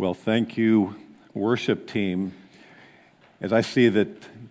Well, 0.00 0.14
thank 0.14 0.56
you, 0.56 0.96
worship 1.34 1.86
team. 1.86 2.32
As 3.42 3.52
I 3.52 3.60
see 3.60 3.90
that 3.90 4.08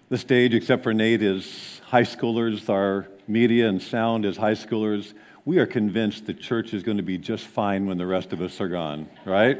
the 0.07 0.18
stage, 0.20 0.54
except 0.54 0.83
for 0.83 0.94
Nate, 0.94 1.23
is 1.23 1.81
high 1.88 2.04
schoolers, 2.04 2.70
our 2.70 3.07
media 3.28 3.67
and 3.67 3.81
sound 3.81 4.25
is 4.25 4.38
high 4.38 4.54
schoolers, 4.54 5.15
we 5.46 5.57
are 5.57 5.65
convinced 5.65 6.27
the 6.27 6.35
church 6.35 6.75
is 6.75 6.83
going 6.83 6.97
to 6.97 7.04
be 7.04 7.17
just 7.17 7.47
fine 7.47 7.88
when 7.88 7.97
the 7.97 8.05
rest 8.05 8.31
of 8.31 8.41
us 8.41 8.62
are 8.62 8.67
gone, 8.67 9.09
right? 9.25 9.59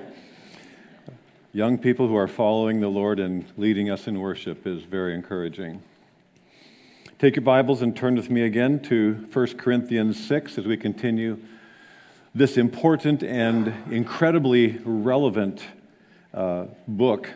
Young 1.54 1.80
people 1.80 2.08
who 2.08 2.16
are 2.16 2.28
following 2.28 2.82
the 2.82 2.88
Lord 2.88 3.20
and 3.20 3.44
leading 3.58 3.90
us 3.90 4.06
in 4.06 4.20
worship 4.20 4.68
is 4.68 4.84
very 4.84 5.16
encouraging. 5.16 5.82
Take 7.18 7.36
your 7.36 7.42
Bibles 7.42 7.82
and 7.82 7.98
turn 7.98 8.16
with 8.16 8.30
me 8.30 8.44
again 8.44 8.80
to 8.82 9.28
1 9.34 9.58
Corinthians 9.58 10.24
6 10.24 10.60
as 10.60 10.68
we 10.68 10.78
continue 10.78 11.40
this 12.36 12.58
important 12.58 13.24
and 13.24 13.74
incredibly 13.92 14.78
relevant 14.86 15.64
uh, 16.34 16.66
book 16.88 17.30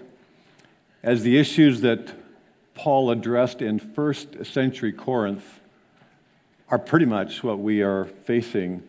as 1.01 1.23
the 1.23 1.37
issues 1.37 1.81
that 1.81 2.13
Paul 2.75 3.11
addressed 3.11 3.61
in 3.61 3.79
first 3.79 4.45
century 4.45 4.91
Corinth 4.91 5.59
are 6.69 6.79
pretty 6.79 7.05
much 7.05 7.43
what 7.43 7.59
we 7.59 7.81
are 7.81 8.05
facing 8.05 8.83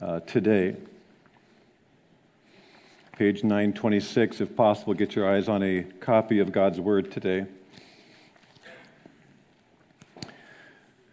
uh, 0.00 0.20
today. 0.20 0.76
Page 3.18 3.42
926, 3.42 4.42
if 4.42 4.54
possible, 4.54 4.92
get 4.94 5.16
your 5.16 5.28
eyes 5.28 5.48
on 5.48 5.62
a 5.62 5.82
copy 6.00 6.38
of 6.38 6.52
God's 6.52 6.78
Word 6.78 7.10
today. 7.10 7.46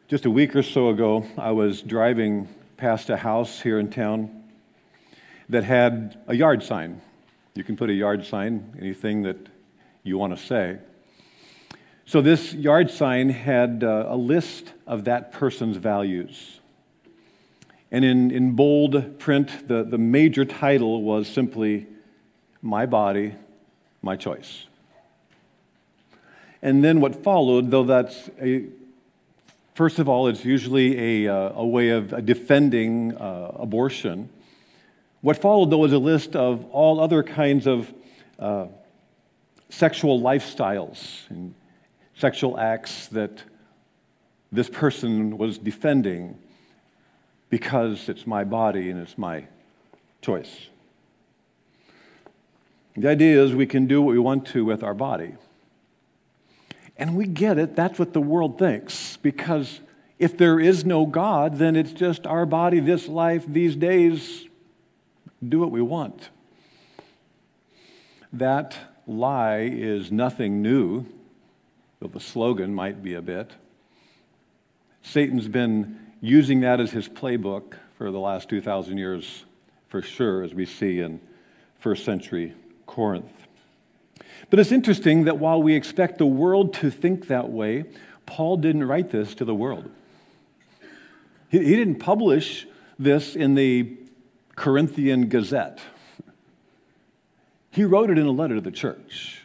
Just 0.09 0.25
a 0.25 0.29
week 0.29 0.55
or 0.55 0.61
so 0.61 0.89
ago, 0.89 1.25
I 1.37 1.51
was 1.51 1.81
driving 1.81 2.49
past 2.77 3.09
a 3.09 3.17
house 3.17 3.61
here 3.61 3.79
in 3.79 3.89
town 3.89 4.43
that 5.47 5.63
had 5.63 6.19
a 6.27 6.35
yard 6.35 6.61
sign. 6.61 7.01
You 7.55 7.63
can 7.63 7.77
put 7.77 7.89
a 7.89 7.93
yard 7.93 8.25
sign, 8.25 8.75
anything 8.79 9.23
that 9.23 9.37
you 10.03 10.17
want 10.17 10.37
to 10.37 10.43
say. 10.43 10.79
So, 12.05 12.21
this 12.21 12.53
yard 12.53 12.89
sign 12.89 13.29
had 13.29 13.83
uh, 13.83 14.05
a 14.09 14.17
list 14.17 14.73
of 14.85 15.05
that 15.05 15.31
person's 15.31 15.77
values. 15.77 16.59
And 17.91 18.03
in, 18.03 18.31
in 18.31 18.51
bold 18.53 19.19
print, 19.19 19.67
the, 19.67 19.83
the 19.83 19.97
major 19.97 20.45
title 20.45 21.03
was 21.03 21.27
simply, 21.27 21.85
My 22.61 22.85
Body, 22.85 23.35
My 24.01 24.15
Choice. 24.15 24.65
And 26.61 26.83
then 26.83 27.01
what 27.01 27.23
followed, 27.23 27.71
though 27.71 27.83
that's 27.83 28.29
a 28.41 28.65
First 29.75 29.97
of 29.97 30.07
all, 30.07 30.27
it's 30.27 30.45
usually 30.45 31.25
a, 31.25 31.33
uh, 31.35 31.53
a 31.55 31.65
way 31.65 31.89
of 31.89 32.27
defending 32.27 33.17
uh, 33.17 33.53
abortion. 33.55 34.29
What 35.23 35.37
followed, 35.37 35.69
though, 35.69 35.85
is 35.85 35.93
a 35.93 35.99
list 35.99 36.35
of 36.35 36.65
all 36.65 36.99
other 36.99 37.23
kinds 37.23 37.65
of 37.65 37.93
uh, 38.37 38.65
sexual 39.69 40.19
lifestyles 40.19 41.29
and 41.29 41.55
sexual 42.13 42.59
acts 42.59 43.07
that 43.07 43.41
this 44.51 44.67
person 44.67 45.37
was 45.37 45.57
defending 45.57 46.37
because 47.49 48.09
it's 48.09 48.27
my 48.27 48.43
body 48.43 48.89
and 48.89 48.99
it's 48.99 49.17
my 49.17 49.47
choice. 50.21 50.67
The 52.97 53.07
idea 53.07 53.41
is 53.41 53.55
we 53.55 53.65
can 53.65 53.87
do 53.87 54.01
what 54.01 54.11
we 54.11 54.19
want 54.19 54.45
to 54.47 54.65
with 54.65 54.83
our 54.83 54.93
body. 54.93 55.35
And 56.97 57.15
we 57.15 57.27
get 57.27 57.57
it. 57.57 57.77
That's 57.77 57.97
what 57.97 58.11
the 58.11 58.19
world 58.19 58.59
thinks. 58.59 59.15
Because 59.15 59.79
if 60.19 60.37
there 60.37 60.59
is 60.59 60.83
no 60.83 61.05
God, 61.05 61.59
then 61.59 61.77
it's 61.77 61.93
just 61.93 62.27
our 62.27 62.45
body, 62.45 62.81
this 62.81 63.07
life, 63.07 63.45
these 63.47 63.77
days, 63.77 64.49
do 65.49 65.59
what 65.59 65.71
we 65.71 65.81
want. 65.81 66.29
That 68.31 68.75
lie 69.05 69.61
is 69.61 70.11
nothing 70.11 70.61
new, 70.61 71.05
though 71.99 72.07
the 72.07 72.19
slogan 72.19 72.73
might 72.73 73.03
be 73.03 73.13
a 73.13 73.21
bit. 73.21 73.51
Satan's 75.03 75.47
been 75.47 75.99
using 76.21 76.61
that 76.61 76.79
as 76.79 76.91
his 76.91 77.07
playbook 77.07 77.75
for 77.97 78.11
the 78.11 78.19
last 78.19 78.49
2,000 78.49 78.97
years, 78.97 79.43
for 79.89 80.01
sure, 80.01 80.41
as 80.43 80.53
we 80.53 80.65
see 80.65 80.99
in 80.99 81.19
first 81.77 82.05
century 82.05 82.53
Corinth. 82.85 83.47
But 84.49 84.59
it's 84.59 84.71
interesting 84.71 85.25
that 85.25 85.37
while 85.37 85.61
we 85.61 85.75
expect 85.75 86.17
the 86.17 86.25
world 86.25 86.73
to 86.75 86.89
think 86.89 87.27
that 87.27 87.49
way, 87.49 87.85
Paul 88.25 88.57
didn't 88.57 88.85
write 88.85 89.09
this 89.09 89.35
to 89.35 89.45
the 89.45 89.53
world. 89.53 89.89
He, 91.49 91.59
didn't 91.59 91.99
publish 91.99 92.65
this 92.97 93.35
in 93.35 93.53
the 93.53 93.83
Corinthian 94.55 95.29
Gazette. 95.29 95.79
He 97.71 97.83
wrote 97.83 98.09
it 98.09 98.17
in 98.17 98.25
a 98.25 98.31
letter 98.31 98.55
to 98.55 98.61
the 98.61 98.71
church. 98.71 99.41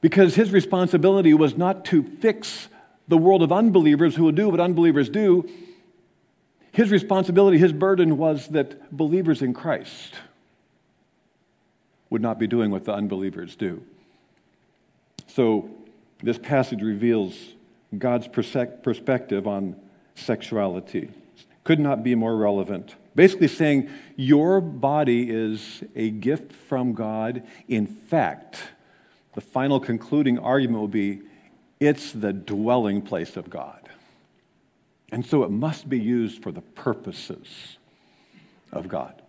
Because 0.00 0.34
his 0.34 0.50
responsibility 0.50 1.34
was 1.34 1.56
not 1.56 1.84
to 1.86 2.02
fix 2.02 2.68
the 3.08 3.18
world 3.18 3.42
of 3.42 3.52
unbelievers 3.52 4.14
who 4.14 4.24
will 4.24 4.32
do 4.32 4.48
what 4.48 4.60
unbelievers 4.60 5.08
do. 5.08 5.48
His 6.72 6.90
responsibility, 6.90 7.58
his 7.58 7.72
burden 7.72 8.16
was 8.16 8.48
that 8.48 8.96
believers 8.96 9.42
in 9.42 9.52
Christ 9.54 10.14
would 12.10 12.22
not 12.22 12.38
be 12.38 12.46
doing 12.46 12.70
what 12.70 12.84
the 12.84 12.92
unbelievers 12.92 13.56
do. 13.56 13.82
So, 15.26 15.70
this 16.22 16.38
passage 16.38 16.82
reveals 16.82 17.36
God's 17.96 18.28
perspective 18.28 19.46
on 19.46 19.76
sexuality. 20.14 21.10
Could 21.68 21.80
not 21.80 22.02
be 22.02 22.14
more 22.14 22.34
relevant. 22.34 22.94
Basically, 23.14 23.46
saying 23.46 23.90
your 24.16 24.62
body 24.62 25.28
is 25.28 25.84
a 25.94 26.08
gift 26.08 26.50
from 26.50 26.94
God. 26.94 27.42
In 27.68 27.86
fact, 27.86 28.58
the 29.34 29.42
final 29.42 29.78
concluding 29.78 30.38
argument 30.38 30.80
will 30.80 30.88
be 30.88 31.20
it's 31.78 32.12
the 32.12 32.32
dwelling 32.32 33.02
place 33.02 33.36
of 33.36 33.50
God. 33.50 33.86
And 35.12 35.26
so 35.26 35.42
it 35.42 35.50
must 35.50 35.90
be 35.90 36.00
used 36.00 36.42
for 36.42 36.52
the 36.52 36.62
purposes 36.62 37.76
of 38.72 38.88
God. 38.88 39.20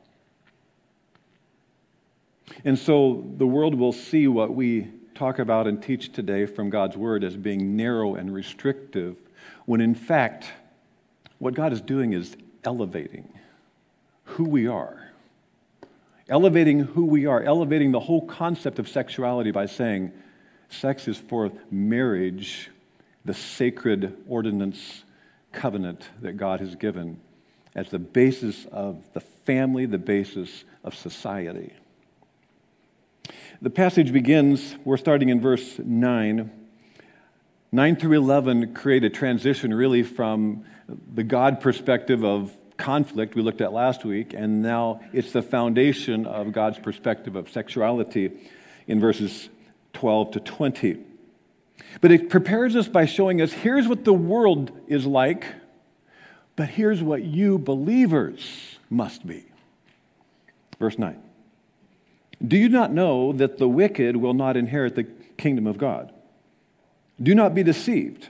And 2.63 2.79
so 2.79 3.29
the 3.35 3.47
world 3.47 3.75
will 3.75 3.91
see 3.91 4.29
what 4.29 4.55
we 4.55 4.87
talk 5.13 5.39
about 5.39 5.67
and 5.67 5.83
teach 5.83 6.13
today 6.13 6.45
from 6.45 6.69
God's 6.69 6.95
Word 6.95 7.25
as 7.25 7.35
being 7.35 7.75
narrow 7.75 8.15
and 8.15 8.33
restrictive, 8.33 9.17
when 9.65 9.81
in 9.81 9.93
fact, 9.93 10.53
what 11.39 11.53
God 11.53 11.73
is 11.73 11.81
doing 11.81 12.13
is 12.13 12.35
elevating 12.63 13.27
who 14.25 14.43
we 14.45 14.67
are. 14.67 15.11
Elevating 16.27 16.81
who 16.81 17.05
we 17.05 17.25
are, 17.25 17.41
elevating 17.41 17.91
the 17.91 17.99
whole 17.99 18.25
concept 18.27 18.77
of 18.77 18.87
sexuality 18.87 19.49
by 19.49 19.65
saying 19.65 20.11
sex 20.69 21.07
is 21.07 21.17
for 21.17 21.51
marriage, 21.71 22.69
the 23.25 23.33
sacred 23.33 24.15
ordinance 24.27 25.03
covenant 25.51 26.07
that 26.21 26.33
God 26.33 26.59
has 26.59 26.75
given 26.75 27.19
as 27.75 27.89
the 27.89 27.99
basis 27.99 28.65
of 28.71 29.01
the 29.13 29.19
family, 29.19 29.85
the 29.85 29.97
basis 29.97 30.63
of 30.83 30.93
society. 30.95 31.73
The 33.61 33.69
passage 33.69 34.13
begins, 34.13 34.75
we're 34.85 34.97
starting 34.97 35.29
in 35.29 35.41
verse 35.41 35.79
9. 35.79 36.51
9 37.71 37.95
through 37.95 38.17
11 38.17 38.73
create 38.73 39.03
a 39.03 39.09
transition 39.09 39.73
really 39.73 40.03
from 40.03 40.65
the 41.13 41.23
God 41.23 41.61
perspective 41.61 42.23
of 42.23 42.55
conflict 42.77 43.35
we 43.35 43.41
looked 43.41 43.61
at 43.61 43.73
last 43.73 44.05
week, 44.05 44.33
and 44.33 44.61
now 44.61 45.01
it's 45.13 45.31
the 45.31 45.41
foundation 45.41 46.25
of 46.25 46.51
God's 46.51 46.79
perspective 46.79 47.35
of 47.35 47.49
sexuality 47.49 48.31
in 48.87 48.99
verses 48.99 49.49
12 49.93 50.31
to 50.31 50.39
20. 50.39 50.97
But 52.01 52.11
it 52.11 52.29
prepares 52.29 52.75
us 52.75 52.87
by 52.87 53.05
showing 53.05 53.41
us 53.41 53.51
here's 53.51 53.87
what 53.87 54.05
the 54.05 54.13
world 54.13 54.71
is 54.87 55.05
like, 55.05 55.45
but 56.55 56.69
here's 56.69 57.01
what 57.03 57.23
you 57.23 57.57
believers 57.57 58.77
must 58.89 59.25
be. 59.25 59.45
Verse 60.79 60.97
9. 60.97 61.21
Do 62.45 62.57
you 62.57 62.69
not 62.69 62.91
know 62.91 63.33
that 63.33 63.57
the 63.57 63.67
wicked 63.67 64.15
will 64.15 64.33
not 64.33 64.55
inherit 64.55 64.95
the 64.95 65.03
kingdom 65.37 65.67
of 65.67 65.77
God? 65.77 66.13
Do 67.21 67.35
not 67.35 67.53
be 67.53 67.63
deceived. 67.63 68.29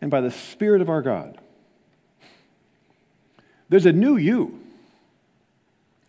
and 0.00 0.10
by 0.10 0.20
the 0.20 0.30
Spirit 0.30 0.80
of 0.80 0.88
our 0.88 1.02
God. 1.02 1.38
There's 3.68 3.86
a 3.86 3.92
new 3.92 4.16
you. 4.16 4.60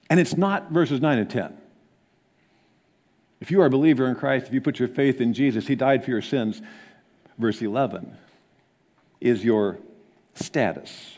And 0.09 0.19
it's 0.19 0.35
not 0.35 0.71
verses 0.71 0.99
9 0.99 1.17
and 1.19 1.29
10. 1.29 1.57
If 3.39 3.49
you 3.49 3.61
are 3.61 3.65
a 3.65 3.69
believer 3.69 4.07
in 4.07 4.15
Christ, 4.15 4.47
if 4.47 4.53
you 4.53 4.61
put 4.61 4.77
your 4.77 4.88
faith 4.88 5.21
in 5.21 5.33
Jesus, 5.33 5.67
He 5.67 5.75
died 5.75 6.03
for 6.03 6.11
your 6.11 6.21
sins. 6.21 6.61
Verse 7.38 7.61
11 7.61 8.17
is 9.19 9.43
your 9.43 9.79
status, 10.35 11.17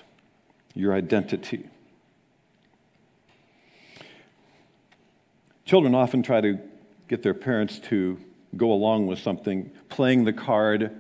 your 0.74 0.94
identity. 0.94 1.68
Children 5.66 5.96
often 5.96 6.22
try 6.22 6.42
to 6.42 6.60
get 7.08 7.24
their 7.24 7.34
parents 7.34 7.80
to 7.80 8.20
go 8.56 8.72
along 8.72 9.08
with 9.08 9.20
something, 9.20 9.72
playing 9.90 10.26
the 10.26 10.34
card, 10.34 10.92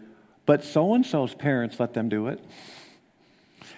but 0.45 0.63
so 0.63 0.93
and 0.93 1.05
so's 1.05 1.33
parents 1.33 1.79
let 1.79 1.93
them 1.93 2.09
do 2.09 2.27
it. 2.27 2.43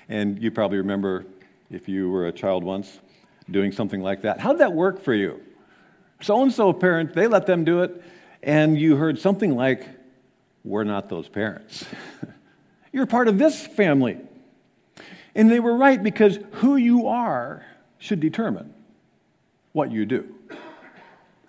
And 0.09 0.41
you 0.41 0.51
probably 0.51 0.77
remember, 0.77 1.25
if 1.69 1.87
you 1.87 2.09
were 2.09 2.27
a 2.27 2.31
child 2.31 2.63
once, 2.63 2.99
doing 3.49 3.71
something 3.71 4.01
like 4.01 4.23
that. 4.23 4.39
How'd 4.39 4.59
that 4.59 4.73
work 4.73 5.01
for 5.01 5.13
you? 5.13 5.41
So 6.21 6.41
and 6.41 6.51
so 6.51 6.73
parent, 6.73 7.13
they 7.13 7.27
let 7.27 7.45
them 7.45 7.63
do 7.63 7.81
it, 7.81 8.01
and 8.41 8.79
you 8.79 8.95
heard 8.95 9.19
something 9.19 9.55
like, 9.55 9.87
We're 10.63 10.83
not 10.83 11.09
those 11.09 11.27
parents. 11.27 11.85
You're 12.91 13.05
part 13.05 13.27
of 13.27 13.37
this 13.37 13.65
family. 13.65 14.17
And 15.35 15.51
they 15.51 15.59
were 15.59 15.75
right 15.75 16.01
because 16.01 16.39
who 16.53 16.77
you 16.77 17.07
are 17.07 17.65
should 17.97 18.21
determine 18.21 18.73
what 19.73 19.91
you 19.91 20.05
do. 20.05 20.33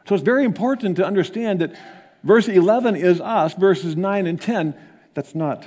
So 0.09 0.15
it's 0.15 0.25
very 0.25 0.45
important 0.45 0.97
to 0.97 1.07
understand 1.07 1.61
that 1.61 1.77
verse 2.25 2.49
11 2.49 2.97
is 2.97 3.21
us, 3.21 3.55
verses 3.55 3.97
9 3.97 4.27
and 4.27 4.41
10, 4.41 4.75
that's 5.17 5.35
not 5.35 5.67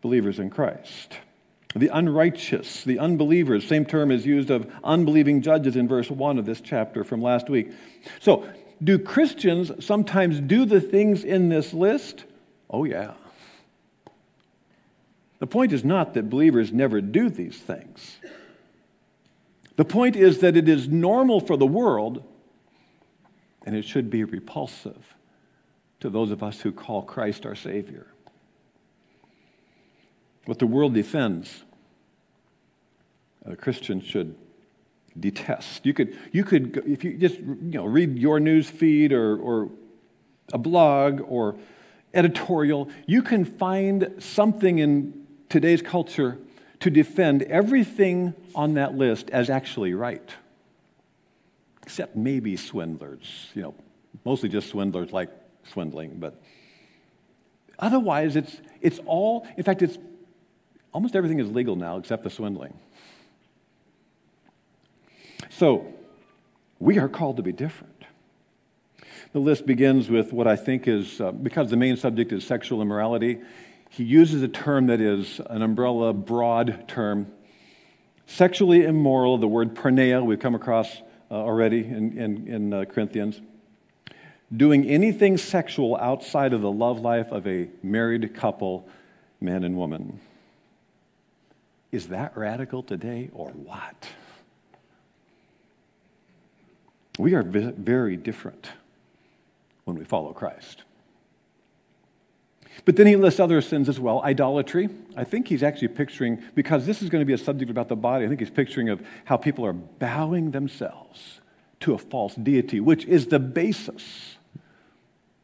believers 0.00 0.38
in 0.38 0.48
Christ. 0.48 1.18
The 1.74 1.88
unrighteous, 1.88 2.82
the 2.82 2.98
unbelievers, 2.98 3.68
same 3.68 3.84
term 3.84 4.10
is 4.10 4.24
used 4.24 4.50
of 4.50 4.72
unbelieving 4.82 5.42
judges 5.42 5.76
in 5.76 5.86
verse 5.86 6.10
1 6.10 6.38
of 6.38 6.46
this 6.46 6.62
chapter 6.62 7.04
from 7.04 7.20
last 7.20 7.50
week. 7.50 7.72
So, 8.20 8.48
do 8.82 8.98
Christians 8.98 9.84
sometimes 9.84 10.40
do 10.40 10.64
the 10.64 10.80
things 10.80 11.24
in 11.24 11.50
this 11.50 11.74
list? 11.74 12.24
Oh, 12.70 12.84
yeah. 12.84 13.12
The 15.40 15.46
point 15.46 15.74
is 15.74 15.84
not 15.84 16.14
that 16.14 16.30
believers 16.30 16.72
never 16.72 17.02
do 17.02 17.28
these 17.28 17.58
things. 17.58 18.16
The 19.76 19.84
point 19.84 20.16
is 20.16 20.38
that 20.38 20.56
it 20.56 20.70
is 20.70 20.88
normal 20.88 21.40
for 21.40 21.58
the 21.58 21.66
world 21.66 22.24
and 23.66 23.76
it 23.76 23.84
should 23.84 24.08
be 24.08 24.24
repulsive 24.24 25.14
to 26.00 26.08
those 26.08 26.30
of 26.30 26.42
us 26.42 26.62
who 26.62 26.72
call 26.72 27.02
Christ 27.02 27.44
our 27.44 27.54
Savior. 27.54 28.06
What 30.46 30.58
the 30.58 30.66
world 30.66 30.94
defends, 30.94 31.64
uh, 33.46 33.52
a 33.52 33.56
Christian 33.56 34.00
should 34.00 34.34
detest. 35.18 35.84
You 35.84 35.94
could, 35.94 36.16
you 36.32 36.44
could 36.44 36.82
if 36.86 37.04
you 37.04 37.18
just 37.18 37.38
you 37.38 37.56
know, 37.60 37.84
read 37.84 38.18
your 38.18 38.40
news 38.40 38.68
feed 38.68 39.12
or, 39.12 39.36
or 39.38 39.70
a 40.52 40.58
blog 40.58 41.20
or 41.26 41.56
editorial, 42.14 42.88
you 43.06 43.22
can 43.22 43.44
find 43.44 44.14
something 44.18 44.78
in 44.78 45.26
today's 45.48 45.82
culture 45.82 46.38
to 46.80 46.90
defend 46.90 47.42
everything 47.44 48.34
on 48.54 48.74
that 48.74 48.94
list 48.94 49.30
as 49.30 49.50
actually 49.50 49.94
right 49.94 50.34
except 51.86 52.16
maybe 52.16 52.56
swindlers, 52.56 53.46
you 53.54 53.62
know, 53.62 53.74
mostly 54.24 54.48
just 54.48 54.68
swindlers 54.68 55.12
like 55.12 55.30
swindling, 55.62 56.18
but 56.18 56.42
otherwise 57.78 58.34
it's, 58.34 58.60
it's 58.80 58.98
all, 59.06 59.46
in 59.56 59.62
fact, 59.62 59.82
it's 59.82 59.96
almost 60.96 61.14
everything 61.14 61.40
is 61.40 61.50
legal 61.50 61.76
now 61.76 61.98
except 61.98 62.24
the 62.24 62.30
swindling. 62.30 62.72
So 65.50 65.92
we 66.78 66.98
are 66.98 67.06
called 67.06 67.36
to 67.36 67.42
be 67.42 67.52
different. 67.52 68.02
The 69.34 69.38
list 69.38 69.66
begins 69.66 70.08
with 70.08 70.32
what 70.32 70.46
I 70.46 70.56
think 70.56 70.88
is, 70.88 71.20
uh, 71.20 71.32
because 71.32 71.68
the 71.68 71.76
main 71.76 71.98
subject 71.98 72.32
is 72.32 72.46
sexual 72.46 72.80
immorality, 72.80 73.40
he 73.90 74.04
uses 74.04 74.42
a 74.42 74.48
term 74.48 74.86
that 74.86 75.02
is 75.02 75.38
an 75.50 75.60
umbrella, 75.60 76.14
broad 76.14 76.88
term. 76.88 77.26
Sexually 78.24 78.84
immoral, 78.84 79.36
the 79.36 79.46
word 79.46 79.74
porneia, 79.74 80.24
we've 80.24 80.40
come 80.40 80.54
across 80.54 81.02
uh, 81.30 81.34
already 81.34 81.80
in, 81.80 82.16
in, 82.18 82.48
in 82.48 82.72
uh, 82.72 82.84
Corinthians. 82.86 83.42
Doing 84.56 84.86
anything 84.86 85.36
sexual 85.36 85.94
outside 85.98 86.54
of 86.54 86.62
the 86.62 86.72
love 86.72 87.00
life 87.00 87.32
of 87.32 87.46
a 87.46 87.68
married 87.82 88.34
couple, 88.34 88.88
man 89.42 89.62
and 89.62 89.76
woman. 89.76 90.20
Is 91.92 92.08
that 92.08 92.36
radical 92.36 92.82
today 92.82 93.30
or 93.32 93.50
what? 93.50 94.08
We 97.18 97.34
are 97.34 97.42
very 97.42 98.16
different 98.16 98.68
when 99.84 99.96
we 99.96 100.04
follow 100.04 100.32
Christ. 100.32 100.82
But 102.84 102.96
then 102.96 103.06
he 103.06 103.16
lists 103.16 103.40
other 103.40 103.62
sins 103.62 103.88
as 103.88 103.98
well. 103.98 104.20
Idolatry. 104.22 104.90
I 105.16 105.24
think 105.24 105.48
he's 105.48 105.62
actually 105.62 105.88
picturing, 105.88 106.42
because 106.54 106.84
this 106.84 107.00
is 107.00 107.08
going 107.08 107.22
to 107.22 107.26
be 107.26 107.32
a 107.32 107.38
subject 107.38 107.70
about 107.70 107.88
the 107.88 107.96
body, 107.96 108.26
I 108.26 108.28
think 108.28 108.40
he's 108.40 108.50
picturing 108.50 108.90
of 108.90 109.02
how 109.24 109.38
people 109.38 109.64
are 109.64 109.72
bowing 109.72 110.50
themselves 110.50 111.40
to 111.80 111.94
a 111.94 111.98
false 111.98 112.34
deity, 112.34 112.80
which 112.80 113.06
is 113.06 113.28
the 113.28 113.38
basis 113.38 114.36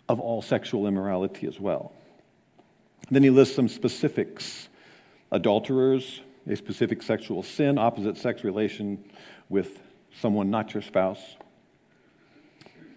of 0.08 0.20
all 0.20 0.42
sexual 0.42 0.86
immorality 0.86 1.46
as 1.46 1.58
well. 1.58 1.92
Then 3.10 3.22
he 3.22 3.30
lists 3.30 3.56
some 3.56 3.68
specifics 3.68 4.68
adulterers, 5.30 6.20
a 6.48 6.56
specific 6.56 7.02
sexual 7.02 7.42
sin, 7.42 7.78
opposite 7.78 8.16
sex 8.16 8.44
relation 8.44 9.02
with 9.48 9.82
someone 10.20 10.50
not 10.50 10.74
your 10.74 10.82
spouse. 10.82 11.36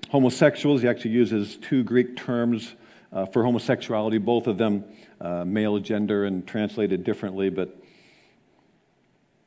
Homosexuals, 0.09 0.81
he 0.81 0.87
actually 0.87 1.11
uses 1.11 1.57
two 1.57 1.83
Greek 1.83 2.15
terms 2.15 2.75
uh, 3.11 3.25
for 3.25 3.43
homosexuality, 3.43 4.17
both 4.17 4.47
of 4.47 4.57
them 4.57 4.83
uh, 5.21 5.45
male 5.45 5.79
gender 5.79 6.25
and 6.25 6.45
translated 6.45 7.03
differently, 7.03 7.49
but 7.49 7.75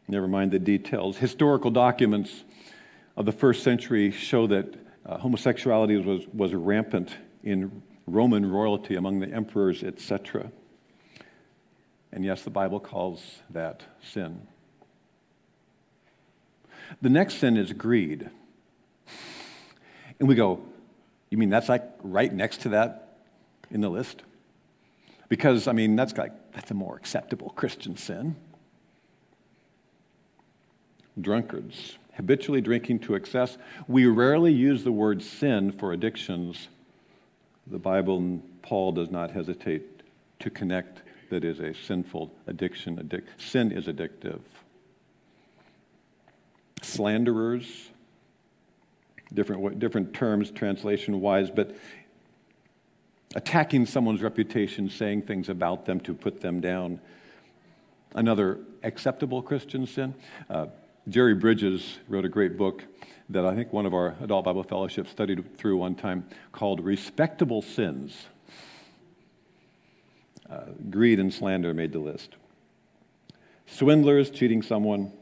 never 0.09 0.27
mind 0.27 0.51
the 0.51 0.59
details. 0.59 1.17
Historical 1.17 1.71
documents 1.71 2.45
of 3.17 3.27
the 3.27 3.33
first 3.33 3.63
century 3.63 4.11
show 4.11 4.47
that 4.47 4.75
uh, 5.05 5.19
homosexuality 5.19 5.97
was, 5.97 6.27
was 6.33 6.55
rampant 6.55 7.17
in 7.43 7.83
Roman 8.07 8.51
royalty 8.51 8.97
among 8.97 9.21
the 9.21 9.31
emperors, 9.33 9.83
etc. 9.83 10.51
And 12.13 12.25
yes, 12.25 12.43
the 12.43 12.51
Bible 12.51 12.81
calls 12.81 13.23
that 13.51 13.83
sin. 14.03 14.47
The 17.03 17.11
next 17.11 17.35
sin 17.35 17.57
is 17.57 17.73
greed. 17.73 18.31
And 20.19 20.29
we 20.29 20.35
go, 20.35 20.61
you 21.31 21.39
mean 21.39 21.51
that's 21.51 21.69
like 21.69 21.85
right 22.03 22.33
next 22.33 22.63
to 22.63 22.71
that 22.71 23.19
in 23.71 23.81
the 23.81 23.91
list. 23.91 24.23
Because, 25.29 25.69
I 25.69 25.73
mean, 25.73 25.95
that's 25.95 26.17
like, 26.17 26.53
that's 26.53 26.71
a 26.71 26.75
more 26.75 26.97
acceptable 26.97 27.51
Christian 27.51 27.97
sin. 27.97 28.37
Drunkards, 31.21 31.99
habitually 32.15 32.63
drinking 32.63 33.01
to 33.01 33.15
excess. 33.15 33.59
We 33.87 34.07
rarely 34.07 34.53
use 34.53 34.85
the 34.85 34.93
word 34.93 35.23
sin 35.23 35.71
for 35.73 35.93
addictions. 35.93 36.69
The 37.67 37.79
Bible 37.79 38.19
and 38.19 38.63
Paul 38.63 38.93
does 38.93 39.11
not 39.11 39.33
hesitate 39.33 39.83
to 40.39 40.49
connect 40.49 41.03
that 41.31 41.45
is 41.45 41.61
a 41.61 41.75
sinful 41.75 42.33
addiction. 42.47 42.97
Addic- 42.97 43.27
sin 43.39 43.73
is 43.73 43.87
addictive. 43.87 44.41
Slanderers, 46.83 47.91
different, 49.33 49.79
different 49.79 50.15
terms 50.15 50.51
translation 50.51 51.21
wise, 51.21 51.51
but 51.51 51.75
attacking 53.35 53.87
someone's 53.87 54.23
reputation, 54.23 54.89
saying 54.89 55.23
things 55.23 55.49
about 55.49 55.85
them 55.85 56.01
to 56.01 56.15
put 56.15 56.41
them 56.41 56.61
down. 56.61 57.01
Another 58.15 58.59
acceptable 58.83 59.43
Christian 59.43 59.87
sin. 59.87 60.15
Uh, 60.49 60.67
Jerry 61.09 61.35
Bridges 61.35 61.99
wrote 62.09 62.25
a 62.25 62.29
great 62.29 62.57
book 62.57 62.85
that 63.31 63.45
I 63.45 63.55
think 63.55 63.73
one 63.73 63.87
of 63.87 63.93
our 63.93 64.15
adult 64.23 64.45
Bible 64.45 64.63
fellowships 64.63 65.11
studied 65.11 65.59
through 65.59 65.77
one 65.77 65.95
time 65.95 66.27
called 66.53 66.81
Respectable 66.81 67.61
Sins. 67.61 68.27
Uh, 70.51 70.61
greed 70.91 71.21
and 71.21 71.33
slander 71.33 71.75
made 71.75 71.93
the 71.93 71.99
list. 71.99 72.37
Swindlers, 73.67 74.31
cheating 74.31 74.63
someone, 74.63 75.13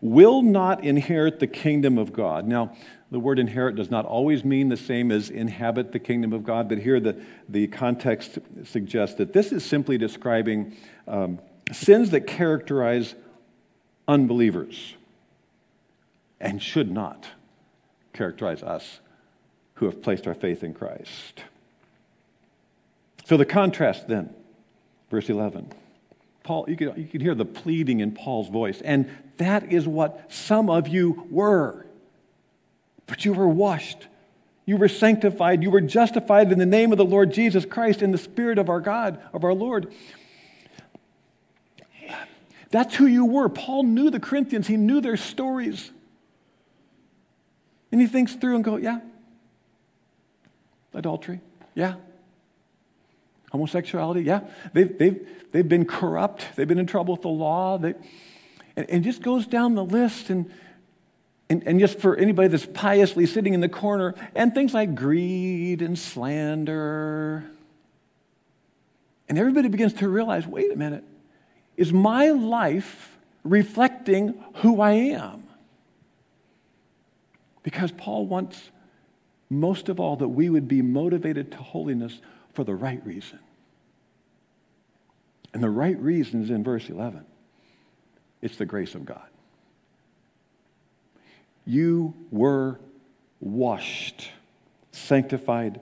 will 0.00 0.40
not 0.40 0.82
inherit 0.82 1.40
the 1.40 1.46
kingdom 1.46 1.98
of 1.98 2.12
God. 2.12 2.46
Now, 2.46 2.74
the 3.10 3.20
word 3.20 3.38
inherit 3.38 3.76
does 3.76 3.90
not 3.90 4.06
always 4.06 4.44
mean 4.44 4.68
the 4.68 4.76
same 4.76 5.10
as 5.10 5.30
inhabit 5.30 5.92
the 5.92 5.98
kingdom 5.98 6.32
of 6.32 6.44
God, 6.44 6.68
but 6.68 6.78
here 6.78 7.00
the, 7.00 7.20
the 7.48 7.66
context 7.66 8.38
suggests 8.64 9.16
that 9.16 9.32
this 9.32 9.52
is 9.52 9.64
simply 9.64 9.98
describing 9.98 10.76
um, 11.06 11.38
sins 11.72 12.10
that 12.10 12.26
characterize 12.26 13.14
unbelievers 14.06 14.94
and 16.40 16.62
should 16.62 16.90
not 16.90 17.26
characterize 18.12 18.62
us 18.62 19.00
who 19.74 19.86
have 19.86 20.00
placed 20.02 20.26
our 20.26 20.34
faith 20.34 20.62
in 20.62 20.72
Christ. 20.72 21.44
So 23.30 23.36
the 23.36 23.46
contrast 23.46 24.08
then, 24.08 24.34
verse 25.08 25.28
11. 25.28 25.70
Paul, 26.42 26.64
you 26.66 26.74
can, 26.74 27.08
you 27.12 27.20
hear 27.20 27.36
the 27.36 27.44
pleading 27.44 28.00
in 28.00 28.10
Paul's 28.10 28.48
voice, 28.48 28.80
and 28.80 29.08
that 29.36 29.72
is 29.72 29.86
what 29.86 30.32
some 30.32 30.68
of 30.68 30.88
you 30.88 31.28
were. 31.30 31.86
But 33.06 33.24
you 33.24 33.32
were 33.32 33.46
washed, 33.46 34.08
You 34.66 34.76
were 34.76 34.88
sanctified. 34.88 35.62
You 35.62 35.70
were 35.70 35.80
justified 35.80 36.50
in 36.50 36.58
the 36.58 36.66
name 36.66 36.90
of 36.90 36.98
the 36.98 37.04
Lord 37.04 37.32
Jesus 37.32 37.64
Christ 37.64 38.02
in 38.02 38.10
the 38.10 38.18
Spirit 38.18 38.58
of 38.58 38.68
our 38.68 38.80
God, 38.80 39.22
of 39.32 39.44
our 39.44 39.54
Lord. 39.54 39.94
That's 42.70 42.96
who 42.96 43.06
you 43.06 43.26
were. 43.26 43.48
Paul 43.48 43.84
knew 43.84 44.10
the 44.10 44.18
Corinthians, 44.18 44.66
he 44.66 44.76
knew 44.76 45.00
their 45.00 45.16
stories. 45.16 45.92
And 47.92 48.00
he 48.00 48.08
thinks 48.08 48.34
through 48.34 48.56
and 48.56 48.64
go, 48.64 48.74
yeah. 48.74 48.98
Adultery, 50.92 51.40
yeah. 51.76 51.94
Homosexuality, 53.50 54.22
yeah. 54.22 54.40
They've, 54.72 54.96
they've, 54.96 55.28
they've 55.52 55.68
been 55.68 55.84
corrupt. 55.84 56.46
They've 56.56 56.68
been 56.68 56.78
in 56.78 56.86
trouble 56.86 57.14
with 57.14 57.22
the 57.22 57.28
law. 57.28 57.78
They, 57.78 57.94
and, 58.76 58.88
and 58.88 59.04
just 59.04 59.22
goes 59.22 59.46
down 59.46 59.74
the 59.74 59.84
list 59.84 60.30
and, 60.30 60.50
and, 61.48 61.66
and 61.66 61.80
just 61.80 61.98
for 61.98 62.16
anybody 62.16 62.48
that's 62.48 62.66
piously 62.66 63.26
sitting 63.26 63.54
in 63.54 63.60
the 63.60 63.68
corner, 63.68 64.14
and 64.34 64.54
things 64.54 64.72
like 64.72 64.94
greed 64.94 65.82
and 65.82 65.98
slander. 65.98 67.44
And 69.28 69.38
everybody 69.38 69.68
begins 69.68 69.94
to 69.94 70.08
realize 70.08 70.46
wait 70.46 70.72
a 70.72 70.76
minute, 70.76 71.04
is 71.76 71.92
my 71.92 72.30
life 72.30 73.18
reflecting 73.42 74.42
who 74.56 74.80
I 74.80 74.92
am? 74.92 75.44
Because 77.62 77.90
Paul 77.90 78.26
wants 78.26 78.70
most 79.50 79.88
of 79.88 79.98
all 79.98 80.16
that 80.16 80.28
we 80.28 80.48
would 80.48 80.68
be 80.68 80.82
motivated 80.82 81.50
to 81.52 81.58
holiness 81.58 82.20
for 82.52 82.64
the 82.64 82.74
right 82.74 83.04
reason. 83.04 83.38
And 85.52 85.62
the 85.62 85.70
right 85.70 85.98
reason 85.98 86.42
is 86.42 86.50
in 86.50 86.62
verse 86.62 86.88
11 86.88 87.24
it's 88.42 88.56
the 88.56 88.66
grace 88.66 88.94
of 88.94 89.04
God. 89.04 89.28
You 91.66 92.14
were 92.30 92.80
washed, 93.38 94.30
sanctified, 94.92 95.80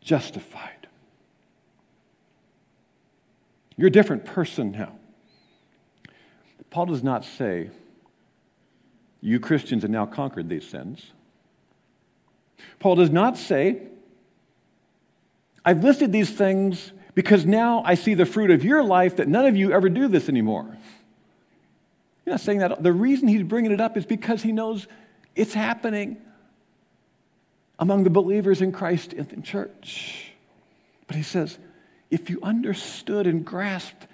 justified. 0.00 0.86
You're 3.76 3.88
a 3.88 3.92
different 3.92 4.24
person 4.24 4.72
now. 4.72 4.92
Paul 6.70 6.86
does 6.86 7.02
not 7.02 7.24
say, 7.24 7.70
You 9.20 9.40
Christians 9.40 9.82
have 9.82 9.90
now 9.90 10.06
conquered 10.06 10.48
these 10.48 10.66
sins. 10.66 11.12
Paul 12.78 12.96
does 12.96 13.10
not 13.10 13.36
say, 13.36 13.82
I've 15.64 15.82
listed 15.82 16.12
these 16.12 16.30
things 16.30 16.92
because 17.14 17.46
now 17.46 17.82
I 17.84 17.94
see 17.94 18.14
the 18.14 18.26
fruit 18.26 18.50
of 18.50 18.64
your 18.64 18.82
life 18.82 19.16
that 19.16 19.28
none 19.28 19.46
of 19.46 19.56
you 19.56 19.72
ever 19.72 19.88
do 19.88 20.08
this 20.08 20.28
anymore. 20.28 20.66
You're 22.24 22.34
not 22.34 22.40
saying 22.40 22.58
that. 22.58 22.82
The 22.82 22.92
reason 22.92 23.28
he's 23.28 23.42
bringing 23.42 23.72
it 23.72 23.80
up 23.80 23.96
is 23.96 24.06
because 24.06 24.42
he 24.42 24.52
knows 24.52 24.86
it's 25.34 25.54
happening 25.54 26.18
among 27.78 28.04
the 28.04 28.10
believers 28.10 28.62
in 28.62 28.72
Christ 28.72 29.12
in 29.12 29.26
the 29.26 29.40
church. 29.42 30.32
But 31.06 31.16
he 31.16 31.22
says, 31.22 31.58
if 32.10 32.30
you 32.30 32.38
understood 32.42 33.26
and 33.26 33.44
grasped 33.44 34.06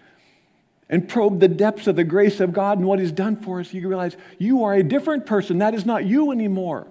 and 0.88 1.08
probed 1.08 1.40
the 1.40 1.48
depths 1.48 1.86
of 1.86 1.96
the 1.96 2.04
grace 2.04 2.40
of 2.40 2.52
God 2.52 2.78
and 2.78 2.86
what 2.86 2.98
he's 2.98 3.12
done 3.12 3.36
for 3.36 3.60
us, 3.60 3.74
you 3.74 3.86
realize 3.86 4.16
you 4.38 4.64
are 4.64 4.74
a 4.74 4.82
different 4.82 5.26
person. 5.26 5.58
That 5.58 5.74
is 5.74 5.84
not 5.84 6.06
you 6.06 6.30
anymore. 6.30 6.86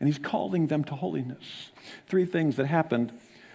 And 0.00 0.08
he's 0.08 0.18
calling 0.18 0.66
them 0.66 0.84
to 0.84 0.94
holiness. 0.94 1.70
Three 2.08 2.24
things 2.24 2.56
that 2.56 2.66
happened. 2.66 3.12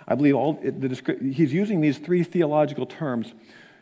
I 0.08 0.16
believe 0.16 0.36
all, 0.36 0.54
the, 0.54 1.18
he's 1.34 1.54
using 1.54 1.82
these 1.82 1.98
three 1.98 2.24
theological 2.24 2.86
terms 2.86 3.34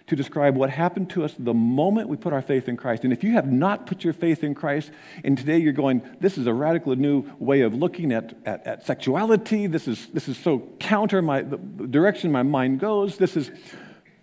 to 0.07 0.15
describe 0.15 0.55
what 0.55 0.69
happened 0.69 1.09
to 1.11 1.23
us 1.23 1.33
the 1.39 1.53
moment 1.53 2.09
we 2.09 2.17
put 2.17 2.33
our 2.33 2.41
faith 2.41 2.67
in 2.67 2.75
Christ. 2.75 3.03
And 3.03 3.13
if 3.13 3.23
you 3.23 3.31
have 3.33 3.49
not 3.49 3.85
put 3.85 4.03
your 4.03 4.13
faith 4.13 4.43
in 4.43 4.53
Christ, 4.53 4.91
and 5.23 5.37
today 5.37 5.59
you're 5.59 5.73
going, 5.73 6.01
this 6.19 6.37
is 6.37 6.47
a 6.47 6.53
radically 6.53 6.97
new 6.97 7.23
way 7.39 7.61
of 7.61 7.73
looking 7.73 8.11
at, 8.11 8.35
at, 8.45 8.67
at 8.67 8.85
sexuality, 8.85 9.67
this 9.67 9.87
is, 9.87 10.07
this 10.07 10.27
is 10.27 10.37
so 10.37 10.67
counter 10.79 11.21
my, 11.21 11.43
the 11.43 11.57
direction 11.57 12.31
my 12.31 12.43
mind 12.43 12.79
goes, 12.79 13.17
this 13.17 13.37
is, 13.37 13.51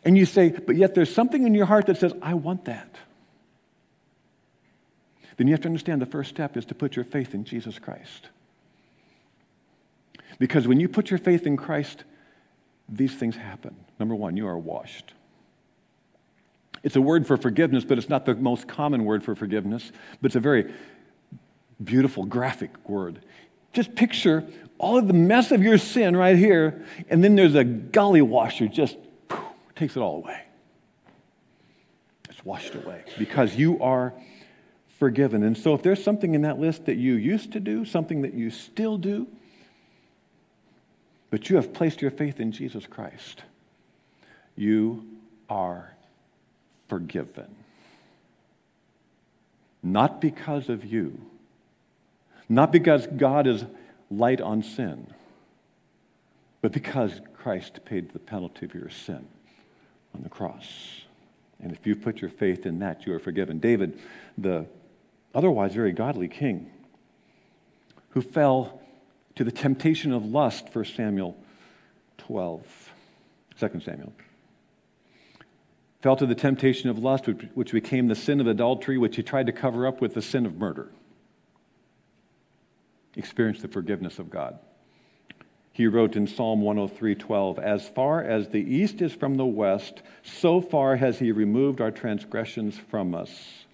and 0.04 0.18
you 0.18 0.26
say, 0.26 0.50
but 0.50 0.76
yet 0.76 0.94
there's 0.94 1.14
something 1.14 1.46
in 1.46 1.54
your 1.54 1.66
heart 1.66 1.86
that 1.86 1.96
says, 1.96 2.12
I 2.20 2.34
want 2.34 2.66
that. 2.66 2.96
Then 5.38 5.46
you 5.46 5.54
have 5.54 5.62
to 5.62 5.68
understand 5.68 6.02
the 6.02 6.06
first 6.06 6.30
step 6.30 6.56
is 6.56 6.66
to 6.66 6.74
put 6.74 6.96
your 6.96 7.04
faith 7.04 7.32
in 7.32 7.44
Jesus 7.44 7.78
Christ. 7.78 8.28
Because 10.38 10.68
when 10.68 10.80
you 10.80 10.88
put 10.88 11.10
your 11.10 11.18
faith 11.18 11.46
in 11.46 11.56
Christ, 11.56 12.04
these 12.88 13.14
things 13.14 13.36
happen. 13.36 13.74
Number 13.98 14.14
one, 14.14 14.36
you 14.36 14.46
are 14.46 14.58
washed. 14.58 15.12
It's 16.82 16.96
a 16.96 17.00
word 17.00 17.26
for 17.26 17.36
forgiveness, 17.36 17.84
but 17.84 17.98
it's 17.98 18.08
not 18.08 18.24
the 18.24 18.34
most 18.34 18.68
common 18.68 19.04
word 19.04 19.24
for 19.24 19.34
forgiveness, 19.34 19.90
but 20.22 20.26
it's 20.26 20.36
a 20.36 20.40
very 20.40 20.72
beautiful, 21.82 22.24
graphic 22.24 22.70
word. 22.88 23.20
Just 23.72 23.94
picture 23.94 24.44
all 24.78 24.96
of 24.96 25.08
the 25.08 25.12
mess 25.12 25.50
of 25.50 25.62
your 25.62 25.76
sin 25.76 26.16
right 26.16 26.36
here, 26.36 26.84
and 27.08 27.22
then 27.22 27.34
there's 27.34 27.56
a 27.56 27.64
gully 27.64 28.22
washer 28.22 28.68
just 28.68 28.96
poof, 29.28 29.42
takes 29.74 29.96
it 29.96 30.00
all 30.00 30.16
away. 30.16 30.42
It's 32.30 32.44
washed 32.44 32.76
away 32.76 33.02
because 33.18 33.56
you 33.56 33.82
are 33.82 34.14
forgiven. 34.98 35.42
And 35.42 35.58
so, 35.58 35.74
if 35.74 35.82
there's 35.82 36.02
something 36.02 36.34
in 36.34 36.42
that 36.42 36.58
list 36.60 36.86
that 36.86 36.96
you 36.96 37.14
used 37.14 37.52
to 37.52 37.60
do, 37.60 37.84
something 37.84 38.22
that 38.22 38.34
you 38.34 38.50
still 38.50 38.96
do, 38.96 39.26
but 41.30 41.50
you 41.50 41.56
have 41.56 41.72
placed 41.72 42.00
your 42.00 42.10
faith 42.10 42.40
in 42.40 42.52
Jesus 42.52 42.86
Christ, 42.86 43.42
you 44.56 45.06
are 45.48 45.94
forgiven. 46.88 47.54
Not 49.82 50.20
because 50.20 50.68
of 50.68 50.84
you, 50.84 51.20
not 52.48 52.72
because 52.72 53.06
God 53.06 53.46
is 53.46 53.64
light 54.10 54.40
on 54.40 54.62
sin, 54.62 55.06
but 56.60 56.72
because 56.72 57.20
Christ 57.34 57.84
paid 57.84 58.12
the 58.12 58.18
penalty 58.18 58.66
of 58.66 58.74
your 58.74 58.90
sin 58.90 59.26
on 60.14 60.22
the 60.22 60.28
cross. 60.28 61.02
And 61.60 61.72
if 61.72 61.86
you 61.86 61.94
put 61.94 62.20
your 62.20 62.30
faith 62.30 62.66
in 62.66 62.78
that, 62.80 63.06
you 63.06 63.14
are 63.14 63.18
forgiven. 63.18 63.58
David, 63.58 63.98
the 64.36 64.66
otherwise 65.34 65.74
very 65.74 65.92
godly 65.92 66.28
king, 66.28 66.70
who 68.10 68.22
fell 68.22 68.80
to 69.38 69.44
the 69.44 69.52
temptation 69.52 70.12
of 70.12 70.26
lust, 70.26 70.68
1 70.72 70.84
Samuel 70.84 71.36
12, 72.16 72.92
2 73.60 73.80
Samuel 73.84 74.12
fell 76.02 76.16
to 76.16 76.26
the 76.26 76.34
temptation 76.34 76.90
of 76.90 76.98
lust, 76.98 77.28
which 77.54 77.70
became 77.70 78.08
the 78.08 78.16
sin 78.16 78.40
of 78.40 78.48
adultery, 78.48 78.98
which 78.98 79.14
he 79.14 79.22
tried 79.22 79.46
to 79.46 79.52
cover 79.52 79.86
up 79.86 80.00
with 80.00 80.14
the 80.14 80.22
sin 80.22 80.44
of 80.44 80.56
murder. 80.56 80.88
Experienced 83.14 83.62
the 83.62 83.68
forgiveness 83.68 84.18
of 84.18 84.28
God. 84.28 84.58
He 85.72 85.86
wrote 85.86 86.16
in 86.16 86.26
Psalm 86.26 86.60
103:12, 86.60 87.60
"As 87.60 87.88
far 87.88 88.20
as 88.20 88.48
the 88.48 88.58
east 88.58 89.00
is 89.00 89.12
from 89.12 89.36
the 89.36 89.46
west, 89.46 90.02
so 90.24 90.60
far 90.60 90.96
has 90.96 91.20
he 91.20 91.30
removed 91.30 91.80
our 91.80 91.92
transgressions 91.92 92.76
from 92.76 93.14
us." 93.14 93.66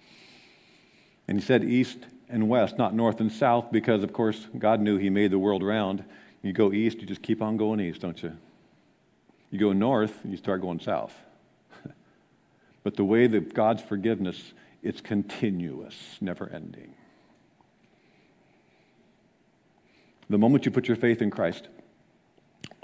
And 1.27 1.39
he 1.39 1.43
said 1.43 1.63
east 1.63 2.05
and 2.29 2.49
west, 2.49 2.77
not 2.77 2.93
north 2.93 3.19
and 3.19 3.31
south, 3.31 3.71
because 3.71 4.03
of 4.03 4.13
course 4.13 4.47
God 4.57 4.81
knew 4.81 4.97
he 4.97 5.09
made 5.09 5.31
the 5.31 5.39
world 5.39 5.63
round. 5.63 6.03
You 6.41 6.53
go 6.53 6.71
east, 6.71 6.99
you 6.99 7.07
just 7.07 7.21
keep 7.21 7.41
on 7.41 7.57
going 7.57 7.79
east, 7.79 8.01
don't 8.01 8.21
you? 8.21 8.35
You 9.51 9.59
go 9.59 9.73
north, 9.73 10.19
you 10.25 10.37
start 10.37 10.61
going 10.61 10.79
south. 10.79 11.13
But 12.83 12.97
the 12.97 13.03
way 13.03 13.25
that 13.25 13.53
God's 13.53 13.81
forgiveness, 13.81 14.53
it's 14.83 15.01
continuous, 15.01 15.95
never 16.21 16.47
ending. 16.49 16.93
The 20.29 20.37
moment 20.37 20.65
you 20.65 20.71
put 20.71 20.87
your 20.87 20.97
faith 20.97 21.21
in 21.21 21.31
Christ, 21.31 21.67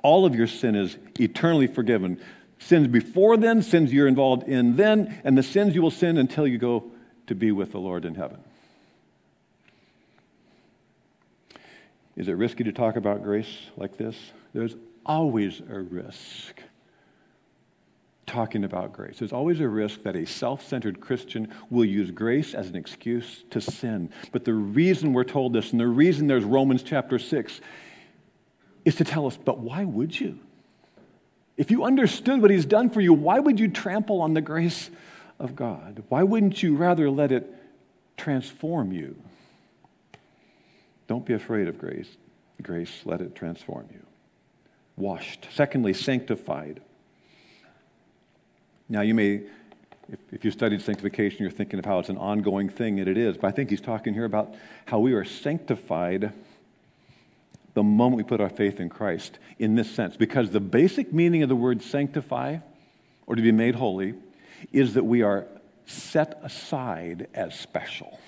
all 0.03 0.25
of 0.25 0.36
your 0.36 0.48
sin 0.48 0.75
is 0.75 0.98
eternally 1.19 1.67
forgiven. 1.67 2.19
Sins 2.60 2.88
before 2.88 3.38
then, 3.38 3.62
sins 3.62 3.91
you're 3.93 4.07
involved 4.07 4.48
in 4.48 4.75
then, 4.75 5.19
and 5.24 5.38
the 5.38 5.43
sins 5.43 5.75
you 5.75 5.81
will 5.81 5.91
sin 5.91 6.17
until 6.17 6.48
you 6.48 6.57
go 6.57 6.91
to 7.27 7.36
be 7.36 7.51
with 7.51 7.71
the 7.71 7.79
Lord 7.79 8.05
in 8.05 8.15
heaven. 8.15 8.39
Is 12.21 12.27
it 12.27 12.33
risky 12.33 12.63
to 12.65 12.71
talk 12.71 12.97
about 12.97 13.23
grace 13.23 13.49
like 13.77 13.97
this? 13.97 14.15
There's 14.53 14.75
always 15.07 15.59
a 15.67 15.79
risk 15.79 16.61
talking 18.27 18.63
about 18.63 18.93
grace. 18.93 19.17
There's 19.17 19.33
always 19.33 19.59
a 19.59 19.67
risk 19.67 20.03
that 20.03 20.15
a 20.15 20.27
self 20.27 20.63
centered 20.67 21.01
Christian 21.01 21.51
will 21.71 21.83
use 21.83 22.11
grace 22.11 22.53
as 22.53 22.69
an 22.69 22.75
excuse 22.75 23.43
to 23.49 23.59
sin. 23.59 24.11
But 24.31 24.45
the 24.45 24.53
reason 24.53 25.13
we're 25.13 25.23
told 25.23 25.53
this, 25.53 25.71
and 25.71 25.79
the 25.79 25.87
reason 25.87 26.27
there's 26.27 26.43
Romans 26.43 26.83
chapter 26.83 27.17
6, 27.17 27.59
is 28.85 28.95
to 28.97 29.03
tell 29.03 29.25
us, 29.25 29.35
but 29.35 29.57
why 29.57 29.83
would 29.83 30.19
you? 30.19 30.37
If 31.57 31.71
you 31.71 31.85
understood 31.85 32.39
what 32.39 32.51
he's 32.51 32.67
done 32.67 32.91
for 32.91 33.01
you, 33.01 33.13
why 33.13 33.39
would 33.39 33.59
you 33.59 33.67
trample 33.67 34.21
on 34.21 34.35
the 34.35 34.41
grace 34.41 34.91
of 35.39 35.55
God? 35.55 36.03
Why 36.09 36.21
wouldn't 36.21 36.61
you 36.61 36.75
rather 36.75 37.09
let 37.09 37.31
it 37.31 37.51
transform 38.15 38.91
you? 38.91 39.15
Don't 41.12 41.25
be 41.25 41.34
afraid 41.34 41.68
of 41.68 41.77
grace. 41.77 42.08
Grace, 42.63 43.01
let 43.03 43.20
it 43.20 43.36
transform 43.36 43.86
you. 43.91 44.00
Washed. 44.96 45.46
Secondly, 45.53 45.94
sanctified. 45.94 46.80
Now, 48.88 49.01
you 49.01 49.13
may, 49.13 49.41
if, 50.08 50.20
if 50.32 50.46
you 50.46 50.51
studied 50.51 50.82
sanctification, 50.82 51.39
you're 51.41 51.51
thinking 51.51 51.80
of 51.80 51.86
how 51.86 52.00
it's 52.00 52.08
an 52.08 52.15
ongoing 52.15 52.70
thing, 52.70 52.98
and 53.01 53.10
it 53.10 53.18
is. 53.18 53.36
But 53.36 53.48
I 53.48 53.51
think 53.51 53.72
he's 53.72 53.82
talking 53.82 54.13
here 54.13 54.24
about 54.24 54.56
how 54.86 55.00
we 55.00 55.12
are 55.12 55.25
sanctified 55.25 56.32
the 57.74 57.84
moment 57.84 58.15
we 58.15 58.24
put 58.24 58.39
our 58.39 58.48
faith 58.48 58.80
in 58.80 58.88
Christ 58.88 59.38
in 59.60 59.75
this 59.75 59.91
sense. 59.91 60.15
Because 60.15 60.51
the 60.51 60.62
basic 60.62 61.12
meaning 61.12 61.44
of 61.44 61.50
the 61.50 61.58
word 61.58 61.82
sanctify 61.82 62.60
or 63.27 63.36
to 63.36 63.41
be 63.41 63.51
made 63.51 63.75
holy 63.75 64.13
is 64.72 64.94
that 64.94 65.03
we 65.03 65.24
are 65.24 65.46
set 65.86 66.39
aside 66.41 67.27
as 67.34 67.53
special. 67.60 68.20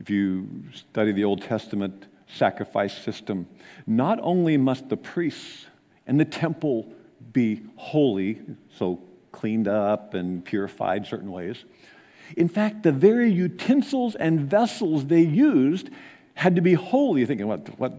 If 0.00 0.10
you 0.10 0.64
study 0.74 1.12
the 1.12 1.24
Old 1.24 1.42
Testament 1.42 2.06
sacrifice 2.26 2.96
system, 2.96 3.46
not 3.86 4.18
only 4.22 4.56
must 4.56 4.88
the 4.88 4.96
priests 4.96 5.66
and 6.06 6.18
the 6.20 6.24
temple 6.24 6.92
be 7.32 7.62
holy, 7.76 8.40
so 8.76 9.00
cleaned 9.32 9.68
up 9.68 10.14
and 10.14 10.44
purified 10.44 11.06
certain 11.06 11.30
ways. 11.30 11.64
In 12.36 12.48
fact, 12.48 12.82
the 12.82 12.92
very 12.92 13.30
utensils 13.30 14.14
and 14.14 14.40
vessels 14.40 15.06
they 15.06 15.20
used 15.20 15.90
had 16.34 16.56
to 16.56 16.62
be 16.62 16.74
holy. 16.74 17.20
You're 17.20 17.28
thinking, 17.28 17.46
what, 17.46 17.78
what, 17.78 17.92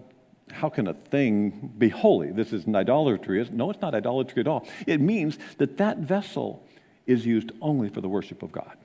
how 0.52 0.70
can 0.70 0.88
a 0.88 0.94
thing 0.94 1.74
be 1.78 1.90
holy? 1.90 2.32
This 2.32 2.54
is 2.54 2.66
an 2.66 2.76
idolatry. 2.76 3.48
No, 3.52 3.70
it's 3.70 3.82
not 3.82 3.96
idolatry 3.96 4.42
at 4.42 4.48
all. 4.48 4.68
It 4.86 5.00
means 5.00 5.38
that 5.58 5.78
that 5.78 6.00
vessel 6.00 6.64
is 7.06 7.26
used 7.26 7.52
only 7.62 7.90
for 7.90 8.02
the 8.02 8.10
worship 8.10 8.44
of 8.44 8.52
God. 8.52 8.76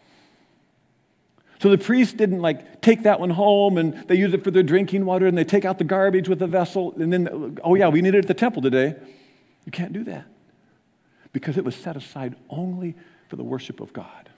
So 1.63 1.71
the 1.71 1.79
priest 1.79 2.17
didn't 2.17 2.41
like 2.41 2.81
take 2.81 3.05
that 3.05 3.21
one 3.21 3.31
home 3.31 3.79
and 3.79 4.09
they 4.09 4.17
use 4.17 4.35
it 4.35 4.43
for 4.43 4.51
their 4.51 4.65
drinking 4.65 5.05
water 5.05 5.29
and 5.29 5.39
they 5.39 5.45
take 5.45 5.65
out 5.65 5.79
the 5.79 5.85
garbage 5.85 6.29
with 6.29 6.41
the 6.41 6.49
vessel 6.49 6.93
and 6.97 7.13
then, 7.13 7.57
oh 7.63 7.77
yeah, 7.77 7.87
we 7.87 8.03
need 8.03 8.17
it 8.17 8.19
at 8.19 8.27
the 8.27 8.35
temple 8.35 8.63
today. 8.63 8.97
You 9.65 9.71
can't 9.71 9.93
do 9.93 10.03
that 10.03 10.25
because 11.33 11.57
it 11.57 11.65
was 11.65 11.77
set 11.77 11.97
aside 11.97 12.35
only 12.51 12.97
for 13.29 13.37
the 13.37 13.45
worship 13.45 13.79
of 13.79 13.93
God. 13.93 14.29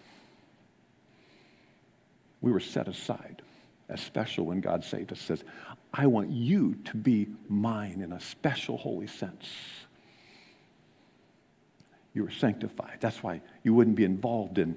We 2.43 2.53
were 2.53 2.61
set 2.61 2.89
aside 2.89 3.41
as 3.89 4.03
special 4.03 4.45
when 4.45 4.61
God 4.61 4.85
saved 4.85 5.11
us. 5.11 5.19
Says, 5.19 5.45
I 5.95 6.07
want 6.07 6.29
you 6.29 6.75
to 6.85 6.97
be 6.99 7.29
mine 7.49 8.03
in 8.03 8.13
a 8.13 8.21
special 8.21 8.77
holy 8.77 9.07
sense. 9.07 9.49
You 12.13 12.25
were 12.25 12.31
sanctified. 12.31 12.99
That's 13.01 13.23
why 13.23 13.41
you 13.63 13.73
wouldn't 13.73 13.97
be 13.97 14.05
involved 14.05 14.59
in 14.59 14.77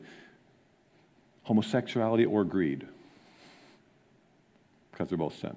homosexuality 1.47 2.25
or 2.25 2.43
greed, 2.43 2.85
because 4.91 5.07
they're 5.07 5.17
both 5.17 5.39
sin. 5.39 5.55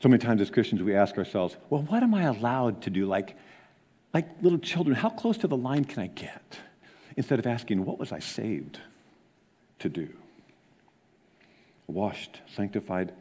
So 0.00 0.08
many 0.08 0.18
times 0.18 0.40
as 0.40 0.50
Christians, 0.50 0.82
we 0.82 0.94
ask 0.94 1.18
ourselves, 1.18 1.54
well, 1.68 1.82
what 1.82 2.02
am 2.02 2.14
I 2.14 2.22
allowed 2.22 2.82
to 2.82 2.90
do? 2.90 3.04
Like, 3.04 3.36
like 4.14 4.26
little 4.40 4.58
children, 4.58 4.96
how 4.96 5.10
close 5.10 5.36
to 5.38 5.48
the 5.48 5.56
line 5.56 5.84
can 5.84 6.02
I 6.02 6.06
get? 6.06 6.58
Instead 7.18 7.38
of 7.38 7.46
asking, 7.46 7.84
what 7.84 7.98
was 7.98 8.10
I 8.10 8.20
saved 8.20 8.80
to 9.80 9.90
do? 9.90 10.08
Washed, 11.86 12.40
sanctified, 12.54 13.12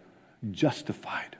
justified. 0.52 1.36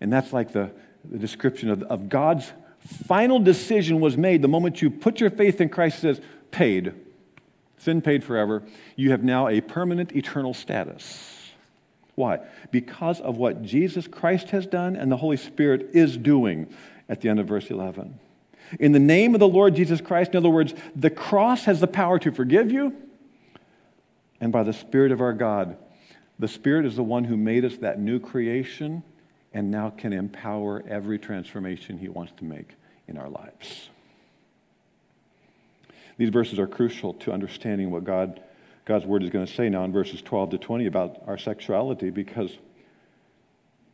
And 0.00 0.10
that's 0.10 0.32
like 0.32 0.52
the, 0.52 0.70
the 1.04 1.18
description 1.18 1.68
of, 1.68 1.82
of 1.82 2.08
God's 2.08 2.50
final 2.86 3.38
decision 3.38 4.00
was 4.00 4.16
made 4.16 4.42
the 4.42 4.48
moment 4.48 4.82
you 4.82 4.90
put 4.90 5.20
your 5.20 5.30
faith 5.30 5.60
in 5.60 5.68
Christ 5.68 6.00
says 6.00 6.20
paid. 6.50 6.94
Sin 7.78 8.00
paid 8.00 8.22
forever. 8.22 8.62
You 8.96 9.10
have 9.10 9.24
now 9.24 9.48
a 9.48 9.60
permanent 9.60 10.12
eternal 10.12 10.54
status. 10.54 11.42
Why? 12.14 12.40
Because 12.70 13.20
of 13.20 13.36
what 13.36 13.62
jesus 13.62 14.06
christ 14.06 14.50
has 14.50 14.66
done 14.66 14.96
and 14.96 15.10
the 15.10 15.16
holy 15.16 15.36
spirit 15.36 15.90
is 15.92 16.16
doing 16.16 16.72
at 17.08 17.20
the 17.20 17.28
end 17.28 17.40
of 17.40 17.46
verse 17.46 17.70
11 17.70 18.18
in 18.80 18.92
the 18.92 18.98
name 18.98 19.34
of 19.34 19.40
the 19.40 19.48
lord 19.48 19.74
jesus 19.74 20.00
christ 20.00 20.32
in 20.32 20.36
other 20.36 20.50
words 20.50 20.74
the 20.94 21.10
cross 21.10 21.64
has 21.64 21.80
the 21.80 21.86
power 21.86 22.18
to 22.18 22.30
forgive 22.30 22.70
you 22.70 22.94
and 24.40 24.52
by 24.52 24.62
the 24.62 24.72
spirit 24.72 25.12
of 25.12 25.20
our 25.20 25.32
god 25.32 25.76
the 26.38 26.48
spirit 26.48 26.84
is 26.84 26.96
the 26.96 27.02
one 27.02 27.24
who 27.24 27.36
made 27.36 27.64
us 27.64 27.76
that 27.78 27.98
new 27.98 28.18
creation 28.18 29.02
and 29.54 29.70
now 29.70 29.90
can 29.90 30.12
empower 30.12 30.82
every 30.88 31.18
transformation 31.18 31.98
he 31.98 32.08
wants 32.08 32.32
to 32.38 32.44
make 32.44 32.70
in 33.06 33.16
our 33.18 33.28
lives. 33.28 33.90
These 36.18 36.30
verses 36.30 36.58
are 36.58 36.66
crucial 36.66 37.14
to 37.14 37.32
understanding 37.32 37.90
what 37.90 38.04
God, 38.04 38.42
God's 38.84 39.06
word 39.06 39.22
is 39.22 39.30
going 39.30 39.46
to 39.46 39.52
say 39.52 39.68
now 39.68 39.84
in 39.84 39.92
verses 39.92 40.22
12 40.22 40.50
to 40.50 40.58
20 40.58 40.86
about 40.86 41.22
our 41.26 41.38
sexuality 41.38 42.10
because 42.10 42.56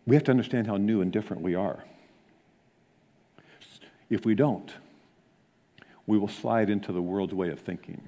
we 0.07 0.15
have 0.17 0.25
to 0.25 0.31
understand 0.31 0.67
how 0.67 0.77
new 0.77 1.01
and 1.01 1.13
different 1.13 1.43
we 1.43 1.55
are. 1.55 1.85
If 4.11 4.25
we 4.25 4.35
don't, 4.35 4.73
we 6.07 6.19
will 6.19 6.29
slide 6.29 6.71
into 6.71 6.93
the 6.93 7.03
world's 7.03 7.35
way 7.35 7.51
of 7.51 7.61
thinking 7.61 8.01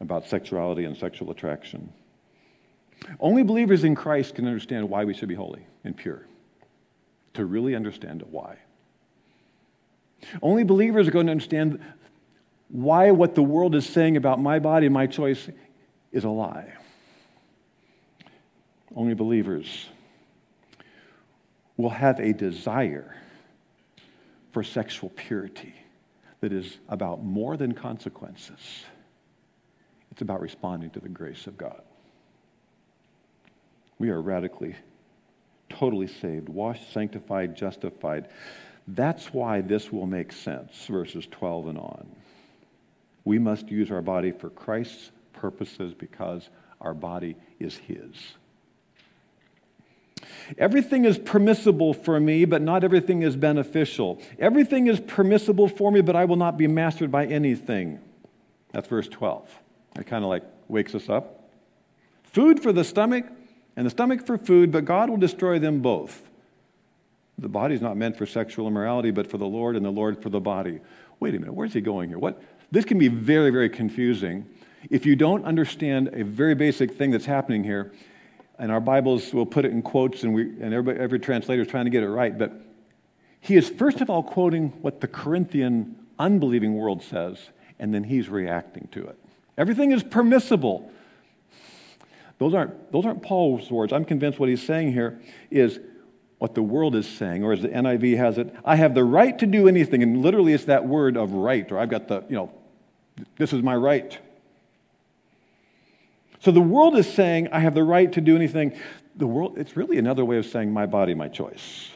about 0.00 0.26
sexuality 0.28 0.84
and 0.84 0.96
sexual 0.96 1.30
attraction. 1.30 1.92
Only 3.20 3.42
believers 3.42 3.84
in 3.84 3.94
Christ 3.94 4.34
can 4.34 4.46
understand 4.46 4.88
why 4.88 5.04
we 5.04 5.14
should 5.14 5.28
be 5.28 5.34
holy 5.34 5.66
and 5.84 5.96
pure, 5.96 6.26
to 7.34 7.44
really 7.44 7.74
understand 7.74 8.22
why. 8.30 8.58
Only 10.42 10.64
believers 10.64 11.08
are 11.08 11.10
going 11.10 11.26
to 11.26 11.32
understand 11.32 11.80
why 12.68 13.10
what 13.12 13.34
the 13.34 13.42
world 13.42 13.74
is 13.74 13.86
saying 13.86 14.16
about 14.16 14.40
my 14.40 14.58
body 14.58 14.86
and 14.86 14.94
my 14.94 15.06
choice 15.06 15.48
is 16.12 16.24
a 16.24 16.28
lie. 16.28 16.72
Only 18.94 19.14
believers 19.14 19.86
will 21.76 21.90
have 21.90 22.18
a 22.18 22.32
desire 22.32 23.16
for 24.52 24.62
sexual 24.62 25.10
purity 25.10 25.74
that 26.40 26.52
is 26.52 26.78
about 26.88 27.22
more 27.22 27.56
than 27.56 27.72
consequences. 27.72 28.84
It's 30.10 30.22
about 30.22 30.40
responding 30.40 30.90
to 30.90 31.00
the 31.00 31.08
grace 31.08 31.46
of 31.46 31.56
God. 31.56 31.82
We 33.98 34.10
are 34.10 34.20
radically, 34.20 34.76
totally 35.68 36.06
saved, 36.06 36.48
washed, 36.48 36.92
sanctified, 36.92 37.56
justified. 37.56 38.28
That's 38.86 39.32
why 39.34 39.60
this 39.60 39.92
will 39.92 40.06
make 40.06 40.32
sense, 40.32 40.86
verses 40.86 41.26
12 41.30 41.68
and 41.68 41.78
on. 41.78 42.08
We 43.24 43.38
must 43.38 43.68
use 43.68 43.90
our 43.90 44.02
body 44.02 44.30
for 44.30 44.50
Christ's 44.50 45.10
purposes 45.32 45.94
because 45.94 46.48
our 46.80 46.94
body 46.94 47.36
is 47.58 47.76
His. 47.76 48.14
Everything 50.56 51.04
is 51.04 51.18
permissible 51.18 51.92
for 51.92 52.18
me, 52.18 52.44
but 52.44 52.62
not 52.62 52.84
everything 52.84 53.22
is 53.22 53.36
beneficial. 53.36 54.20
Everything 54.38 54.86
is 54.86 55.00
permissible 55.00 55.68
for 55.68 55.90
me, 55.90 56.00
but 56.00 56.16
I 56.16 56.24
will 56.24 56.36
not 56.36 56.56
be 56.56 56.66
mastered 56.66 57.10
by 57.10 57.26
anything. 57.26 58.00
That's 58.72 58.88
verse 58.88 59.08
12. 59.08 59.48
It 59.98 60.06
kind 60.06 60.24
of 60.24 60.30
like 60.30 60.44
wakes 60.68 60.94
us 60.94 61.08
up. 61.08 61.50
Food 62.24 62.62
for 62.62 62.72
the 62.72 62.84
stomach, 62.84 63.26
and 63.78 63.86
the 63.86 63.90
stomach 63.90 64.26
for 64.26 64.36
food, 64.36 64.72
but 64.72 64.84
God 64.84 65.08
will 65.08 65.18
destroy 65.18 65.60
them 65.60 65.78
both. 65.78 66.28
The 67.38 67.48
body 67.48 67.76
is 67.76 67.80
not 67.80 67.96
meant 67.96 68.16
for 68.16 68.26
sexual 68.26 68.66
immorality, 68.66 69.12
but 69.12 69.30
for 69.30 69.38
the 69.38 69.46
Lord, 69.46 69.76
and 69.76 69.84
the 69.84 69.90
Lord 69.90 70.20
for 70.20 70.30
the 70.30 70.40
body. 70.40 70.80
Wait 71.20 71.32
a 71.36 71.38
minute, 71.38 71.54
where's 71.54 71.74
he 71.74 71.80
going 71.80 72.08
here? 72.08 72.18
What? 72.18 72.42
This 72.72 72.84
can 72.84 72.98
be 72.98 73.06
very, 73.06 73.52
very 73.52 73.70
confusing 73.70 74.44
if 74.90 75.06
you 75.06 75.14
don't 75.14 75.44
understand 75.44 76.10
a 76.12 76.24
very 76.24 76.56
basic 76.56 76.94
thing 76.94 77.12
that's 77.12 77.24
happening 77.24 77.62
here. 77.62 77.92
And 78.58 78.72
our 78.72 78.80
Bibles 78.80 79.32
will 79.32 79.46
put 79.46 79.64
it 79.64 79.70
in 79.70 79.82
quotes, 79.82 80.24
and, 80.24 80.34
we, 80.34 80.42
and 80.60 80.74
every, 80.74 80.98
every 80.98 81.20
translator 81.20 81.62
is 81.62 81.68
trying 81.68 81.84
to 81.84 81.92
get 81.92 82.02
it 82.02 82.10
right. 82.10 82.36
But 82.36 82.60
he 83.40 83.54
is 83.54 83.68
first 83.68 84.00
of 84.00 84.10
all 84.10 84.24
quoting 84.24 84.70
what 84.82 85.00
the 85.00 85.06
Corinthian 85.06 85.94
unbelieving 86.18 86.74
world 86.74 87.04
says, 87.04 87.38
and 87.78 87.94
then 87.94 88.02
he's 88.02 88.28
reacting 88.28 88.88
to 88.90 89.06
it. 89.06 89.16
Everything 89.56 89.92
is 89.92 90.02
permissible. 90.02 90.90
Those 92.38 92.54
aren't, 92.54 92.92
those 92.92 93.04
aren't 93.04 93.22
Paul's 93.22 93.70
words. 93.70 93.92
I'm 93.92 94.04
convinced 94.04 94.38
what 94.38 94.48
he's 94.48 94.62
saying 94.62 94.92
here 94.92 95.20
is 95.50 95.80
what 96.38 96.54
the 96.54 96.62
world 96.62 96.94
is 96.94 97.08
saying, 97.08 97.42
or 97.42 97.52
as 97.52 97.62
the 97.62 97.68
NIV 97.68 98.16
has 98.16 98.38
it, 98.38 98.54
I 98.64 98.76
have 98.76 98.94
the 98.94 99.04
right 99.04 99.36
to 99.40 99.46
do 99.46 99.66
anything. 99.66 100.02
And 100.04 100.22
literally, 100.22 100.52
it's 100.52 100.66
that 100.66 100.86
word 100.86 101.16
of 101.16 101.32
right, 101.32 101.70
or 101.72 101.78
I've 101.78 101.90
got 101.90 102.06
the, 102.06 102.24
you 102.28 102.36
know, 102.36 102.52
this 103.36 103.52
is 103.52 103.62
my 103.62 103.74
right. 103.74 104.16
So 106.40 106.52
the 106.52 106.60
world 106.60 106.96
is 106.96 107.12
saying, 107.12 107.48
I 107.50 107.58
have 107.58 107.74
the 107.74 107.82
right 107.82 108.12
to 108.12 108.20
do 108.20 108.36
anything. 108.36 108.78
The 109.16 109.26
world, 109.26 109.58
it's 109.58 109.76
really 109.76 109.98
another 109.98 110.24
way 110.24 110.38
of 110.38 110.46
saying, 110.46 110.72
my 110.72 110.86
body, 110.86 111.14
my 111.14 111.26
choice. 111.26 111.90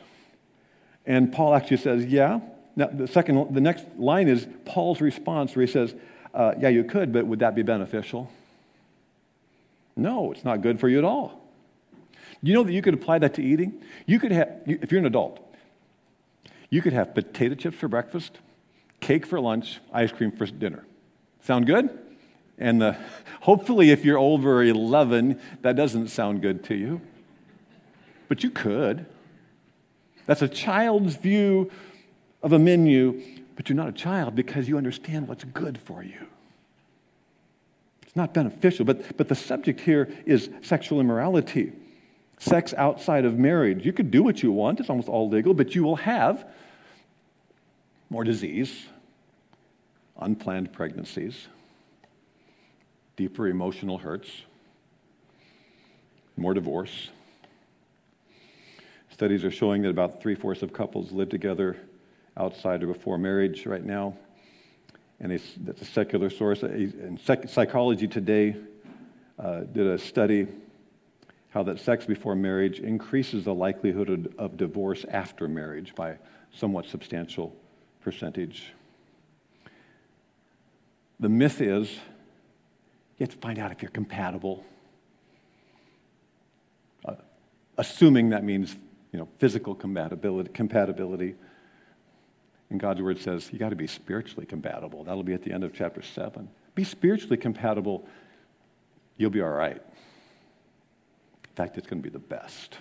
And 1.07 1.33
Paul 1.33 1.55
actually 1.55 1.77
says, 1.77 2.05
yeah. 2.07 2.41
Now, 2.75 2.89
the 2.93 3.07
second, 3.07 3.55
the 3.55 3.61
next 3.61 3.87
line 3.97 4.27
is 4.27 4.49
Paul's 4.65 5.01
response 5.01 5.55
where 5.55 5.65
he 5.65 5.71
says, 5.71 5.95
uh, 6.35 6.55
yeah, 6.59 6.71
you 6.71 6.83
could, 6.83 7.13
but 7.13 7.27
would 7.27 7.39
that 7.41 7.55
be 7.55 7.63
beneficial? 7.63 8.29
No, 9.97 10.33
it's 10.33 10.45
not 10.45 10.63
good 10.63 10.81
for 10.81 10.89
you 10.89 10.99
at 10.99 11.05
all. 11.05 11.41
You 12.43 12.55
know 12.55 12.65
that 12.65 12.73
you 12.73 12.83
could 12.83 12.95
apply 12.95 13.19
that 13.21 13.35
to 13.35 13.43
eating? 13.43 13.83
You 14.07 14.19
could 14.19 14.33
have, 14.33 14.63
if 14.67 14.91
you're 14.91 15.01
an 15.01 15.07
adult, 15.07 15.39
you 16.71 16.83
could 16.83 16.93
have 16.93 17.15
potato 17.15 17.55
chips 17.55 17.77
for 17.77 17.89
breakfast, 17.89 18.39
cake 19.01 19.27
for 19.27 19.41
lunch, 19.41 19.81
ice 19.93 20.11
cream 20.11 20.33
for 20.33 20.47
dinner. 20.47 20.85
Sound 21.43 21.67
good? 21.67 21.91
And 22.59 22.81
the, 22.81 22.89
uh, 22.89 22.97
hopefully, 23.43 23.91
if 23.91 24.05
you're 24.05 24.19
over 24.19 24.63
11, 24.63 25.41
that 25.63 25.77
doesn't 25.77 26.09
sound 26.09 26.43
good 26.43 26.65
to 26.65 26.75
you. 26.75 27.01
But 28.29 28.43
you 28.43 28.51
could. 28.51 29.07
That's 30.27 30.43
a 30.43 30.49
child's 30.49 31.17
view 31.17 31.71
of 32.43 32.53
a 32.53 32.59
menu, 32.59 33.23
but 33.57 33.69
you're 33.69 33.77
not 33.77 33.89
a 33.89 33.93
child 33.93 34.35
because 34.35 34.69
you 34.69 34.77
understand 34.79 35.29
what's 35.29 35.45
good 35.45 35.79
for 35.79 36.03
you. 36.03 36.27
It's 38.13 38.17
not 38.19 38.35
beneficial. 38.35 38.85
But, 38.85 39.17
but 39.17 39.29
the 39.29 39.35
subject 39.35 39.81
here 39.81 40.07
is 40.27 40.51
sexual 40.61 41.01
immorality, 41.01 41.73
sex 42.39 42.75
outside 42.77 43.25
of 43.25 43.39
marriage. 43.39 43.87
You 43.87 43.95
could 43.95 44.11
do 44.11 44.23
what 44.23 44.43
you 44.43 44.53
want, 44.53 44.81
it's 44.81 44.91
almost 44.91 45.09
all 45.09 45.31
legal, 45.31 45.55
but 45.55 45.75
you 45.75 45.83
will 45.83 45.97
have 45.97 46.47
more 48.11 48.23
disease, 48.23 48.85
unplanned 50.21 50.75
pregnancies, 50.75 51.49
deeper 53.17 53.49
emotional 53.49 53.97
hurts, 53.97 54.31
more 56.37 56.53
divorce. 56.53 57.09
Studies 59.09 59.43
are 59.43 59.51
showing 59.51 59.81
that 59.83 59.89
about 59.89 60.21
three 60.21 60.35
fourths 60.35 60.61
of 60.61 60.75
couples 60.75 61.13
live 61.13 61.31
together 61.31 61.79
outside 62.37 62.83
or 62.83 62.89
before 62.89 63.17
marriage 63.17 63.65
right 63.65 63.85
now 63.85 64.15
and 65.23 65.33
a, 65.33 65.39
that's 65.61 65.81
a 65.81 65.87
secular 65.87 66.29
source. 66.29 66.63
And 66.63 67.19
Psychology 67.21 68.09
Today 68.09 68.57
uh, 69.39 69.61
did 69.61 69.87
a 69.87 69.97
study 69.97 70.49
how 71.51 71.63
that 71.63 71.79
sex 71.79 72.05
before 72.05 72.35
marriage 72.35 72.81
increases 72.81 73.45
the 73.45 73.55
likelihood 73.55 74.35
of 74.39 74.57
divorce 74.57 75.05
after 75.11 75.47
marriage 75.47 75.95
by 75.95 76.17
somewhat 76.55 76.87
substantial 76.87 77.55
percentage. 78.01 78.73
The 81.21 81.29
myth 81.29 81.61
is 81.61 81.91
you 83.19 83.27
have 83.27 83.31
to 83.31 83.37
find 83.37 83.59
out 83.59 83.71
if 83.71 83.81
you're 83.83 83.91
compatible. 83.91 84.65
Uh, 87.05 87.15
assuming 87.79 88.31
that 88.31 88.43
means 88.43 88.75
you 89.13 89.19
know, 89.19 89.29
physical 89.39 89.75
compatibility, 89.75 90.51
compatibility. 90.53 91.37
And 92.73 92.81
God's 92.81 93.03
word 93.03 93.21
says 93.21 93.51
you 93.53 93.59
got 93.59 93.69
to 93.69 93.77
be 93.77 93.87
spiritually 93.87 94.47
compatible. 94.47 95.05
That'll 95.05 95.23
be 95.23 95.35
at 95.35 95.43
the 95.43 95.53
end 95.53 95.63
of 95.63 95.75
chapter 95.75 96.01
7. 96.01 96.49
Be 96.75 96.85
spiritually 96.85 97.37
compatible, 97.37 98.09
you'll 99.19 99.29
be 99.29 99.43
all 99.43 99.51
right. 99.51 99.77
In 99.77 101.55
fact, 101.55 101.77
it's 101.77 101.87
going 101.87 102.03
to 102.03 102.09
be 102.09 102.11
the 102.11 102.19
best. 102.19 102.79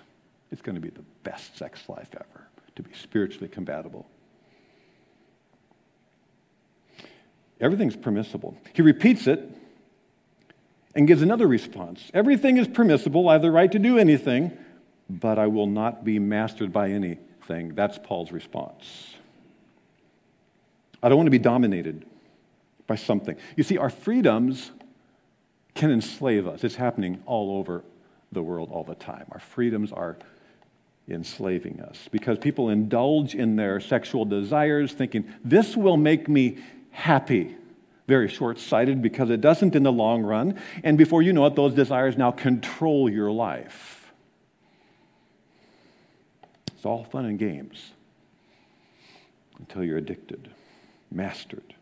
It's 0.50 0.62
going 0.62 0.76
to 0.76 0.80
be 0.80 0.88
the 0.88 1.04
best 1.24 1.58
sex 1.58 1.90
life 1.90 2.08
ever 2.14 2.48
to 2.74 2.82
be 2.82 2.94
spiritually 2.94 3.48
compatible. 3.48 4.06
Everything's 7.60 7.94
permissible. 7.94 8.56
He 8.72 8.80
repeats 8.80 9.26
it 9.26 9.46
and 10.94 11.06
gives 11.06 11.20
another 11.20 11.46
response. 11.46 12.10
Everything 12.14 12.56
is 12.56 12.66
permissible. 12.66 13.28
I 13.28 13.34
have 13.34 13.42
the 13.42 13.50
right 13.50 13.70
to 13.70 13.78
do 13.78 13.98
anything, 13.98 14.56
but 15.10 15.38
I 15.38 15.48
will 15.48 15.66
not 15.66 16.02
be 16.02 16.18
mastered 16.18 16.72
by 16.72 16.88
anything. 16.88 17.74
That's 17.74 17.98
Paul's 17.98 18.32
response. 18.32 19.16
I 21.02 21.08
don't 21.08 21.16
want 21.16 21.26
to 21.26 21.32
be 21.32 21.38
dominated 21.38 22.04
by 22.86 22.94
something. 22.94 23.36
You 23.56 23.64
see, 23.64 23.78
our 23.78 23.90
freedoms 23.90 24.70
can 25.74 25.90
enslave 25.90 26.46
us. 26.46 26.64
It's 26.64 26.76
happening 26.76 27.22
all 27.26 27.58
over 27.58 27.84
the 28.30 28.42
world 28.42 28.70
all 28.70 28.84
the 28.84 28.94
time. 28.94 29.26
Our 29.32 29.40
freedoms 29.40 29.92
are 29.92 30.18
enslaving 31.08 31.80
us 31.80 32.08
because 32.10 32.38
people 32.38 32.68
indulge 32.68 33.34
in 33.34 33.56
their 33.56 33.80
sexual 33.80 34.24
desires 34.24 34.92
thinking, 34.92 35.26
this 35.44 35.76
will 35.76 35.96
make 35.96 36.28
me 36.28 36.58
happy. 36.90 37.56
Very 38.06 38.28
short 38.28 38.58
sighted 38.58 39.02
because 39.02 39.30
it 39.30 39.40
doesn't 39.40 39.74
in 39.74 39.82
the 39.82 39.92
long 39.92 40.22
run. 40.22 40.60
And 40.84 40.96
before 40.96 41.22
you 41.22 41.32
know 41.32 41.46
it, 41.46 41.56
those 41.56 41.74
desires 41.74 42.16
now 42.16 42.30
control 42.30 43.10
your 43.10 43.30
life. 43.30 44.12
It's 46.74 46.84
all 46.84 47.04
fun 47.04 47.24
and 47.26 47.38
games 47.38 47.92
until 49.58 49.84
you're 49.84 49.98
addicted 49.98 50.50
mastered. 51.14 51.74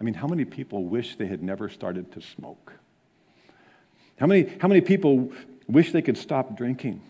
I 0.00 0.04
mean, 0.04 0.14
how 0.14 0.26
many 0.26 0.44
people 0.44 0.84
wish 0.84 1.16
they 1.16 1.26
had 1.26 1.42
never 1.42 1.68
started 1.68 2.12
to 2.12 2.20
smoke? 2.20 2.74
How 4.18 4.26
many, 4.26 4.50
how 4.60 4.68
many 4.68 4.80
people 4.80 5.30
wish 5.66 5.92
they 5.92 6.02
could 6.02 6.18
stop 6.18 6.56
drinking? 6.56 7.00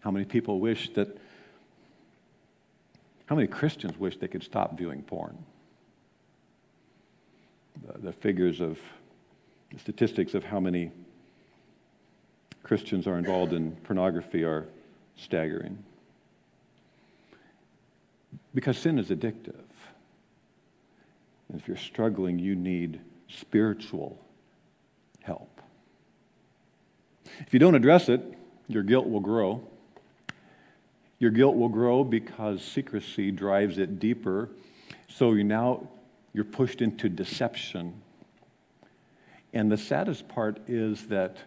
How 0.00 0.10
many 0.10 0.24
people 0.24 0.60
wish 0.60 0.92
that, 0.94 1.16
how 3.26 3.36
many 3.36 3.46
Christians 3.46 3.98
wish 3.98 4.16
they 4.16 4.28
could 4.28 4.42
stop 4.42 4.76
viewing 4.76 5.02
porn? 5.02 5.36
The, 7.86 7.98
the 7.98 8.12
figures 8.12 8.60
of, 8.60 8.78
the 9.72 9.78
statistics 9.78 10.34
of 10.34 10.44
how 10.44 10.58
many 10.58 10.90
Christians 12.62 13.06
are 13.06 13.18
involved 13.18 13.52
in 13.52 13.72
pornography 13.84 14.44
are 14.44 14.66
staggering. 15.16 15.78
Because 18.54 18.78
sin 18.78 18.98
is 18.98 19.08
addictive. 19.08 19.62
And 21.50 21.60
if 21.60 21.66
you're 21.66 21.76
struggling, 21.76 22.38
you 22.38 22.54
need 22.54 23.00
spiritual 23.28 24.24
help. 25.20 25.60
If 27.40 27.52
you 27.52 27.58
don't 27.58 27.74
address 27.74 28.08
it, 28.08 28.22
your 28.68 28.84
guilt 28.84 29.08
will 29.08 29.20
grow. 29.20 29.62
Your 31.18 31.32
guilt 31.32 31.56
will 31.56 31.68
grow 31.68 32.04
because 32.04 32.62
secrecy 32.62 33.32
drives 33.32 33.78
it 33.78 33.98
deeper. 33.98 34.48
So 35.08 35.32
you 35.32 35.42
now 35.42 35.88
you're 36.32 36.44
pushed 36.44 36.80
into 36.80 37.08
deception. 37.08 38.00
And 39.52 39.72
the 39.72 39.76
saddest 39.76 40.28
part 40.28 40.60
is 40.68 41.08
that 41.08 41.38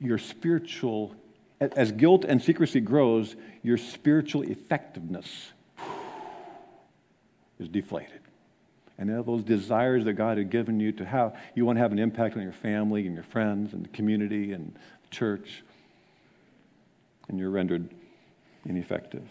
your 0.00 0.18
spiritual 0.18 1.14
as 1.60 1.90
guilt 1.92 2.24
and 2.24 2.42
secrecy 2.42 2.80
grows, 2.80 3.34
your 3.62 3.78
spiritual 3.78 4.42
effectiveness 4.42 5.52
is 7.58 7.68
deflated. 7.68 8.20
And 8.98 9.10
those 9.26 9.42
desires 9.42 10.04
that 10.06 10.14
God 10.14 10.38
had 10.38 10.50
given 10.50 10.80
you 10.80 10.90
to 10.92 11.04
have, 11.04 11.36
you 11.54 11.66
want 11.66 11.76
to 11.76 11.82
have 11.82 11.92
an 11.92 11.98
impact 11.98 12.36
on 12.36 12.42
your 12.42 12.52
family 12.52 13.06
and 13.06 13.14
your 13.14 13.24
friends 13.24 13.74
and 13.74 13.84
the 13.84 13.88
community 13.90 14.52
and 14.52 14.74
church, 15.10 15.62
and 17.28 17.38
you're 17.38 17.50
rendered 17.50 17.88
ineffective. 18.64 19.28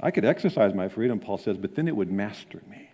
I 0.00 0.10
could 0.10 0.24
exercise 0.24 0.74
my 0.74 0.88
freedom, 0.88 1.20
Paul 1.20 1.38
says, 1.38 1.56
but 1.56 1.74
then 1.74 1.88
it 1.88 1.96
would 1.96 2.10
master 2.10 2.62
me. 2.70 2.90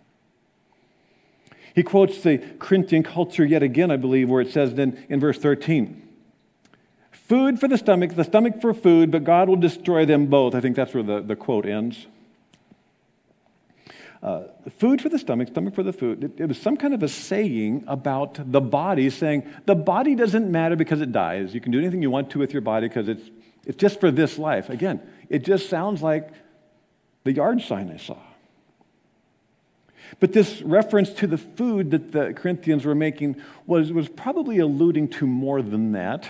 He 1.75 1.83
quotes 1.83 2.23
the 2.23 2.39
Corinthian 2.59 3.03
culture 3.03 3.45
yet 3.45 3.63
again, 3.63 3.91
I 3.91 3.97
believe, 3.97 4.29
where 4.29 4.43
it 4.43 4.51
says 4.51 4.75
then 4.75 5.05
in 5.09 5.21
verse 5.21 5.39
13, 5.39 6.07
food 7.13 7.59
for 7.59 7.69
the 7.69 7.79
stomach, 7.79 8.15
the 8.15 8.25
stomach 8.25 8.61
for 8.61 8.75
food, 8.75 9.11
but 9.11 9.25
God 9.25 9.49
will 9.49 9.57
destroy 9.57 10.05
them 10.05 10.27
both. 10.27 10.55
I 10.55 10.61
think 10.61 10.77
that's 10.77 10.93
where 10.93 11.03
the, 11.03 11.21
the 11.21 11.37
quote 11.37 11.65
ends. 11.65 12.07
Uh, 14.23 14.45
food 14.79 15.03
for 15.03 15.09
the 15.09 15.19
stomach, 15.19 15.49
stomach 15.49 15.75
for 15.75 15.83
the 15.83 15.93
food. 15.93 16.23
It, 16.23 16.41
it, 16.41 16.47
was 16.47 16.57
some 16.57 16.77
kind 16.77 16.95
of 16.95 17.03
a 17.03 17.09
saying 17.09 17.83
about 17.89 18.53
the 18.53 18.61
body, 18.61 19.11
saying 19.11 19.51
the 19.67 19.75
body 19.75 20.15
doesn't 20.15 20.51
matter 20.51 20.77
because 20.77 21.01
it 21.01 21.11
dies. 21.11 21.53
You 21.53 21.61
can 21.61 21.73
do 21.73 21.81
anything 21.81 22.03
you 22.03 22.11
want 22.11 22.31
to 22.31 22.39
with 22.39 22.53
your 22.53 22.63
body 22.63 22.87
because 22.87 23.09
it's, 23.09 23.29
it's 23.67 23.77
just 23.77 23.99
for 23.99 24.13
this 24.13 24.39
life. 24.39 24.71
Again, 24.71 25.01
it 25.29 25.41
just 25.41 25.69
sounds 25.69 26.03
like 26.03 26.31
the 27.25 27.33
yard 27.33 27.63
sign 27.63 27.91
I 27.91 27.97
saw. 27.97 28.19
But 30.21 30.33
this 30.33 30.63
reference 30.63 31.11
to 31.15 31.27
the 31.27 31.39
food 31.39 31.91
that 31.91 32.13
the 32.13 32.33
Corinthians 32.33 32.85
were 32.85 32.95
making 32.95 33.43
was, 33.67 33.93
was 33.93 34.09
probably 34.09 34.61
alluding 34.61 35.09
to 35.09 35.27
more 35.27 35.63
than 35.63 35.93
that. 35.93 36.29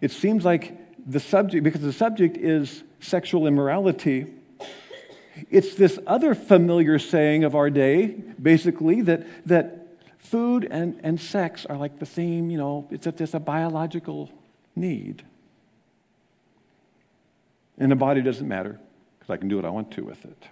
It 0.00 0.12
seems 0.12 0.44
like 0.44 0.76
the 1.10 1.18
subject, 1.18 1.64
because 1.64 1.80
the 1.80 1.92
subject 1.92 2.36
is 2.36 2.84
sexual 3.00 3.48
immorality, 3.48 4.26
it's 5.50 5.74
this 5.74 5.98
other 6.06 6.34
familiar 6.34 6.98
saying 6.98 7.44
of 7.44 7.54
our 7.54 7.70
day, 7.70 8.08
basically, 8.40 9.00
that, 9.02 9.26
that 9.46 9.98
food 10.18 10.66
and, 10.70 11.00
and 11.02 11.20
sex 11.20 11.66
are 11.66 11.76
like 11.76 11.98
the 11.98 12.06
same, 12.06 12.50
you 12.50 12.58
know, 12.58 12.86
it's 12.90 13.06
a, 13.06 13.14
it's 13.18 13.34
a 13.34 13.40
biological 13.40 14.30
need. 14.76 15.22
And 17.78 17.90
the 17.90 17.96
body 17.96 18.20
doesn't 18.20 18.46
matter 18.46 18.78
because 19.18 19.32
I 19.32 19.36
can 19.36 19.48
do 19.48 19.56
what 19.56 19.64
I 19.64 19.70
want 19.70 19.90
to 19.92 20.04
with 20.04 20.24
it. 20.24 20.44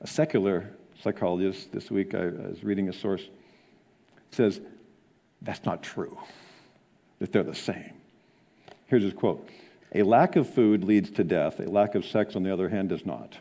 A 0.00 0.06
secular 0.06 0.70
psychologist 1.02 1.72
this 1.72 1.90
week, 1.90 2.14
I, 2.14 2.22
I 2.22 2.48
was 2.48 2.62
reading 2.62 2.88
a 2.88 2.92
source, 2.92 3.22
says 4.30 4.60
that's 5.42 5.64
not 5.64 5.82
true, 5.82 6.16
that 7.18 7.32
they're 7.32 7.42
the 7.42 7.54
same. 7.54 7.92
Here's 8.86 9.02
his 9.02 9.12
quote 9.12 9.48
a 9.94 10.02
lack 10.02 10.36
of 10.36 10.48
food 10.48 10.84
leads 10.84 11.10
to 11.10 11.24
death. 11.24 11.60
A 11.60 11.64
lack 11.64 11.94
of 11.94 12.04
sex, 12.04 12.34
on 12.34 12.42
the 12.42 12.52
other 12.52 12.68
hand, 12.68 12.88
does 12.88 13.04
not. 13.04 13.36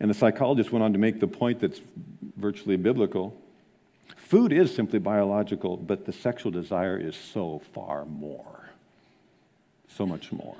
And 0.00 0.10
the 0.10 0.14
psychologist 0.14 0.70
went 0.70 0.84
on 0.84 0.92
to 0.92 0.98
make 0.98 1.18
the 1.18 1.26
point 1.26 1.60
that's 1.60 1.80
virtually 2.36 2.76
biblical. 2.76 3.36
Food 4.16 4.52
is 4.52 4.74
simply 4.74 4.98
biological, 4.98 5.76
but 5.76 6.04
the 6.04 6.12
sexual 6.12 6.52
desire 6.52 6.96
is 6.96 7.16
so 7.16 7.62
far 7.72 8.04
more. 8.04 8.70
So 9.88 10.06
much 10.06 10.30
more. 10.30 10.56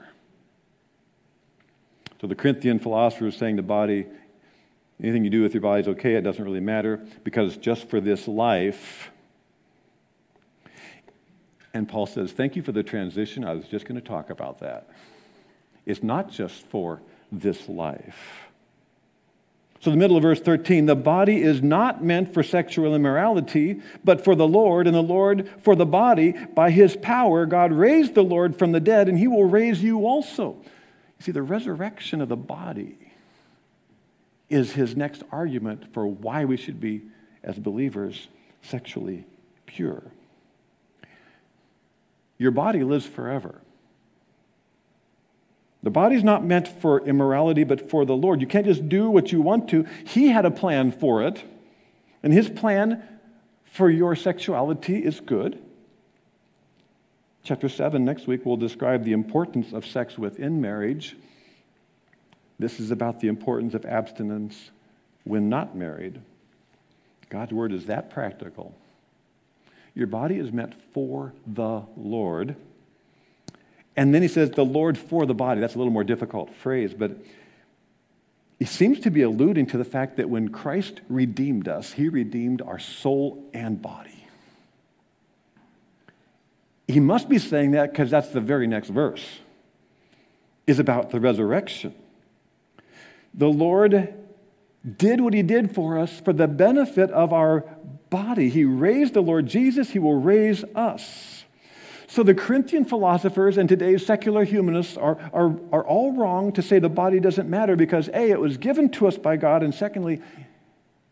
So 2.20 2.26
the 2.26 2.34
Corinthian 2.34 2.80
philosopher 2.80 3.28
is 3.28 3.36
saying 3.36 3.56
the 3.56 3.62
body, 3.62 4.06
anything 5.00 5.22
you 5.22 5.30
do 5.30 5.42
with 5.42 5.54
your 5.54 5.60
body 5.60 5.82
is 5.82 5.88
okay, 5.88 6.14
it 6.14 6.22
doesn't 6.22 6.44
really 6.44 6.58
matter, 6.58 7.06
because 7.22 7.56
just 7.56 7.88
for 7.88 8.00
this 8.00 8.26
life, 8.26 9.12
and 11.74 11.88
Paul 11.88 12.06
says, 12.06 12.32
Thank 12.32 12.56
you 12.56 12.62
for 12.62 12.72
the 12.72 12.82
transition. 12.82 13.44
I 13.44 13.54
was 13.54 13.66
just 13.66 13.86
going 13.86 14.00
to 14.00 14.06
talk 14.06 14.30
about 14.30 14.60
that. 14.60 14.88
It's 15.86 16.02
not 16.02 16.30
just 16.30 16.66
for 16.66 17.00
this 17.30 17.68
life. 17.68 18.48
So, 19.80 19.90
the 19.90 19.96
middle 19.96 20.16
of 20.16 20.22
verse 20.22 20.40
13 20.40 20.86
the 20.86 20.96
body 20.96 21.40
is 21.40 21.62
not 21.62 22.02
meant 22.02 22.34
for 22.34 22.42
sexual 22.42 22.94
immorality, 22.94 23.80
but 24.02 24.24
for 24.24 24.34
the 24.34 24.48
Lord, 24.48 24.86
and 24.86 24.96
the 24.96 25.02
Lord 25.02 25.48
for 25.62 25.76
the 25.76 25.86
body. 25.86 26.34
By 26.54 26.70
his 26.70 26.96
power, 26.96 27.46
God 27.46 27.72
raised 27.72 28.14
the 28.14 28.24
Lord 28.24 28.56
from 28.56 28.72
the 28.72 28.80
dead, 28.80 29.08
and 29.08 29.18
he 29.18 29.28
will 29.28 29.44
raise 29.44 29.82
you 29.82 30.06
also. 30.06 30.56
You 31.18 31.24
see, 31.24 31.32
the 31.32 31.42
resurrection 31.42 32.20
of 32.20 32.28
the 32.28 32.36
body 32.36 32.98
is 34.48 34.72
his 34.72 34.96
next 34.96 35.22
argument 35.30 35.92
for 35.92 36.06
why 36.06 36.44
we 36.44 36.56
should 36.56 36.80
be, 36.80 37.02
as 37.42 37.58
believers, 37.58 38.28
sexually 38.62 39.26
pure. 39.66 40.02
Your 42.38 42.52
body 42.52 42.84
lives 42.84 43.04
forever. 43.04 43.60
The 45.82 45.90
body's 45.90 46.24
not 46.24 46.44
meant 46.44 46.66
for 46.66 47.06
immorality, 47.06 47.64
but 47.64 47.90
for 47.90 48.04
the 48.04 48.16
Lord. 48.16 48.40
You 48.40 48.46
can't 48.46 48.66
just 48.66 48.88
do 48.88 49.10
what 49.10 49.32
you 49.32 49.40
want 49.40 49.68
to. 49.70 49.86
He 50.06 50.28
had 50.28 50.44
a 50.44 50.50
plan 50.50 50.90
for 50.92 51.22
it, 51.22 51.44
and 52.22 52.32
his 52.32 52.48
plan 52.48 53.02
for 53.64 53.90
your 53.90 54.16
sexuality 54.16 55.04
is 55.04 55.20
good. 55.20 55.58
Chapter 57.44 57.68
7 57.68 58.04
next 58.04 58.26
week 58.26 58.44
will 58.44 58.56
describe 58.56 59.04
the 59.04 59.12
importance 59.12 59.72
of 59.72 59.86
sex 59.86 60.18
within 60.18 60.60
marriage. 60.60 61.16
This 62.58 62.80
is 62.80 62.90
about 62.90 63.20
the 63.20 63.28
importance 63.28 63.74
of 63.74 63.84
abstinence 63.86 64.70
when 65.24 65.48
not 65.48 65.76
married. 65.76 66.20
God's 67.30 67.52
word 67.52 67.72
is 67.72 67.86
that 67.86 68.10
practical. 68.10 68.74
Your 69.98 70.06
body 70.06 70.38
is 70.38 70.52
meant 70.52 70.74
for 70.94 71.32
the 71.44 71.82
Lord. 71.96 72.54
And 73.96 74.14
then 74.14 74.22
he 74.22 74.28
says, 74.28 74.52
the 74.52 74.64
Lord 74.64 74.96
for 74.96 75.26
the 75.26 75.34
body. 75.34 75.60
That's 75.60 75.74
a 75.74 75.78
little 75.78 75.92
more 75.92 76.04
difficult 76.04 76.54
phrase, 76.54 76.94
but 76.94 77.16
he 78.60 78.64
seems 78.64 79.00
to 79.00 79.10
be 79.10 79.22
alluding 79.22 79.66
to 79.66 79.76
the 79.76 79.84
fact 79.84 80.16
that 80.18 80.30
when 80.30 80.50
Christ 80.50 81.00
redeemed 81.08 81.66
us, 81.66 81.94
he 81.94 82.08
redeemed 82.08 82.62
our 82.62 82.78
soul 82.78 83.44
and 83.52 83.82
body. 83.82 84.24
He 86.86 87.00
must 87.00 87.28
be 87.28 87.38
saying 87.40 87.72
that 87.72 87.90
because 87.90 88.08
that's 88.08 88.28
the 88.28 88.40
very 88.40 88.68
next 88.68 88.90
verse, 88.90 89.40
is 90.68 90.78
about 90.78 91.10
the 91.10 91.18
resurrection. 91.18 91.92
The 93.34 93.48
Lord 93.48 94.14
did 94.96 95.20
what 95.20 95.34
he 95.34 95.42
did 95.42 95.74
for 95.74 95.98
us 95.98 96.20
for 96.20 96.32
the 96.32 96.48
benefit 96.48 97.10
of 97.10 97.32
our 97.32 97.60
body. 98.10 98.48
He 98.48 98.64
raised 98.64 99.14
the 99.14 99.20
Lord 99.20 99.46
Jesus, 99.46 99.90
he 99.90 99.98
will 99.98 100.20
raise 100.20 100.64
us. 100.74 101.44
So 102.06 102.22
the 102.22 102.34
Corinthian 102.34 102.86
philosophers 102.86 103.58
and 103.58 103.68
today's 103.68 104.04
secular 104.06 104.44
humanists 104.44 104.96
are, 104.96 105.18
are, 105.34 105.54
are 105.72 105.84
all 105.84 106.12
wrong 106.12 106.52
to 106.52 106.62
say 106.62 106.78
the 106.78 106.88
body 106.88 107.20
doesn't 107.20 107.50
matter 107.50 107.76
because 107.76 108.08
A, 108.08 108.30
it 108.30 108.40
was 108.40 108.56
given 108.56 108.88
to 108.92 109.06
us 109.06 109.18
by 109.18 109.36
God, 109.36 109.62
and 109.62 109.74
secondly, 109.74 110.22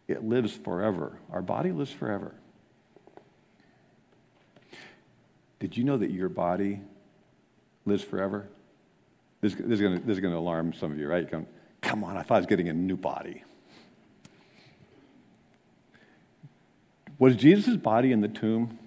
it 0.09 0.25
lives 0.25 0.53
forever. 0.53 1.19
Our 1.31 1.43
body 1.43 1.71
lives 1.71 1.91
forever. 1.91 2.35
Did 5.59 5.77
you 5.77 5.85
know 5.85 5.99
that 5.99 6.11
your 6.11 6.31
body 6.31 6.81
lives 7.85 8.03
forever? 8.03 8.49
This, 9.43 9.55
this 9.55 9.81
is 9.81 10.21
going 10.21 10.33
to 10.33 10.37
alarm 10.37 10.73
some 10.73 10.93
of 10.93 10.99
you, 10.99 11.09
right? 11.09 11.29
Come 11.83 12.05
on, 12.05 12.17
I 12.17 12.23
thought 12.23 12.37
I 12.37 12.39
was 12.39 12.47
getting 12.47 12.71
a 12.71 12.73
new 12.73 12.97
body. 12.97 13.43
Was 17.19 17.37
Jesus' 17.37 17.77
body 17.77 18.13
in 18.13 18.21
the 18.21 18.29
tomb? 18.29 18.79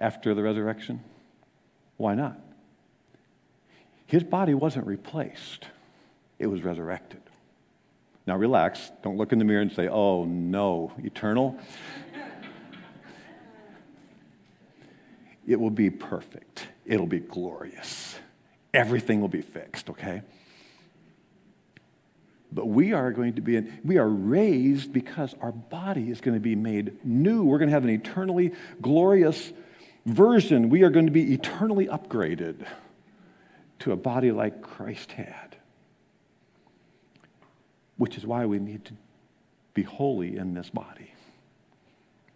after 0.00 0.34
the 0.34 0.42
resurrection? 0.42 1.04
Why 1.98 2.14
not? 2.14 2.40
His 4.06 4.24
body 4.24 4.54
wasn't 4.54 4.86
replaced, 4.86 5.66
it 6.38 6.46
was 6.46 6.64
resurrected. 6.64 7.20
Now, 8.26 8.36
relax. 8.36 8.92
Don't 9.02 9.16
look 9.16 9.32
in 9.32 9.38
the 9.38 9.44
mirror 9.44 9.62
and 9.62 9.72
say, 9.72 9.88
oh 9.88 10.24
no, 10.24 10.92
eternal. 10.98 11.58
it 15.46 15.58
will 15.58 15.70
be 15.70 15.90
perfect, 15.90 16.68
it'll 16.84 17.06
be 17.06 17.20
glorious. 17.20 18.16
Everything 18.72 19.20
will 19.20 19.28
be 19.28 19.42
fixed, 19.42 19.90
okay? 19.90 20.22
But 22.52 22.66
we 22.66 22.92
are 22.92 23.12
going 23.12 23.34
to 23.34 23.40
be, 23.40 23.56
in, 23.56 23.80
we 23.84 23.98
are 23.98 24.08
raised 24.08 24.92
because 24.92 25.34
our 25.40 25.52
body 25.52 26.10
is 26.10 26.20
going 26.20 26.34
to 26.34 26.40
be 26.40 26.56
made 26.56 27.04
new. 27.04 27.44
We're 27.44 27.58
going 27.58 27.68
to 27.68 27.74
have 27.74 27.84
an 27.84 27.90
eternally 27.90 28.52
glorious 28.80 29.52
version, 30.06 30.70
we 30.70 30.82
are 30.82 30.90
going 30.90 31.06
to 31.06 31.12
be 31.12 31.32
eternally 31.34 31.86
upgraded 31.86 32.66
to 33.80 33.92
a 33.92 33.96
body 33.96 34.32
like 34.32 34.62
Christ 34.62 35.12
had. 35.12 35.56
Which 37.96 38.16
is 38.16 38.26
why 38.26 38.46
we 38.46 38.58
need 38.58 38.84
to 38.86 38.94
be 39.74 39.82
holy 39.82 40.36
in 40.36 40.54
this 40.54 40.70
body. 40.70 41.12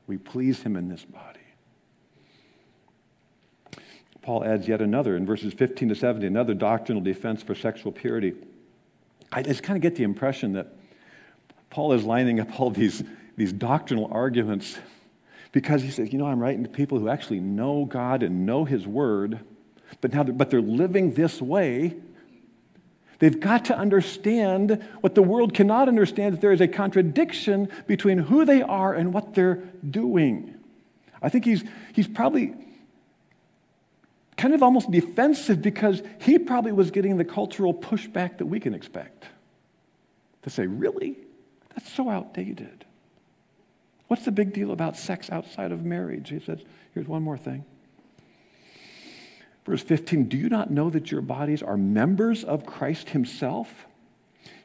We 0.06 0.18
please 0.18 0.62
Him 0.62 0.76
in 0.76 0.88
this 0.88 1.04
body. 1.04 1.40
Paul 4.20 4.44
adds 4.44 4.68
yet 4.68 4.80
another 4.80 5.16
in 5.16 5.26
verses 5.26 5.52
15 5.52 5.90
to 5.90 5.94
17, 5.94 6.26
another 6.26 6.54
doctrinal 6.54 7.02
defense 7.02 7.42
for 7.42 7.54
sexual 7.54 7.92
purity. 7.92 8.34
I 9.32 9.42
just 9.42 9.62
kind 9.62 9.76
of 9.76 9.82
get 9.82 9.96
the 9.96 10.04
impression 10.04 10.52
that 10.52 10.68
Paul 11.70 11.92
is 11.92 12.04
lining 12.04 12.40
up 12.40 12.60
all 12.60 12.70
these, 12.70 13.02
these 13.36 13.52
doctrinal 13.52 14.08
arguments 14.12 14.78
because 15.52 15.82
he 15.82 15.90
says, 15.90 16.12
you 16.12 16.18
know, 16.18 16.26
I'm 16.26 16.40
writing 16.40 16.64
to 16.64 16.68
people 16.68 16.98
who 16.98 17.08
actually 17.08 17.40
know 17.40 17.84
God 17.84 18.22
and 18.22 18.46
know 18.46 18.64
His 18.64 18.86
Word, 18.86 19.40
but 20.00 20.12
now 20.12 20.22
they're, 20.22 20.34
but 20.34 20.50
they're 20.50 20.60
living 20.60 21.14
this 21.14 21.40
way. 21.40 21.94
They've 23.20 23.38
got 23.38 23.66
to 23.66 23.78
understand 23.78 24.84
what 25.00 25.14
the 25.14 25.22
world 25.22 25.54
cannot 25.54 25.88
understand 25.88 26.34
that 26.34 26.40
there 26.40 26.52
is 26.52 26.60
a 26.60 26.68
contradiction 26.68 27.68
between 27.86 28.18
who 28.18 28.44
they 28.44 28.62
are 28.62 28.92
and 28.94 29.14
what 29.14 29.34
they're 29.34 29.62
doing. 29.88 30.54
I 31.22 31.28
think 31.28 31.44
he's, 31.44 31.64
he's 31.92 32.08
probably 32.08 32.54
kind 34.36 34.54
of 34.54 34.62
almost 34.62 34.90
defensive 34.90 35.62
because 35.62 36.02
he 36.20 36.38
probably 36.38 36.72
was 36.72 36.90
getting 36.90 37.16
the 37.16 37.24
cultural 37.24 37.72
pushback 37.72 38.38
that 38.38 38.46
we 38.46 38.60
can 38.60 38.74
expect. 38.74 39.26
To 40.42 40.50
say, 40.50 40.66
really? 40.66 41.16
That's 41.74 41.90
so 41.90 42.08
outdated. 42.08 42.84
What's 44.08 44.24
the 44.24 44.32
big 44.32 44.52
deal 44.52 44.70
about 44.70 44.96
sex 44.96 45.30
outside 45.30 45.72
of 45.72 45.84
marriage? 45.84 46.28
He 46.28 46.40
says, 46.40 46.60
here's 46.92 47.08
one 47.08 47.22
more 47.22 47.38
thing. 47.38 47.64
Verse 49.64 49.82
15 49.82 50.28
Do 50.28 50.36
you 50.36 50.48
not 50.48 50.70
know 50.70 50.90
that 50.90 51.10
your 51.10 51.22
bodies 51.22 51.62
are 51.62 51.76
members 51.76 52.44
of 52.44 52.66
Christ 52.66 53.10
Himself? 53.10 53.86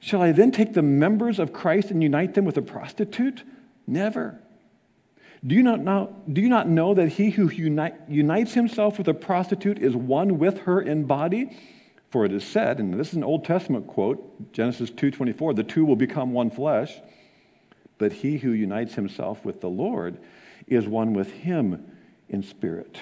Shall 0.02 0.22
I 0.22 0.32
then 0.32 0.52
take 0.52 0.74
the 0.74 0.82
members 0.82 1.40
of 1.40 1.54
Christ 1.54 1.92
and 1.92 2.04
unite 2.04 2.34
them 2.34 2.46
with 2.46 2.58
a 2.58 2.62
prostitute? 2.62 3.44
Never. 3.88 4.40
Do 5.46 5.56
you 5.56 5.64
not 5.64 5.80
know, 5.80 6.16
do 6.32 6.42
you 6.42 6.50
not 6.50 6.68
know 6.68 6.94
that 6.94 7.10
he 7.10 7.30
who 7.30 7.50
unite, 7.50 7.96
unites 8.08 8.54
himself 8.54 8.98
with 8.98 9.08
a 9.08 9.14
prostitute 9.14 9.80
is 9.80 9.96
one 9.96 10.38
with 10.38 10.60
her 10.62 10.82
in 10.82 11.06
body? 11.06 11.58
For 12.10 12.26
it 12.26 12.34
is 12.34 12.44
said, 12.44 12.80
and 12.80 13.00
this 13.00 13.10
is 13.10 13.14
an 13.14 13.24
Old 13.24 13.46
Testament 13.46 13.88
quote, 13.88 14.52
Genesis 14.52 14.90
2:24, 14.90 15.56
the 15.56 15.64
two 15.64 15.86
will 15.86 15.96
become 15.96 16.34
one 16.34 16.50
flesh 16.50 17.00
but 18.00 18.14
he 18.14 18.38
who 18.38 18.52
unites 18.52 18.96
himself 18.96 19.46
with 19.46 19.62
the 19.62 19.70
Lord 19.70 20.18
is 20.66 20.88
one 20.88 21.14
with 21.14 21.32
him 21.32 21.86
in 22.28 22.42
spirit. 22.42 23.02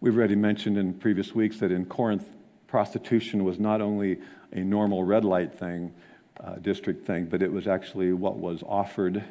We've 0.00 0.16
already 0.16 0.36
mentioned 0.36 0.76
in 0.76 0.94
previous 0.94 1.34
weeks 1.34 1.58
that 1.60 1.70
in 1.70 1.86
Corinth, 1.86 2.28
prostitution 2.66 3.44
was 3.44 3.58
not 3.58 3.80
only 3.80 4.18
a 4.52 4.60
normal 4.60 5.04
red 5.04 5.24
light 5.24 5.54
thing, 5.54 5.94
uh, 6.40 6.56
district 6.56 7.06
thing, 7.06 7.26
but 7.26 7.42
it 7.42 7.52
was 7.52 7.66
actually 7.68 8.12
what 8.12 8.36
was 8.36 8.62
offered 8.66 9.22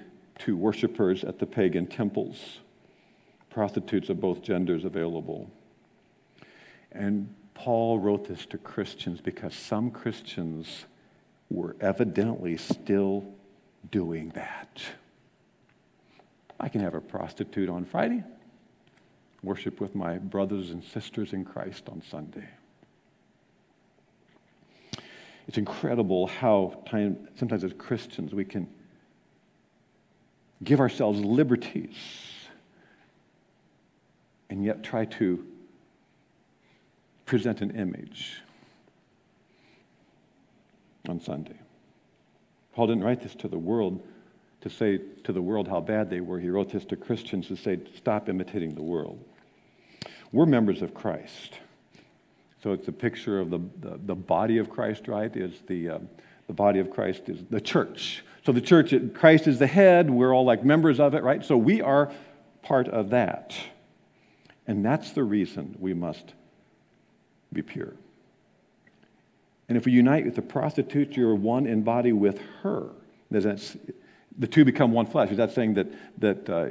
to 0.45 0.57
worshipers 0.57 1.23
at 1.23 1.39
the 1.39 1.45
pagan 1.45 1.87
temples. 1.87 2.59
Prostitutes 3.49 4.09
of 4.09 4.19
both 4.19 4.41
genders 4.41 4.85
available. 4.85 5.49
And 6.91 7.33
Paul 7.53 7.99
wrote 7.99 8.27
this 8.27 8.45
to 8.47 8.57
Christians 8.57 9.21
because 9.21 9.53
some 9.53 9.91
Christians 9.91 10.85
were 11.49 11.75
evidently 11.79 12.57
still 12.57 13.25
doing 13.91 14.29
that. 14.29 14.81
I 16.59 16.69
can 16.69 16.81
have 16.81 16.93
a 16.93 17.01
prostitute 17.01 17.69
on 17.69 17.85
Friday, 17.85 18.23
worship 19.43 19.81
with 19.81 19.95
my 19.95 20.17
brothers 20.17 20.69
and 20.69 20.83
sisters 20.83 21.33
in 21.33 21.43
Christ 21.43 21.89
on 21.89 22.01
Sunday. 22.09 22.47
It's 25.47 25.57
incredible 25.57 26.27
how 26.27 26.83
time, 26.89 27.27
sometimes 27.35 27.63
as 27.63 27.73
Christians 27.73 28.33
we 28.33 28.45
can 28.45 28.67
give 30.63 30.79
ourselves 30.79 31.19
liberties 31.19 31.95
and 34.49 34.63
yet 34.63 34.83
try 34.83 35.05
to 35.05 35.45
present 37.25 37.61
an 37.61 37.71
image 37.71 38.41
on 41.07 41.19
Sunday. 41.19 41.57
Paul 42.73 42.87
didn't 42.87 43.03
write 43.03 43.21
this 43.21 43.35
to 43.35 43.47
the 43.47 43.57
world 43.57 44.01
to 44.61 44.69
say 44.69 44.99
to 45.23 45.33
the 45.33 45.41
world 45.41 45.67
how 45.67 45.79
bad 45.81 46.09
they 46.09 46.19
were. 46.19 46.39
He 46.39 46.49
wrote 46.49 46.71
this 46.71 46.85
to 46.85 46.95
Christians 46.95 47.47
to 47.47 47.55
say, 47.55 47.79
stop 47.95 48.29
imitating 48.29 48.75
the 48.75 48.83
world. 48.83 49.23
We're 50.31 50.45
members 50.45 50.81
of 50.81 50.93
Christ. 50.93 51.55
So 52.61 52.73
it's 52.73 52.87
a 52.87 52.91
picture 52.91 53.39
of 53.39 53.49
the, 53.49 53.59
the, 53.79 53.99
the 54.05 54.15
body 54.15 54.59
of 54.59 54.69
Christ, 54.69 55.07
right? 55.07 55.35
Is 55.35 55.53
the, 55.67 55.89
uh, 55.89 55.99
The 56.47 56.53
body 56.53 56.79
of 56.79 56.89
Christ 56.89 57.29
is 57.29 57.39
the 57.49 57.61
church. 57.61 58.23
So 58.45 58.51
the 58.51 58.61
church, 58.61 58.93
Christ 59.13 59.47
is 59.47 59.59
the 59.59 59.67
head. 59.67 60.09
We're 60.09 60.33
all 60.33 60.45
like 60.45 60.63
members 60.63 60.99
of 60.99 61.13
it, 61.13 61.23
right? 61.23 61.45
So 61.45 61.57
we 61.57 61.81
are 61.81 62.11
part 62.63 62.87
of 62.87 63.11
that. 63.11 63.55
And 64.67 64.83
that's 64.83 65.11
the 65.11 65.23
reason 65.23 65.75
we 65.79 65.93
must 65.93 66.33
be 67.53 67.61
pure. 67.61 67.93
And 69.67 69.77
if 69.77 69.85
we 69.85 69.91
unite 69.91 70.25
with 70.25 70.35
the 70.35 70.41
prostitute, 70.41 71.15
you're 71.15 71.35
one 71.35 71.65
in 71.65 71.83
body 71.83 72.13
with 72.13 72.39
her. 72.61 72.89
the 73.29 74.47
two 74.49 74.65
become 74.65 74.91
one 74.91 75.05
flesh. 75.05 75.29
Is 75.31 75.37
that 75.37 75.53
saying 75.53 75.75
that, 75.75 75.87
that 76.19 76.49
uh, 76.49 76.69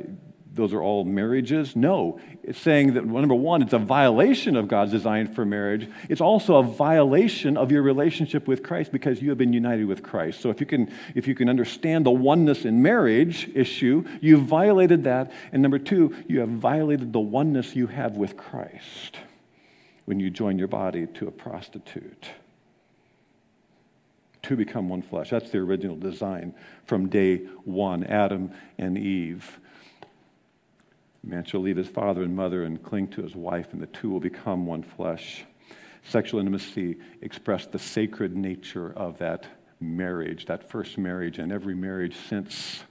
those 0.53 0.73
are 0.73 0.83
all 0.83 1.05
marriages? 1.05 1.77
No. 1.77 2.21
It's 2.43 2.59
saying 2.59 2.95
that, 2.95 3.07
number 3.07 3.35
one, 3.35 3.63
it's 3.63 3.73
a 3.73 3.79
violation 3.79 4.57
of 4.57 4.67
God's 4.67 4.91
design 4.91 5.33
for 5.33 5.45
marriage. 5.45 5.89
It's 6.09 6.21
also 6.21 6.57
a 6.57 6.63
violation 6.63 7.57
of 7.57 7.71
your 7.71 7.83
relationship 7.83 8.49
with 8.49 8.63
Christ 8.63 8.91
because 8.91 9.23
you 9.23 9.29
have 9.29 9.39
been 9.39 9.53
united 9.53 9.87
with 9.87 10.03
Christ. 10.03 10.41
So 10.41 10.51
if 10.51 10.59
you 10.59 10.67
can, 10.67 10.93
if 11.15 11.29
you 11.29 11.35
can 11.35 11.49
understand 11.49 12.05
the 12.05 12.11
oneness 12.11 12.65
in 12.65 12.83
marriage 12.83 13.49
issue, 13.55 14.05
you've 14.21 14.43
violated 14.43 15.05
that. 15.05 15.31
And 15.53 15.63
number 15.63 15.79
two, 15.79 16.17
you 16.27 16.41
have 16.41 16.49
violated 16.49 17.13
the 17.13 17.21
oneness 17.21 17.77
you 17.77 17.87
have 17.87 18.17
with 18.17 18.37
Christ 18.37 19.19
when 20.07 20.19
you 20.19 20.31
join 20.31 20.59
your 20.59 20.69
body 20.69 21.07
to 21.07 21.29
a 21.29 21.31
prostitute. 21.31 22.29
Two 24.43 24.57
become 24.57 24.89
one 24.89 25.03
flesh. 25.03 25.31
That's 25.31 25.51
the 25.51 25.59
original 25.59 25.97
design 25.97 26.55
from 26.87 27.09
day 27.09 27.39
one 27.65 28.05
Adam 28.05 28.51
and 28.79 28.99
Eve. 28.99 29.61
Man 31.23 31.45
shall 31.45 31.61
leave 31.61 31.77
his 31.77 31.89
father 31.89 32.23
and 32.23 32.35
mother 32.35 32.65
and 32.65 32.83
cling 32.83 33.09
to 33.09 33.23
his 33.23 33.35
wife, 33.35 33.73
and 33.73 33.81
the 33.81 33.87
two 33.87 34.09
will 34.11 34.21
become 34.21 34.67
one 34.67 34.83
flesh. 34.83 35.45
Sexual 36.03 36.41
intimacy 36.41 36.97
expressed 37.21 37.73
the 37.73 37.79
sacred 37.79 38.35
nature 38.35 38.93
of 38.97 39.19
that 39.19 39.47
marriage, 39.81 40.47
that 40.47 40.69
first 40.69 40.97
marriage, 40.97 41.39
and 41.39 41.53
every 41.53 41.75
marriage 41.75 42.17
since. 42.29 42.83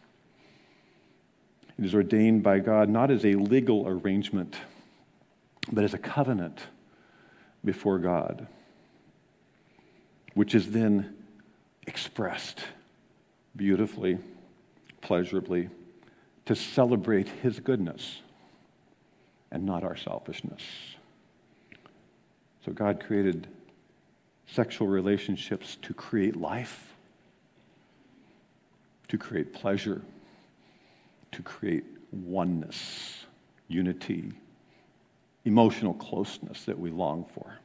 It 1.78 1.86
is 1.86 1.96
ordained 1.96 2.44
by 2.44 2.60
God 2.60 2.90
not 2.90 3.10
as 3.10 3.26
a 3.26 3.34
legal 3.34 3.88
arrangement, 3.88 4.58
but 5.72 5.84
as 5.84 5.94
a 5.94 5.98
covenant 5.98 6.60
before 7.66 7.98
God, 8.00 8.48
which 10.34 10.54
is 10.54 10.72
then 10.72 11.16
expressed 11.88 12.64
beautifully, 13.56 14.20
pleasurably 15.02 15.70
to 16.50 16.56
celebrate 16.56 17.30
his 17.30 17.60
goodness 17.60 18.24
and 19.52 19.68
not 19.68 19.84
our 19.84 19.96
selfishness. 19.96 20.64
So 22.66 22.72
God 22.72 23.00
created 23.00 23.46
sexual 24.48 24.88
relationships 24.88 25.78
to 25.84 25.94
create 25.94 26.36
life, 26.36 26.96
to 29.10 29.18
create 29.20 29.54
pleasure, 29.54 30.02
to 31.34 31.44
create 31.44 31.84
oneness, 32.12 33.26
unity, 33.68 34.32
emotional 35.46 35.94
closeness 35.94 36.66
that 36.66 36.80
we 36.80 36.90
long 36.90 37.26
for. 37.26 37.60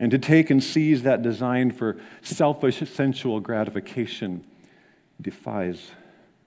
And 0.00 0.10
to 0.10 0.18
take 0.18 0.50
and 0.50 0.60
seize 0.60 1.04
that 1.04 1.22
design 1.22 1.70
for 1.70 1.98
selfish 2.20 2.78
sensual 2.90 3.38
gratification 3.38 4.44
defies 5.20 5.92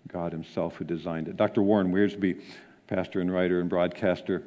God 0.07 0.31
Himself 0.31 0.75
who 0.75 0.85
designed 0.85 1.27
it. 1.27 1.37
Dr. 1.37 1.61
Warren 1.61 1.91
Wiersbe, 1.91 2.41
pastor 2.87 3.21
and 3.21 3.33
writer 3.33 3.59
and 3.59 3.69
broadcaster, 3.69 4.43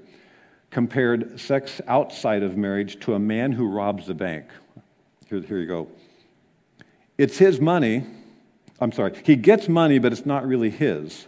compared 0.71 1.39
sex 1.39 1.81
outside 1.87 2.43
of 2.43 2.57
marriage 2.57 2.99
to 3.01 3.15
a 3.15 3.19
man 3.19 3.53
who 3.53 3.69
robs 3.69 4.07
the 4.07 4.15
bank. 4.15 4.47
Here, 5.29 5.41
here 5.41 5.59
you 5.59 5.67
go. 5.67 5.89
It's 7.17 7.39
his 7.39 7.61
money. 7.61 8.05
I'm 8.81 8.93
sorry. 8.93 9.13
He 9.25 9.37
gets 9.37 9.69
money, 9.69 9.99
but 9.99 10.13
it's 10.13 10.27
not 10.27 10.47
really 10.47 10.71
his. 10.71 11.27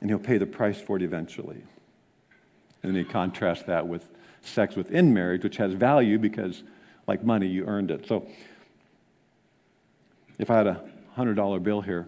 And 0.00 0.08
he'll 0.08 0.18
pay 0.18 0.38
the 0.38 0.46
price 0.46 0.80
for 0.80 0.96
it 0.96 1.02
eventually. 1.02 1.62
And 2.82 2.94
then 2.94 2.94
he 2.94 3.04
contrasts 3.04 3.64
that 3.64 3.86
with 3.86 4.08
sex 4.42 4.76
within 4.76 5.12
marriage, 5.12 5.42
which 5.42 5.56
has 5.58 5.74
value 5.74 6.18
because, 6.18 6.62
like 7.06 7.24
money, 7.24 7.46
you 7.46 7.66
earned 7.66 7.90
it. 7.90 8.06
So 8.06 8.26
if 10.38 10.50
I 10.50 10.56
had 10.56 10.66
a 10.66 10.80
$100 11.18 11.62
bill 11.62 11.82
here, 11.82 12.06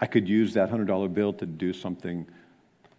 I 0.00 0.06
could 0.06 0.28
use 0.28 0.54
that 0.54 0.70
$100 0.70 1.12
bill 1.12 1.32
to 1.34 1.46
do 1.46 1.72
something 1.72 2.26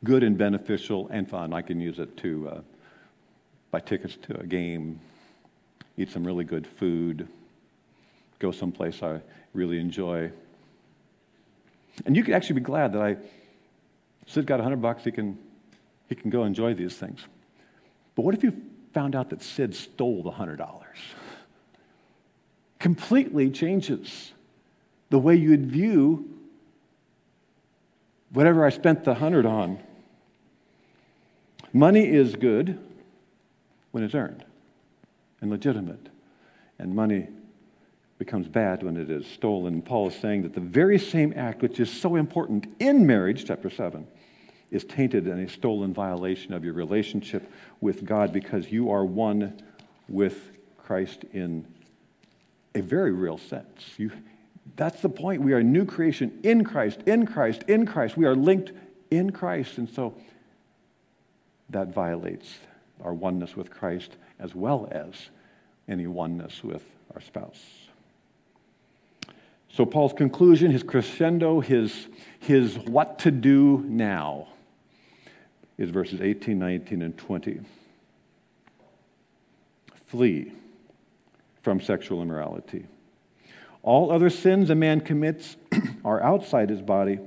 good 0.03 0.23
and 0.23 0.37
beneficial 0.37 1.07
and 1.09 1.27
fun. 1.27 1.51
I 1.51 1.61
can 1.61 1.81
use 1.81 1.99
it 1.99 2.15
to 2.17 2.49
uh, 2.49 2.61
buy 3.71 3.79
tickets 3.79 4.17
to 4.23 4.39
a 4.39 4.45
game, 4.45 4.99
eat 5.97 6.11
some 6.11 6.23
really 6.23 6.43
good 6.43 6.67
food, 6.67 7.27
go 8.39 8.51
someplace 8.51 9.01
I 9.01 9.21
really 9.53 9.79
enjoy. 9.79 10.31
And 12.05 12.15
you 12.15 12.23
could 12.23 12.35
actually 12.35 12.55
be 12.55 12.61
glad 12.61 12.93
that 12.93 13.01
I, 13.01 13.17
Sid 14.27 14.45
got 14.45 14.59
100 14.59 14.81
bucks, 14.81 15.03
he 15.03 15.11
can, 15.11 15.37
he 16.07 16.15
can 16.15 16.29
go 16.29 16.43
enjoy 16.43 16.75
these 16.75 16.95
things. 16.97 17.25
But 18.15 18.23
what 18.23 18.35
if 18.35 18.43
you 18.43 18.61
found 18.93 19.15
out 19.15 19.29
that 19.31 19.41
Sid 19.41 19.75
stole 19.75 20.21
the 20.21 20.31
$100? 20.31 20.79
Completely 22.79 23.49
changes 23.49 24.33
the 25.09 25.19
way 25.19 25.35
you'd 25.35 25.65
view 25.65 26.40
whatever 28.33 28.65
I 28.65 28.69
spent 28.69 29.03
the 29.03 29.15
hundred 29.15 29.45
on. 29.45 29.79
Money 31.73 32.05
is 32.05 32.35
good 32.35 32.79
when 33.91 34.03
it's 34.03 34.15
earned 34.15 34.43
and 35.39 35.49
legitimate, 35.49 36.09
and 36.79 36.93
money 36.93 37.27
becomes 38.17 38.47
bad 38.47 38.83
when 38.83 38.97
it 38.97 39.09
is 39.09 39.25
stolen. 39.25 39.81
Paul 39.81 40.09
is 40.09 40.15
saying 40.15 40.43
that 40.43 40.53
the 40.53 40.59
very 40.59 40.99
same 40.99 41.33
act 41.35 41.61
which 41.61 41.79
is 41.79 41.89
so 41.89 42.17
important 42.17 42.67
in 42.79 43.07
marriage, 43.07 43.45
chapter 43.45 43.69
7, 43.69 44.05
is 44.69 44.83
tainted 44.83 45.27
and 45.27 45.47
a 45.47 45.51
stolen 45.51 45.93
violation 45.93 46.53
of 46.53 46.63
your 46.63 46.73
relationship 46.73 47.51
with 47.81 48.05
God 48.05 48.31
because 48.31 48.71
you 48.71 48.91
are 48.91 49.03
one 49.03 49.61
with 50.07 50.51
Christ 50.77 51.25
in 51.33 51.65
a 52.75 52.81
very 52.81 53.11
real 53.11 53.37
sense. 53.37 53.95
You, 53.97 54.11
that's 54.75 55.01
the 55.01 55.09
point. 55.09 55.41
We 55.41 55.53
are 55.53 55.59
a 55.59 55.63
new 55.63 55.85
creation 55.85 56.39
in 56.43 56.63
Christ, 56.63 57.01
in 57.05 57.25
Christ, 57.25 57.63
in 57.67 57.85
Christ. 57.85 58.17
We 58.17 58.25
are 58.25 58.35
linked 58.35 58.71
in 59.09 59.31
Christ. 59.31 59.77
And 59.77 59.89
so 59.89 60.15
that 61.69 61.93
violates 61.93 62.59
our 63.03 63.13
oneness 63.13 63.55
with 63.55 63.69
Christ 63.69 64.15
as 64.39 64.55
well 64.55 64.87
as 64.91 65.13
any 65.87 66.07
oneness 66.07 66.63
with 66.63 66.83
our 67.13 67.21
spouse. 67.21 67.59
So, 69.69 69.85
Paul's 69.85 70.13
conclusion, 70.13 70.71
his 70.71 70.83
crescendo, 70.83 71.61
his, 71.61 72.07
his 72.39 72.77
what 72.77 73.19
to 73.19 73.31
do 73.31 73.85
now 73.87 74.47
is 75.77 75.89
verses 75.89 76.19
18, 76.21 76.59
19, 76.59 77.01
and 77.01 77.17
20. 77.17 77.61
Flee 80.07 80.51
from 81.61 81.79
sexual 81.79 82.21
immorality. 82.21 82.85
All 83.83 84.11
other 84.11 84.29
sins 84.29 84.69
a 84.69 84.75
man 84.75 85.01
commits 85.01 85.55
are 86.05 86.21
outside 86.21 86.69
his 86.69 86.81
body, 86.81 87.19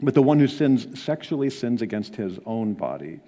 but 0.00 0.14
the 0.14 0.22
one 0.22 0.38
who 0.38 0.46
sins 0.46 1.00
sexually 1.00 1.50
sins 1.50 1.82
against 1.82 2.16
his 2.16 2.38
own 2.46 2.74
body. 2.74 3.20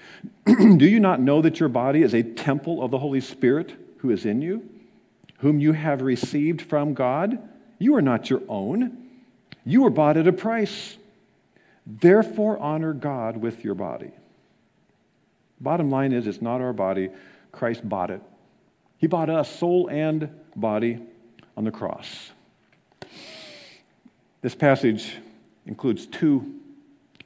Do 0.46 0.86
you 0.86 1.00
not 1.00 1.20
know 1.20 1.42
that 1.42 1.60
your 1.60 1.68
body 1.68 2.02
is 2.02 2.14
a 2.14 2.22
temple 2.22 2.82
of 2.82 2.90
the 2.90 2.98
Holy 2.98 3.20
Spirit 3.20 3.74
who 3.98 4.10
is 4.10 4.24
in 4.24 4.40
you, 4.40 4.68
whom 5.38 5.58
you 5.60 5.72
have 5.72 6.02
received 6.02 6.62
from 6.62 6.94
God? 6.94 7.38
You 7.78 7.94
are 7.96 8.02
not 8.02 8.30
your 8.30 8.42
own. 8.48 9.08
You 9.64 9.82
were 9.82 9.90
bought 9.90 10.16
at 10.16 10.26
a 10.26 10.32
price. 10.32 10.96
Therefore, 11.86 12.58
honor 12.58 12.92
God 12.92 13.38
with 13.38 13.64
your 13.64 13.74
body. 13.74 14.10
Bottom 15.60 15.90
line 15.90 16.12
is, 16.12 16.26
it's 16.26 16.40
not 16.40 16.60
our 16.60 16.72
body. 16.72 17.10
Christ 17.52 17.86
bought 17.86 18.10
it. 18.10 18.22
He 18.96 19.06
bought 19.06 19.28
us, 19.28 19.50
soul 19.50 19.88
and 19.88 20.30
body 20.56 21.00
on 21.56 21.64
the 21.64 21.70
cross. 21.70 22.30
This 24.42 24.54
passage 24.54 25.16
includes 25.66 26.06
two 26.06 26.54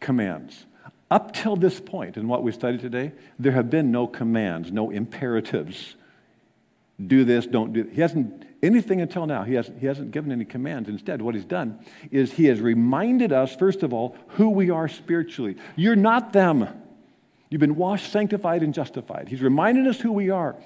commands. 0.00 0.66
Up 1.10 1.32
till 1.32 1.54
this 1.54 1.80
point, 1.80 2.16
in 2.16 2.26
what 2.26 2.42
we 2.42 2.50
studied 2.50 2.80
today, 2.80 3.12
there 3.38 3.52
have 3.52 3.70
been 3.70 3.92
no 3.92 4.06
commands, 4.06 4.72
no 4.72 4.90
imperatives. 4.90 5.94
Do 7.04 7.24
this, 7.24 7.46
don't 7.46 7.72
do 7.72 7.84
He 7.84 8.00
hasn't, 8.00 8.44
anything 8.62 9.00
until 9.00 9.26
now, 9.26 9.42
he 9.42 9.54
hasn't, 9.54 9.78
he 9.78 9.86
hasn't 9.86 10.10
given 10.10 10.32
any 10.32 10.44
commands. 10.44 10.88
Instead, 10.88 11.22
what 11.22 11.34
he's 11.34 11.44
done 11.44 11.78
is 12.10 12.32
he 12.32 12.46
has 12.46 12.60
reminded 12.60 13.32
us, 13.32 13.54
first 13.54 13.82
of 13.82 13.92
all, 13.92 14.16
who 14.28 14.50
we 14.50 14.70
are 14.70 14.88
spiritually. 14.88 15.56
You're 15.76 15.96
not 15.96 16.32
them. 16.32 16.68
You've 17.50 17.60
been 17.60 17.76
washed, 17.76 18.10
sanctified, 18.10 18.62
and 18.62 18.74
justified. 18.74 19.28
He's 19.28 19.42
reminded 19.42 19.86
us 19.86 20.00
who 20.00 20.12
we 20.12 20.30
are. 20.30 20.56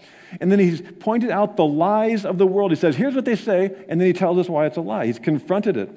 And 0.40 0.50
then 0.50 0.58
he's 0.58 0.80
pointed 1.00 1.30
out 1.30 1.56
the 1.56 1.66
lies 1.66 2.24
of 2.24 2.38
the 2.38 2.46
world. 2.46 2.70
He 2.70 2.76
says, 2.76 2.96
here's 2.96 3.14
what 3.14 3.24
they 3.24 3.36
say, 3.36 3.74
and 3.88 4.00
then 4.00 4.06
he 4.06 4.12
tells 4.12 4.38
us 4.38 4.48
why 4.48 4.66
it's 4.66 4.76
a 4.76 4.80
lie. 4.80 5.06
He's 5.06 5.18
confronted 5.18 5.76
it. 5.76 5.90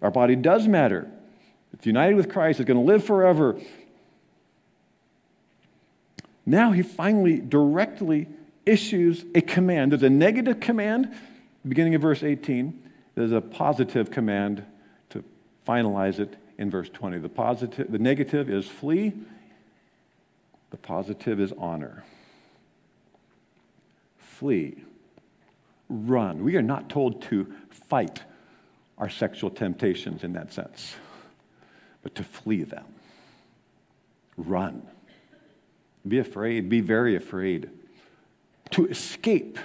Our 0.00 0.10
body 0.10 0.36
does 0.36 0.66
matter. 0.66 1.10
It's 1.72 1.86
united 1.86 2.16
with 2.16 2.30
Christ, 2.30 2.60
it's 2.60 2.66
going 2.66 2.78
to 2.78 2.84
live 2.84 3.04
forever. 3.04 3.60
Now 6.46 6.72
he 6.72 6.82
finally 6.82 7.40
directly 7.40 8.26
issues 8.64 9.24
a 9.34 9.42
command. 9.42 9.92
There's 9.92 10.02
a 10.02 10.10
negative 10.10 10.60
command, 10.60 11.14
beginning 11.66 11.94
of 11.94 12.02
verse 12.02 12.22
18. 12.22 12.82
There's 13.14 13.32
a 13.32 13.40
positive 13.40 14.10
command 14.10 14.64
to 15.10 15.22
finalize 15.66 16.18
it 16.18 16.36
in 16.56 16.70
verse 16.70 16.88
20. 16.88 17.18
The, 17.18 17.28
positive, 17.28 17.92
the 17.92 17.98
negative 17.98 18.48
is 18.48 18.66
flee, 18.66 19.12
the 20.70 20.76
positive 20.76 21.40
is 21.40 21.52
honor. 21.58 22.04
Flee, 24.18 24.82
run. 25.88 26.44
We 26.44 26.56
are 26.56 26.62
not 26.62 26.88
told 26.88 27.22
to 27.22 27.52
fight 27.70 28.22
our 28.98 29.08
sexual 29.08 29.50
temptations 29.50 30.24
in 30.24 30.32
that 30.34 30.52
sense, 30.52 30.94
but 32.02 32.14
to 32.14 32.22
flee 32.22 32.64
them. 32.64 32.84
Run. 34.36 34.86
Be 36.06 36.18
afraid, 36.18 36.68
be 36.68 36.80
very 36.80 37.16
afraid. 37.16 37.70
To 38.72 38.86
escape, 38.86 39.58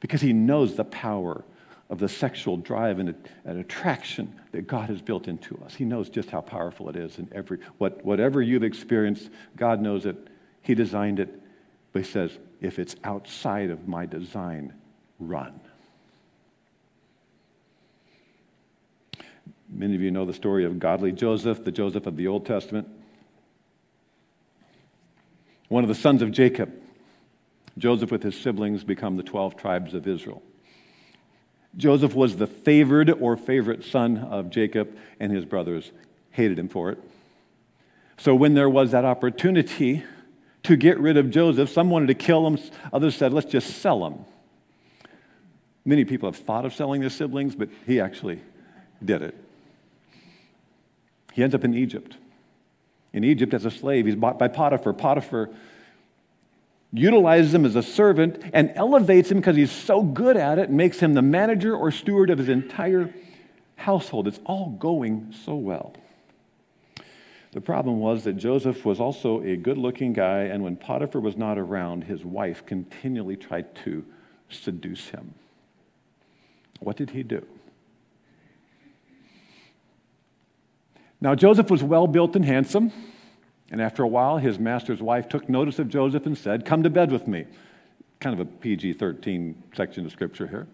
because 0.00 0.20
he 0.20 0.32
knows 0.32 0.76
the 0.76 0.84
power 0.84 1.44
of 1.88 1.98
the 1.98 2.08
sexual 2.08 2.56
drive 2.56 2.98
and, 2.98 3.14
attraction 3.44 4.34
that 4.52 4.66
God 4.66 4.88
has 4.88 5.00
built 5.00 5.28
into 5.28 5.56
us. 5.64 5.74
He 5.74 5.84
knows 5.84 6.08
just 6.08 6.30
how 6.30 6.40
powerful 6.40 6.88
it 6.88 6.96
is. 6.96 7.18
And 7.18 7.32
every, 7.32 7.58
what, 7.78 8.04
whatever 8.04 8.42
you've 8.42 8.64
experienced, 8.64 9.30
God 9.56 9.80
knows 9.80 10.04
it. 10.04 10.16
He 10.62 10.74
designed 10.74 11.20
it. 11.20 11.40
But 11.92 12.02
He 12.02 12.10
says, 12.10 12.36
if 12.60 12.78
it's 12.78 12.96
outside 13.04 13.70
of 13.70 13.86
my 13.86 14.06
design, 14.06 14.74
run. 15.20 15.60
Many 19.68 19.94
of 19.94 20.00
you 20.00 20.10
know 20.10 20.24
the 20.24 20.32
story 20.32 20.64
of 20.64 20.78
godly 20.78 21.12
Joseph, 21.12 21.64
the 21.64 21.72
Joseph 21.72 22.06
of 22.06 22.16
the 22.16 22.26
Old 22.26 22.46
Testament. 22.46 22.88
One 25.68 25.84
of 25.84 25.88
the 25.88 25.94
sons 25.94 26.22
of 26.22 26.30
Jacob. 26.30 26.72
Joseph, 27.78 28.10
with 28.10 28.22
his 28.22 28.38
siblings, 28.40 28.84
become 28.84 29.16
the 29.16 29.22
12 29.22 29.56
tribes 29.56 29.92
of 29.92 30.06
Israel. 30.06 30.42
Joseph 31.76 32.14
was 32.14 32.36
the 32.36 32.46
favored 32.46 33.10
or 33.10 33.36
favorite 33.36 33.84
son 33.84 34.18
of 34.18 34.50
Jacob, 34.50 34.96
and 35.20 35.30
his 35.30 35.44
brothers 35.44 35.92
hated 36.30 36.58
him 36.58 36.68
for 36.68 36.90
it. 36.90 36.98
So 38.18 38.34
when 38.34 38.54
there 38.54 38.68
was 38.68 38.92
that 38.92 39.04
opportunity 39.04 40.02
to 40.62 40.76
get 40.76 40.98
rid 40.98 41.16
of 41.16 41.30
Joseph, 41.30 41.70
some 41.70 41.90
wanted 41.90 42.06
to 42.06 42.14
kill 42.14 42.46
him, 42.46 42.58
others 42.92 43.14
said, 43.14 43.32
let's 43.32 43.50
just 43.50 43.78
sell 43.78 44.06
him. 44.06 44.24
Many 45.84 46.04
people 46.04 46.28
have 46.30 46.36
thought 46.36 46.64
of 46.64 46.74
selling 46.74 47.00
their 47.00 47.10
siblings, 47.10 47.54
but 47.54 47.68
he 47.86 48.00
actually 48.00 48.40
did 49.04 49.22
it. 49.22 49.34
He 51.32 51.42
ends 51.42 51.54
up 51.54 51.64
in 51.64 51.74
Egypt. 51.74 52.16
In 53.12 53.22
Egypt 53.22 53.54
as 53.54 53.64
a 53.64 53.70
slave, 53.70 54.06
he's 54.06 54.16
bought 54.16 54.38
by 54.38 54.48
Potiphar. 54.48 54.94
Potiphar 54.94 55.50
utilizes 56.98 57.54
him 57.54 57.64
as 57.64 57.76
a 57.76 57.82
servant 57.82 58.42
and 58.52 58.72
elevates 58.74 59.30
him 59.30 59.38
because 59.38 59.56
he's 59.56 59.72
so 59.72 60.02
good 60.02 60.36
at 60.36 60.58
it 60.58 60.68
and 60.68 60.76
makes 60.76 60.98
him 60.98 61.14
the 61.14 61.22
manager 61.22 61.74
or 61.74 61.90
steward 61.90 62.30
of 62.30 62.38
his 62.38 62.48
entire 62.48 63.12
household. 63.76 64.26
It's 64.26 64.40
all 64.44 64.70
going 64.70 65.34
so 65.44 65.54
well. 65.54 65.94
The 67.52 67.60
problem 67.60 68.00
was 68.00 68.24
that 68.24 68.34
Joseph 68.34 68.84
was 68.84 69.00
also 69.00 69.42
a 69.42 69.56
good 69.56 69.78
looking 69.78 70.12
guy, 70.12 70.40
and 70.40 70.62
when 70.62 70.76
Potiphar 70.76 71.20
was 71.20 71.36
not 71.36 71.58
around, 71.58 72.04
his 72.04 72.24
wife 72.24 72.66
continually 72.66 73.36
tried 73.36 73.74
to 73.84 74.04
seduce 74.50 75.08
him. 75.08 75.34
What 76.80 76.96
did 76.96 77.10
he 77.10 77.22
do? 77.22 77.46
Now, 81.20 81.34
Joseph 81.34 81.70
was 81.70 81.82
well 81.82 82.06
built 82.06 82.36
and 82.36 82.44
handsome. 82.44 82.92
And 83.70 83.82
after 83.82 84.02
a 84.02 84.08
while, 84.08 84.38
his 84.38 84.58
master's 84.58 85.02
wife 85.02 85.28
took 85.28 85.48
notice 85.48 85.78
of 85.78 85.88
Joseph 85.88 86.26
and 86.26 86.38
said, 86.38 86.64
Come 86.64 86.82
to 86.82 86.90
bed 86.90 87.10
with 87.10 87.26
me. 87.26 87.46
Kind 88.20 88.38
of 88.38 88.40
a 88.40 88.50
PG 88.50 88.94
13 88.94 89.62
section 89.74 90.06
of 90.06 90.12
scripture 90.12 90.46
here. 90.46 90.66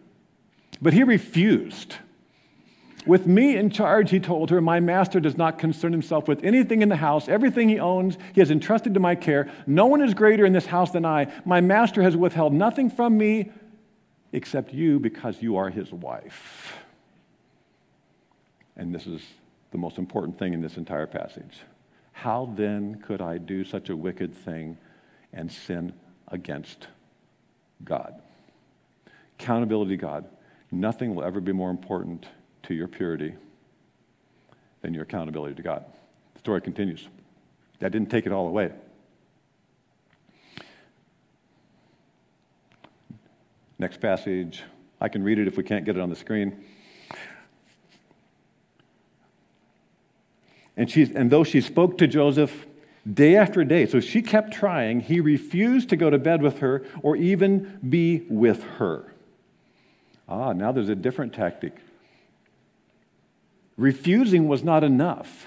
But 0.80 0.92
he 0.92 1.02
refused. 1.02 1.96
With 3.04 3.26
me 3.26 3.56
in 3.56 3.70
charge, 3.70 4.10
he 4.10 4.20
told 4.20 4.50
her, 4.50 4.60
my 4.60 4.78
master 4.78 5.18
does 5.18 5.36
not 5.36 5.58
concern 5.58 5.90
himself 5.90 6.28
with 6.28 6.44
anything 6.44 6.82
in 6.82 6.88
the 6.88 6.96
house. 6.96 7.28
Everything 7.28 7.68
he 7.68 7.80
owns, 7.80 8.16
he 8.32 8.40
has 8.40 8.50
entrusted 8.50 8.94
to 8.94 9.00
my 9.00 9.16
care. 9.16 9.50
No 9.66 9.86
one 9.86 10.02
is 10.02 10.14
greater 10.14 10.46
in 10.46 10.52
this 10.52 10.66
house 10.66 10.92
than 10.92 11.04
I. 11.04 11.32
My 11.44 11.60
master 11.60 12.02
has 12.02 12.16
withheld 12.16 12.52
nothing 12.52 12.90
from 12.90 13.18
me 13.18 13.50
except 14.32 14.72
you 14.72 15.00
because 15.00 15.42
you 15.42 15.56
are 15.56 15.68
his 15.68 15.92
wife. 15.92 16.76
And 18.76 18.94
this 18.94 19.06
is 19.06 19.20
the 19.72 19.78
most 19.78 19.98
important 19.98 20.38
thing 20.38 20.54
in 20.54 20.60
this 20.60 20.76
entire 20.76 21.06
passage. 21.06 21.58
How 22.12 22.52
then 22.54 22.96
could 22.96 23.20
I 23.20 23.38
do 23.38 23.64
such 23.64 23.88
a 23.88 23.96
wicked 23.96 24.34
thing 24.34 24.78
and 25.32 25.50
sin 25.50 25.92
against 26.28 26.86
God? 27.82 28.14
Accountability 29.38 29.96
God. 29.96 30.26
Nothing 30.70 31.14
will 31.14 31.24
ever 31.24 31.40
be 31.40 31.52
more 31.52 31.70
important 31.70 32.26
to 32.64 32.74
your 32.74 32.88
purity 32.88 33.34
than 34.82 34.94
your 34.94 35.02
accountability 35.02 35.54
to 35.56 35.62
God. 35.62 35.84
The 36.34 36.38
story 36.38 36.60
continues. 36.60 37.08
That 37.80 37.92
didn't 37.92 38.10
take 38.10 38.26
it 38.26 38.32
all 38.32 38.46
away. 38.46 38.70
Next 43.78 44.00
passage. 44.00 44.62
I 45.00 45.08
can 45.08 45.24
read 45.24 45.40
it 45.40 45.48
if 45.48 45.56
we 45.56 45.64
can't 45.64 45.84
get 45.84 45.96
it 45.96 46.00
on 46.00 46.08
the 46.08 46.16
screen. 46.16 46.64
And, 50.76 50.90
she, 50.90 51.10
and 51.14 51.30
though 51.30 51.44
she 51.44 51.60
spoke 51.60 51.98
to 51.98 52.06
Joseph 52.06 52.66
day 53.10 53.36
after 53.36 53.64
day, 53.64 53.86
so 53.86 54.00
she 54.00 54.22
kept 54.22 54.52
trying, 54.52 55.00
he 55.00 55.20
refused 55.20 55.88
to 55.90 55.96
go 55.96 56.08
to 56.08 56.18
bed 56.18 56.40
with 56.42 56.60
her 56.60 56.84
or 57.02 57.16
even 57.16 57.78
be 57.88 58.24
with 58.28 58.62
her. 58.62 59.12
Ah, 60.28 60.52
now 60.52 60.72
there's 60.72 60.88
a 60.88 60.94
different 60.94 61.34
tactic. 61.34 61.76
Refusing 63.76 64.48
was 64.48 64.62
not 64.62 64.84
enough, 64.84 65.46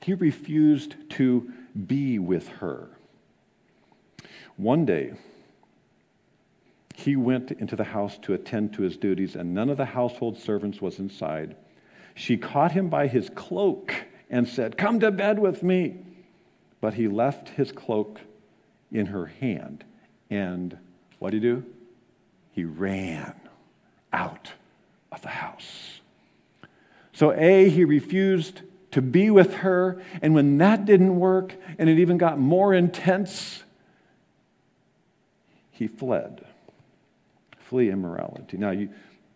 he 0.00 0.14
refused 0.14 0.96
to 1.10 1.52
be 1.86 2.18
with 2.18 2.48
her. 2.48 2.88
One 4.56 4.86
day, 4.86 5.14
he 6.94 7.14
went 7.14 7.52
into 7.52 7.76
the 7.76 7.84
house 7.84 8.16
to 8.22 8.32
attend 8.32 8.72
to 8.74 8.82
his 8.82 8.96
duties, 8.96 9.36
and 9.36 9.54
none 9.54 9.68
of 9.68 9.76
the 9.76 9.84
household 9.84 10.38
servants 10.38 10.80
was 10.80 10.98
inside. 10.98 11.56
She 12.14 12.38
caught 12.38 12.72
him 12.72 12.88
by 12.88 13.06
his 13.06 13.28
cloak 13.34 13.94
and 14.28 14.48
said, 14.48 14.76
Come 14.76 15.00
to 15.00 15.10
bed 15.10 15.38
with 15.38 15.62
me. 15.62 15.98
But 16.80 16.94
he 16.94 17.08
left 17.08 17.50
his 17.50 17.72
cloak 17.72 18.20
in 18.92 19.06
her 19.06 19.26
hand. 19.26 19.84
And 20.30 20.76
what 21.18 21.30
did 21.30 21.42
he 21.42 21.48
do? 21.48 21.64
He 22.52 22.64
ran 22.64 23.34
out 24.12 24.52
of 25.12 25.22
the 25.22 25.28
house. 25.28 26.00
So, 27.12 27.32
A, 27.32 27.68
he 27.68 27.84
refused 27.84 28.62
to 28.90 29.00
be 29.00 29.30
with 29.30 29.54
her. 29.54 30.02
And 30.20 30.34
when 30.34 30.58
that 30.58 30.84
didn't 30.84 31.18
work, 31.18 31.54
and 31.78 31.88
it 31.88 31.98
even 31.98 32.18
got 32.18 32.38
more 32.38 32.74
intense, 32.74 33.62
he 35.70 35.86
fled. 35.86 36.44
Flee 37.58 37.90
immorality. 37.90 38.58
Now, 38.58 38.70
you 38.70 38.90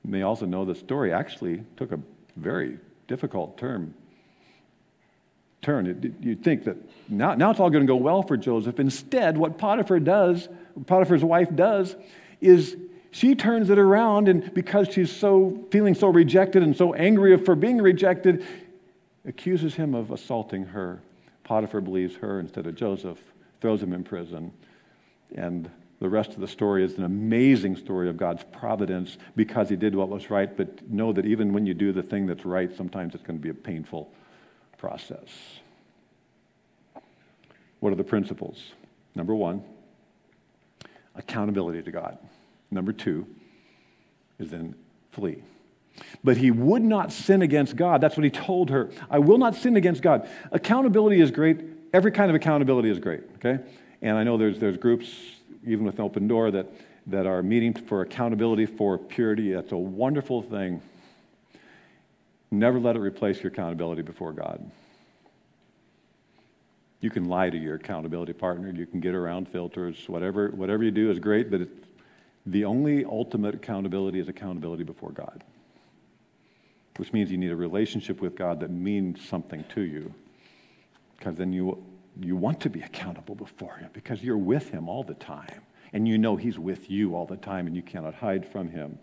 may 0.04 0.22
also 0.22 0.46
know 0.46 0.64
the 0.64 0.74
story 0.74 1.12
actually 1.12 1.64
took 1.76 1.92
a 1.92 1.98
very 2.36 2.78
difficult 3.08 3.58
turn 3.58 3.94
turn. 5.62 6.16
You'd 6.20 6.42
think 6.42 6.64
that 6.64 6.76
now, 7.08 7.34
now 7.34 7.50
it's 7.50 7.60
all 7.60 7.70
going 7.70 7.86
to 7.86 7.90
go 7.90 7.96
well 7.96 8.22
for 8.22 8.36
Joseph. 8.36 8.80
Instead, 8.80 9.36
what 9.36 9.58
Potiphar 9.58 10.00
does, 10.00 10.48
Potiphar's 10.86 11.24
wife 11.24 11.54
does, 11.54 11.96
is 12.40 12.76
she 13.10 13.34
turns 13.34 13.70
it 13.70 13.78
around, 13.78 14.28
and 14.28 14.52
because 14.54 14.88
she's 14.88 15.14
so 15.14 15.66
feeling 15.70 15.94
so 15.94 16.08
rejected 16.08 16.62
and 16.62 16.76
so 16.76 16.94
angry 16.94 17.36
for 17.36 17.54
being 17.54 17.78
rejected, 17.78 18.44
accuses 19.26 19.74
him 19.74 19.94
of 19.94 20.10
assaulting 20.10 20.64
her. 20.66 21.02
Potiphar 21.44 21.80
believes 21.80 22.14
her 22.16 22.38
instead 22.38 22.66
of 22.66 22.76
Joseph, 22.76 23.18
throws 23.60 23.82
him 23.82 23.92
in 23.92 24.04
prison. 24.04 24.52
And 25.34 25.68
the 25.98 26.08
rest 26.08 26.30
of 26.30 26.40
the 26.40 26.48
story 26.48 26.84
is 26.84 26.96
an 26.96 27.04
amazing 27.04 27.76
story 27.76 28.08
of 28.08 28.16
God's 28.16 28.44
providence 28.52 29.18
because 29.36 29.68
he 29.68 29.76
did 29.76 29.94
what 29.94 30.08
was 30.08 30.30
right. 30.30 30.56
But 30.56 30.88
know 30.88 31.12
that 31.12 31.26
even 31.26 31.52
when 31.52 31.66
you 31.66 31.74
do 31.74 31.92
the 31.92 32.02
thing 32.02 32.26
that's 32.26 32.44
right, 32.44 32.74
sometimes 32.74 33.14
it's 33.14 33.24
going 33.24 33.38
to 33.38 33.42
be 33.42 33.50
a 33.50 33.54
painful 33.54 34.10
process. 34.80 35.28
What 37.80 37.92
are 37.92 37.96
the 37.96 38.04
principles? 38.04 38.72
Number 39.14 39.34
one, 39.34 39.62
accountability 41.14 41.82
to 41.82 41.90
God. 41.90 42.16
Number 42.70 42.92
two 42.92 43.26
is 44.38 44.50
then 44.50 44.74
flee. 45.12 45.42
But 46.24 46.38
he 46.38 46.50
would 46.50 46.82
not 46.82 47.12
sin 47.12 47.42
against 47.42 47.76
God. 47.76 48.00
That's 48.00 48.16
what 48.16 48.24
he 48.24 48.30
told 48.30 48.70
her. 48.70 48.90
I 49.10 49.18
will 49.18 49.36
not 49.38 49.54
sin 49.54 49.76
against 49.76 50.00
God. 50.00 50.28
Accountability 50.50 51.20
is 51.20 51.30
great. 51.30 51.60
Every 51.92 52.10
kind 52.10 52.30
of 52.30 52.34
accountability 52.34 52.90
is 52.90 52.98
great, 52.98 53.22
okay? 53.36 53.62
And 54.00 54.16
I 54.16 54.24
know 54.24 54.38
there's, 54.38 54.58
there's 54.58 54.78
groups, 54.78 55.12
even 55.66 55.84
with 55.84 56.00
Open 56.00 56.26
Door, 56.26 56.52
that, 56.52 56.72
that 57.08 57.26
are 57.26 57.42
meeting 57.42 57.74
for 57.74 58.00
accountability 58.00 58.64
for 58.64 58.96
purity. 58.96 59.52
That's 59.52 59.72
a 59.72 59.76
wonderful 59.76 60.40
thing. 60.40 60.80
Never 62.50 62.80
let 62.80 62.96
it 62.96 63.00
replace 63.00 63.42
your 63.42 63.52
accountability 63.52 64.02
before 64.02 64.32
God. 64.32 64.70
You 67.00 67.08
can 67.08 67.26
lie 67.26 67.48
to 67.48 67.56
your 67.56 67.76
accountability 67.76 68.32
partner. 68.32 68.70
You 68.70 68.86
can 68.86 69.00
get 69.00 69.14
around 69.14 69.48
filters. 69.48 70.08
Whatever, 70.08 70.48
whatever 70.48 70.82
you 70.84 70.90
do 70.90 71.10
is 71.10 71.18
great, 71.18 71.50
but 71.50 71.62
The 72.46 72.64
only 72.64 73.04
ultimate 73.04 73.54
accountability 73.54 74.18
is 74.18 74.28
accountability 74.28 74.82
before 74.84 75.12
God, 75.12 75.44
which 76.96 77.12
means 77.12 77.30
you 77.30 77.36
need 77.36 77.50
a 77.50 77.56
relationship 77.56 78.20
with 78.20 78.34
God 78.34 78.60
that 78.60 78.70
means 78.70 79.26
something 79.28 79.64
to 79.74 79.82
you, 79.82 80.14
because 81.18 81.36
then 81.36 81.52
you, 81.52 81.82
you 82.20 82.36
want 82.36 82.60
to 82.60 82.70
be 82.70 82.80
accountable 82.80 83.34
before 83.34 83.76
Him 83.76 83.90
because 83.92 84.22
you're 84.22 84.38
with 84.38 84.70
Him 84.70 84.88
all 84.88 85.02
the 85.02 85.14
time, 85.14 85.60
and 85.92 86.08
you 86.08 86.16
know 86.16 86.36
He's 86.36 86.58
with 86.58 86.90
you 86.90 87.14
all 87.14 87.26
the 87.26 87.36
time, 87.36 87.66
and 87.66 87.76
you 87.76 87.82
cannot 87.82 88.14
hide 88.14 88.46
from 88.46 88.70
Him. 88.70 88.98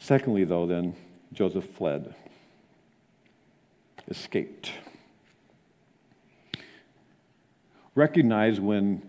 Secondly, 0.00 0.44
though, 0.44 0.66
then, 0.66 0.94
Joseph 1.32 1.64
fled, 1.64 2.14
escaped. 4.08 4.72
Recognize 7.94 8.60
when 8.60 9.02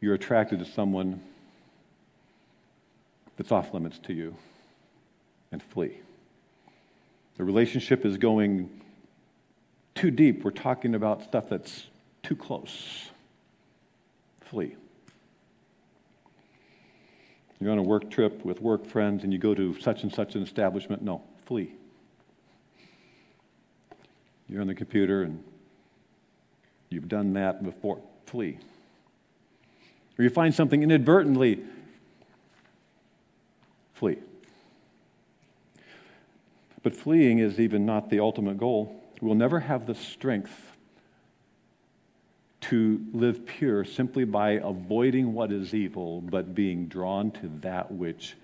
you're 0.00 0.14
attracted 0.14 0.58
to 0.60 0.64
someone 0.64 1.20
that's 3.36 3.52
off 3.52 3.74
limits 3.74 3.98
to 3.98 4.12
you 4.12 4.36
and 5.52 5.62
flee. 5.62 6.00
The 7.36 7.44
relationship 7.44 8.06
is 8.06 8.16
going 8.16 8.70
too 9.94 10.10
deep. 10.10 10.44
We're 10.44 10.50
talking 10.52 10.94
about 10.94 11.22
stuff 11.22 11.48
that's 11.48 11.86
too 12.22 12.36
close. 12.36 13.10
Flee. 14.40 14.76
You're 17.60 17.72
on 17.72 17.78
a 17.78 17.82
work 17.82 18.10
trip 18.10 18.44
with 18.44 18.60
work 18.60 18.86
friends 18.86 19.24
and 19.24 19.32
you 19.32 19.38
go 19.38 19.54
to 19.54 19.78
such 19.80 20.02
and 20.02 20.12
such 20.12 20.34
an 20.34 20.42
establishment. 20.42 21.02
No, 21.02 21.22
flee. 21.44 21.72
You're 24.48 24.60
on 24.60 24.66
the 24.66 24.74
computer 24.74 25.22
and 25.22 25.42
you've 26.90 27.08
done 27.08 27.32
that 27.32 27.64
before. 27.64 28.00
Flee. 28.26 28.58
Or 30.18 30.24
you 30.24 30.30
find 30.30 30.54
something 30.54 30.82
inadvertently. 30.82 31.62
Flee. 33.94 34.18
But 36.82 36.94
fleeing 36.94 37.38
is 37.38 37.58
even 37.58 37.86
not 37.86 38.10
the 38.10 38.20
ultimate 38.20 38.58
goal. 38.58 39.02
We'll 39.20 39.34
never 39.34 39.60
have 39.60 39.86
the 39.86 39.94
strength 39.94 40.75
to 42.62 43.00
live 43.12 43.46
pure 43.46 43.84
simply 43.84 44.24
by 44.24 44.52
avoiding 44.52 45.34
what 45.34 45.52
is 45.52 45.74
evil, 45.74 46.20
but 46.20 46.54
being 46.54 46.86
drawn 46.86 47.30
to 47.30 47.50
that 47.60 47.90
which 47.90 48.34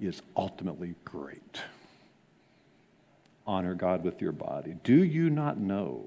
is 0.00 0.22
ultimately 0.36 0.94
great. 1.04 1.62
Honor 3.46 3.74
God 3.74 4.04
with 4.04 4.20
your 4.20 4.32
body. 4.32 4.76
Do 4.84 5.02
you 5.02 5.30
not 5.30 5.58
know 5.58 6.04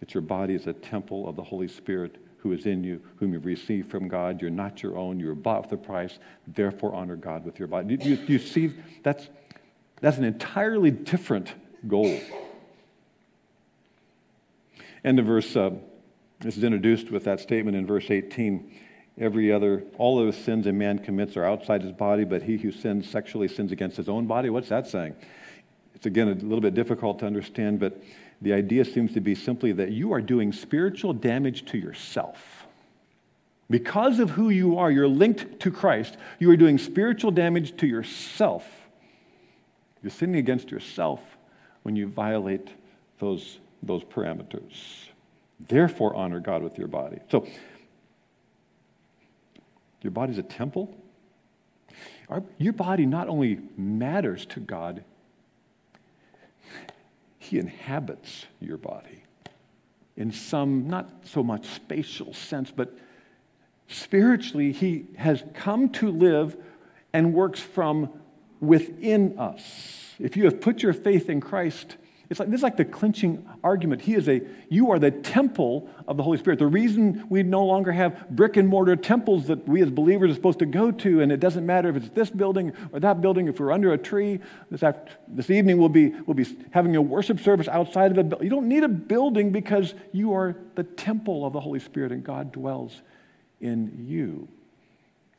that 0.00 0.14
your 0.14 0.20
body 0.20 0.54
is 0.54 0.66
a 0.66 0.72
temple 0.72 1.28
of 1.28 1.36
the 1.36 1.42
Holy 1.42 1.68
Spirit 1.68 2.16
who 2.38 2.52
is 2.52 2.66
in 2.66 2.84
you, 2.84 3.00
whom 3.16 3.32
you've 3.32 3.46
received 3.46 3.90
from 3.90 4.06
God? 4.06 4.40
You're 4.42 4.50
not 4.50 4.82
your 4.82 4.98
own, 4.98 5.18
you're 5.18 5.34
bought 5.34 5.62
with 5.62 5.72
a 5.72 5.82
price. 5.82 6.18
Therefore, 6.46 6.94
honor 6.94 7.16
God 7.16 7.44
with 7.44 7.58
your 7.58 7.68
body. 7.68 7.96
Do 7.96 8.08
you, 8.08 8.18
you 8.26 8.38
see, 8.38 8.72
that's, 9.02 9.28
that's 10.00 10.18
an 10.18 10.24
entirely 10.24 10.90
different 10.90 11.54
goal. 11.88 12.20
End 15.02 15.18
of 15.18 15.26
verse. 15.26 15.56
Uh, 15.56 15.70
this 16.44 16.58
is 16.58 16.62
introduced 16.62 17.10
with 17.10 17.24
that 17.24 17.40
statement 17.40 17.74
in 17.74 17.86
verse 17.86 18.10
18. 18.10 18.70
Every 19.16 19.50
other, 19.50 19.82
all 19.96 20.18
those 20.18 20.36
sins 20.36 20.66
a 20.66 20.72
man 20.72 20.98
commits 20.98 21.38
are 21.38 21.44
outside 21.46 21.80
his 21.80 21.92
body, 21.92 22.24
but 22.24 22.42
he 22.42 22.58
who 22.58 22.70
sins 22.70 23.08
sexually 23.08 23.48
sins 23.48 23.72
against 23.72 23.96
his 23.96 24.10
own 24.10 24.26
body. 24.26 24.50
What's 24.50 24.68
that 24.68 24.86
saying? 24.86 25.16
It's 25.94 26.04
again 26.04 26.28
a 26.28 26.34
little 26.34 26.60
bit 26.60 26.74
difficult 26.74 27.18
to 27.20 27.26
understand, 27.26 27.80
but 27.80 28.02
the 28.42 28.52
idea 28.52 28.84
seems 28.84 29.14
to 29.14 29.20
be 29.20 29.34
simply 29.34 29.72
that 29.72 29.92
you 29.92 30.12
are 30.12 30.20
doing 30.20 30.52
spiritual 30.52 31.14
damage 31.14 31.64
to 31.66 31.78
yourself. 31.78 32.66
Because 33.70 34.18
of 34.18 34.28
who 34.28 34.50
you 34.50 34.76
are, 34.76 34.90
you're 34.90 35.08
linked 35.08 35.60
to 35.60 35.70
Christ. 35.70 36.18
You 36.38 36.50
are 36.50 36.58
doing 36.58 36.76
spiritual 36.76 37.30
damage 37.30 37.74
to 37.78 37.86
yourself. 37.86 38.68
You're 40.02 40.10
sinning 40.10 40.36
against 40.36 40.70
yourself 40.70 41.22
when 41.84 41.96
you 41.96 42.06
violate 42.06 42.68
those, 43.18 43.60
those 43.82 44.04
parameters. 44.04 45.08
Therefore, 45.60 46.14
honor 46.14 46.40
God 46.40 46.62
with 46.62 46.78
your 46.78 46.88
body. 46.88 47.18
So, 47.30 47.46
your 50.02 50.10
body's 50.10 50.38
a 50.38 50.42
temple. 50.42 50.94
Our, 52.28 52.42
your 52.58 52.72
body 52.72 53.06
not 53.06 53.28
only 53.28 53.60
matters 53.76 54.46
to 54.46 54.60
God, 54.60 55.04
He 57.38 57.58
inhabits 57.58 58.46
your 58.60 58.76
body 58.76 59.24
in 60.16 60.32
some, 60.32 60.88
not 60.88 61.10
so 61.24 61.42
much 61.42 61.66
spatial 61.66 62.32
sense, 62.32 62.70
but 62.70 62.96
spiritually, 63.88 64.72
He 64.72 65.06
has 65.16 65.42
come 65.54 65.88
to 65.90 66.10
live 66.10 66.56
and 67.12 67.34
works 67.34 67.60
from 67.60 68.10
within 68.60 69.38
us. 69.38 70.14
If 70.18 70.36
you 70.36 70.44
have 70.44 70.60
put 70.60 70.82
your 70.82 70.92
faith 70.92 71.28
in 71.28 71.40
Christ, 71.40 71.96
it's 72.30 72.40
like, 72.40 72.48
this 72.48 72.58
is 72.58 72.62
like 72.62 72.78
the 72.78 72.84
clinching 72.84 73.46
argument. 73.62 74.00
He 74.00 74.14
is 74.14 74.28
a, 74.28 74.40
you 74.70 74.90
are 74.90 74.98
the 74.98 75.10
temple 75.10 75.88
of 76.08 76.16
the 76.16 76.22
Holy 76.22 76.38
Spirit. 76.38 76.58
The 76.58 76.66
reason 76.66 77.26
we 77.28 77.42
no 77.42 77.64
longer 77.64 77.92
have 77.92 78.30
brick 78.30 78.56
and 78.56 78.66
mortar 78.66 78.96
temples 78.96 79.46
that 79.48 79.68
we 79.68 79.82
as 79.82 79.90
believers 79.90 80.30
are 80.30 80.34
supposed 80.34 80.58
to 80.60 80.66
go 80.66 80.90
to, 80.90 81.20
and 81.20 81.30
it 81.30 81.38
doesn't 81.38 81.66
matter 81.66 81.90
if 81.90 81.96
it's 81.96 82.08
this 82.10 82.30
building 82.30 82.72
or 82.92 83.00
that 83.00 83.20
building, 83.20 83.46
if 83.48 83.60
we're 83.60 83.72
under 83.72 83.92
a 83.92 83.98
tree, 83.98 84.40
this, 84.70 84.82
after, 84.82 85.12
this 85.28 85.50
evening 85.50 85.76
we'll 85.76 85.90
be, 85.90 86.08
we'll 86.26 86.34
be 86.34 86.46
having 86.70 86.96
a 86.96 87.02
worship 87.02 87.40
service 87.40 87.68
outside 87.68 88.10
of 88.10 88.16
a 88.16 88.24
building. 88.24 88.46
You 88.46 88.50
don't 88.50 88.68
need 88.68 88.84
a 88.84 88.88
building 88.88 89.50
because 89.50 89.94
you 90.12 90.32
are 90.32 90.56
the 90.76 90.84
temple 90.84 91.44
of 91.44 91.52
the 91.52 91.60
Holy 91.60 91.80
Spirit 91.80 92.10
and 92.10 92.24
God 92.24 92.52
dwells 92.52 93.02
in 93.60 94.06
you. 94.08 94.48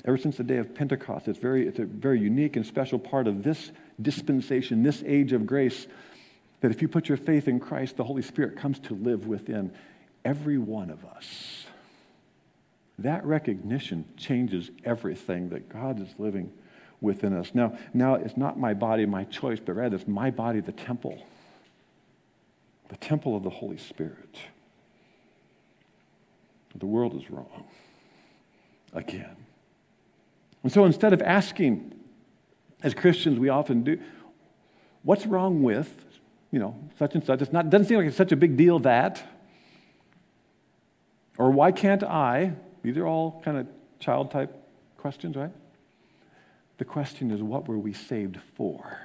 Ever 0.05 0.19
since 0.19 0.37
the 0.37 0.43
day 0.43 0.57
of 0.57 0.75
Pentecost, 0.75 1.27
it's, 1.27 1.39
very, 1.39 1.67
it's 1.67 1.79
a 1.79 1.85
very 1.85 2.19
unique 2.19 2.55
and 2.55 2.65
special 2.65 2.99
part 2.99 3.27
of 3.27 3.41
this 3.41 3.71
dispensation, 3.99 4.83
this 4.83 5.01
age 5.03 5.33
of 5.33 5.47
grace 5.47 5.87
that 6.65 6.71
if 6.71 6.81
you 6.81 6.87
put 6.87 7.07
your 7.07 7.17
faith 7.17 7.47
in 7.47 7.59
Christ, 7.59 7.95
the 7.95 8.03
Holy 8.03 8.23
Spirit 8.23 8.55
comes 8.57 8.79
to 8.79 8.95
live 8.95 9.27
within 9.27 9.71
every 10.23 10.57
one 10.57 10.89
of 10.89 11.05
us. 11.05 11.67
That 12.97 13.23
recognition 13.23 14.03
changes 14.17 14.71
everything 14.83 15.49
that 15.49 15.69
God 15.69 16.01
is 16.01 16.07
living 16.17 16.51
within 17.01 17.33
us. 17.33 17.51
Now, 17.53 17.77
now 17.93 18.15
it's 18.15 18.35
not 18.35 18.57
my 18.57 18.73
body, 18.73 19.05
my 19.05 19.25
choice, 19.25 19.59
but 19.63 19.75
rather 19.75 19.95
it's 19.95 20.07
my 20.07 20.31
body, 20.31 20.59
the 20.59 20.71
temple, 20.71 21.23
the 22.89 22.97
temple 22.97 23.37
of 23.37 23.43
the 23.43 23.51
Holy 23.51 23.77
Spirit. 23.77 24.39
The 26.73 26.87
world 26.87 27.15
is 27.15 27.29
wrong 27.29 27.65
again. 28.91 29.35
And 30.63 30.71
so 30.71 30.83
instead 30.85 31.13
of 31.13 31.21
asking, 31.21 31.93
as 32.81 32.95
Christians 32.95 33.37
we 33.37 33.49
often 33.49 33.83
do, 33.83 33.99
what's 35.03 35.27
wrong 35.27 35.61
with 35.61 36.01
you 36.51 36.59
know, 36.59 36.75
such 36.97 37.15
and 37.15 37.23
such. 37.23 37.41
It's 37.41 37.51
It 37.53 37.69
doesn't 37.69 37.87
seem 37.87 37.97
like 37.97 38.07
it's 38.07 38.17
such 38.17 38.31
a 38.31 38.37
big 38.37 38.57
deal 38.57 38.79
that. 38.79 39.23
Or 41.37 41.51
why 41.51 41.71
can't 41.71 42.03
I? 42.03 42.53
These 42.81 42.97
are 42.97 43.05
all 43.05 43.41
kind 43.43 43.57
of 43.57 43.67
child 43.99 44.31
type 44.31 44.55
questions, 44.97 45.35
right? 45.35 45.51
The 46.77 46.85
question 46.85 47.31
is, 47.31 47.41
what 47.41 47.67
were 47.67 47.77
we 47.77 47.93
saved 47.93 48.37
for? 48.55 48.99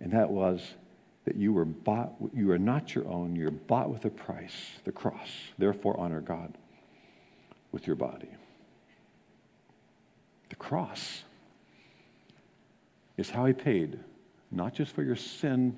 And 0.00 0.12
that 0.12 0.30
was 0.30 0.62
that 1.24 1.36
you 1.36 1.52
were 1.52 1.64
bought, 1.64 2.14
you 2.32 2.50
are 2.52 2.58
not 2.58 2.94
your 2.94 3.06
own, 3.08 3.34
you're 3.34 3.50
bought 3.50 3.90
with 3.90 4.04
a 4.04 4.10
price, 4.10 4.54
the 4.84 4.92
cross. 4.92 5.28
Therefore, 5.58 5.98
honor 5.98 6.20
God 6.20 6.56
with 7.72 7.86
your 7.86 7.96
body. 7.96 8.28
The 10.50 10.56
cross 10.56 11.24
is 13.16 13.30
how 13.30 13.46
he 13.46 13.52
paid, 13.52 13.98
not 14.50 14.74
just 14.74 14.92
for 14.92 15.02
your 15.02 15.16
sin 15.16 15.76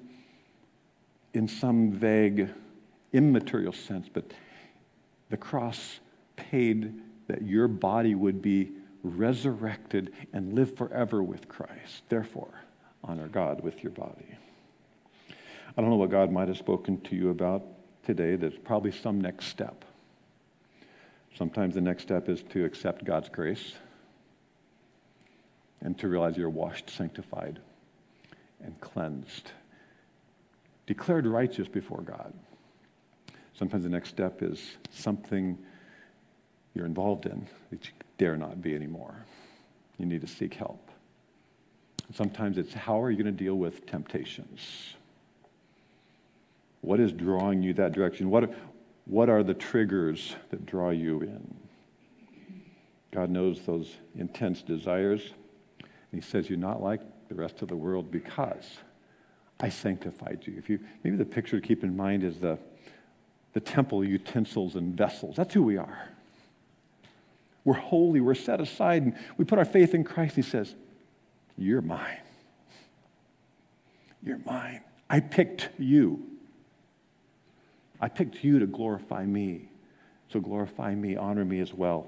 in 1.35 1.49
some 1.49 1.93
vague, 1.93 2.49
immaterial 3.13 3.73
sense, 3.73 4.09
but 4.13 4.33
the 5.31 5.37
cross 5.37 6.01
paid 6.37 7.01
that 7.27 7.43
your 7.43 7.69
body 7.69 8.15
would 8.15 8.41
be 8.41 8.71
resurrected 9.03 10.13
and 10.33 10.55
live 10.55 10.77
forever 10.77 11.23
with 11.23 11.49
Christ. 11.49 12.03
Therefore, 12.09 12.63
honor 13.05 13.29
God 13.29 13.63
with 13.63 13.83
your 13.83 13.93
body. 13.93 14.37
I 15.77 15.81
don't 15.81 15.91
know 15.91 15.97
what 15.97 16.11
God 16.11 16.33
might 16.33 16.49
have 16.49 16.59
spoken 16.59 17.01
to 17.03 17.15
you 17.15 17.31
about 17.31 17.63
today. 18.05 18.37
There's 18.37 18.59
probably 18.59 18.91
some 18.91 19.21
next 19.21 19.47
step. 19.47 19.85
Sometimes 21.37 21.75
the 21.75 21.81
next 21.81 22.03
step 22.03 22.29
is 22.29 22.43
to 22.51 22.65
accept 22.65 23.05
God's 23.05 23.29
grace 23.29 23.75
and 25.81 25.97
to 25.99 26.09
realize 26.09 26.37
you're 26.37 26.51
washed, 26.51 26.91
sanctified, 26.91 27.61
and 28.61 28.81
cleansed 28.81 29.53
declared 30.89 31.27
righteous 31.27 31.69
before 31.69 32.01
God. 32.01 32.33
Sometimes 33.53 33.85
the 33.85 33.91
next 33.91 34.09
step 34.09 34.43
is 34.43 34.79
something 34.91 35.59
you're 36.75 36.87
involved 36.87 37.27
in 37.27 37.47
that 37.71 37.85
you 37.85 37.91
dare 38.17 38.39
not 38.39 38.63
be 38.63 38.75
anymore. 38.75 39.15
You 39.99 40.07
need 40.07 40.23
to 40.23 40.27
seek 40.27 40.55
help. 40.55 40.91
Sometimes 42.15 42.57
it's 42.57 42.73
how 42.73 43.03
are 43.03 43.11
you 43.11 43.23
going 43.23 43.37
to 43.37 43.45
deal 43.45 43.57
with 43.57 43.85
temptations? 43.85 44.95
What 46.81 47.01
is 47.01 47.13
drawing 47.13 47.63
you 47.63 47.75
that 47.75 47.93
direction? 47.93 48.31
What, 48.31 48.55
what 49.05 49.29
are 49.29 49.43
the 49.43 49.53
triggers 49.53 50.37
that 50.49 50.65
draw 50.65 50.89
you 50.89 51.21
in? 51.21 51.55
God 53.11 53.29
knows 53.29 53.61
those 53.67 53.95
intense 54.17 54.63
desires. 54.63 55.35
And 55.81 56.23
He 56.23 56.27
says, 56.27 56.49
You're 56.49 56.59
not 56.59 56.81
like 56.81 57.03
the 57.29 57.35
rest 57.35 57.61
of 57.61 57.69
the 57.69 57.77
world 57.77 58.11
because 58.11 58.79
I 59.61 59.69
sanctified 59.69 60.45
you. 60.47 60.55
If 60.57 60.69
you 60.69 60.79
maybe 61.03 61.17
the 61.17 61.25
picture 61.25 61.61
to 61.61 61.67
keep 61.67 61.83
in 61.83 61.97
mind 61.97 62.23
is 62.23 62.39
the, 62.39 62.59
the 63.55 63.61
temple 63.61 64.05
utensils 64.05 64.77
and 64.77 64.97
vessels. 64.97 65.37
That's 65.37 65.53
who 65.53 65.63
we 65.63 65.77
are. 65.77 66.09
We're 67.65 67.75
holy, 67.75 68.21
we're 68.21 68.35
set 68.35 68.61
aside, 68.61 69.03
and 69.03 69.17
we 69.37 69.45
put 69.45 69.59
our 69.59 69.65
faith 69.65 69.95
in 69.95 70.05
Christ. 70.05 70.37
He 70.37 70.43
says, 70.43 70.75
You're 71.57 71.83
mine. 71.83 72.21
You're 74.23 74.41
mine. 74.45 74.81
I 75.11 75.21
picked 75.21 75.71
you. 75.79 76.25
I 78.01 78.09
picked 78.09 78.45
you 78.45 78.59
to 78.61 78.67
glorify 78.67 79.25
me. 79.25 79.69
So 80.33 80.41
glorify 80.41 80.95
me, 80.95 81.17
honor 81.17 81.45
me 81.45 81.61
as 81.61 81.73
well 81.73 82.07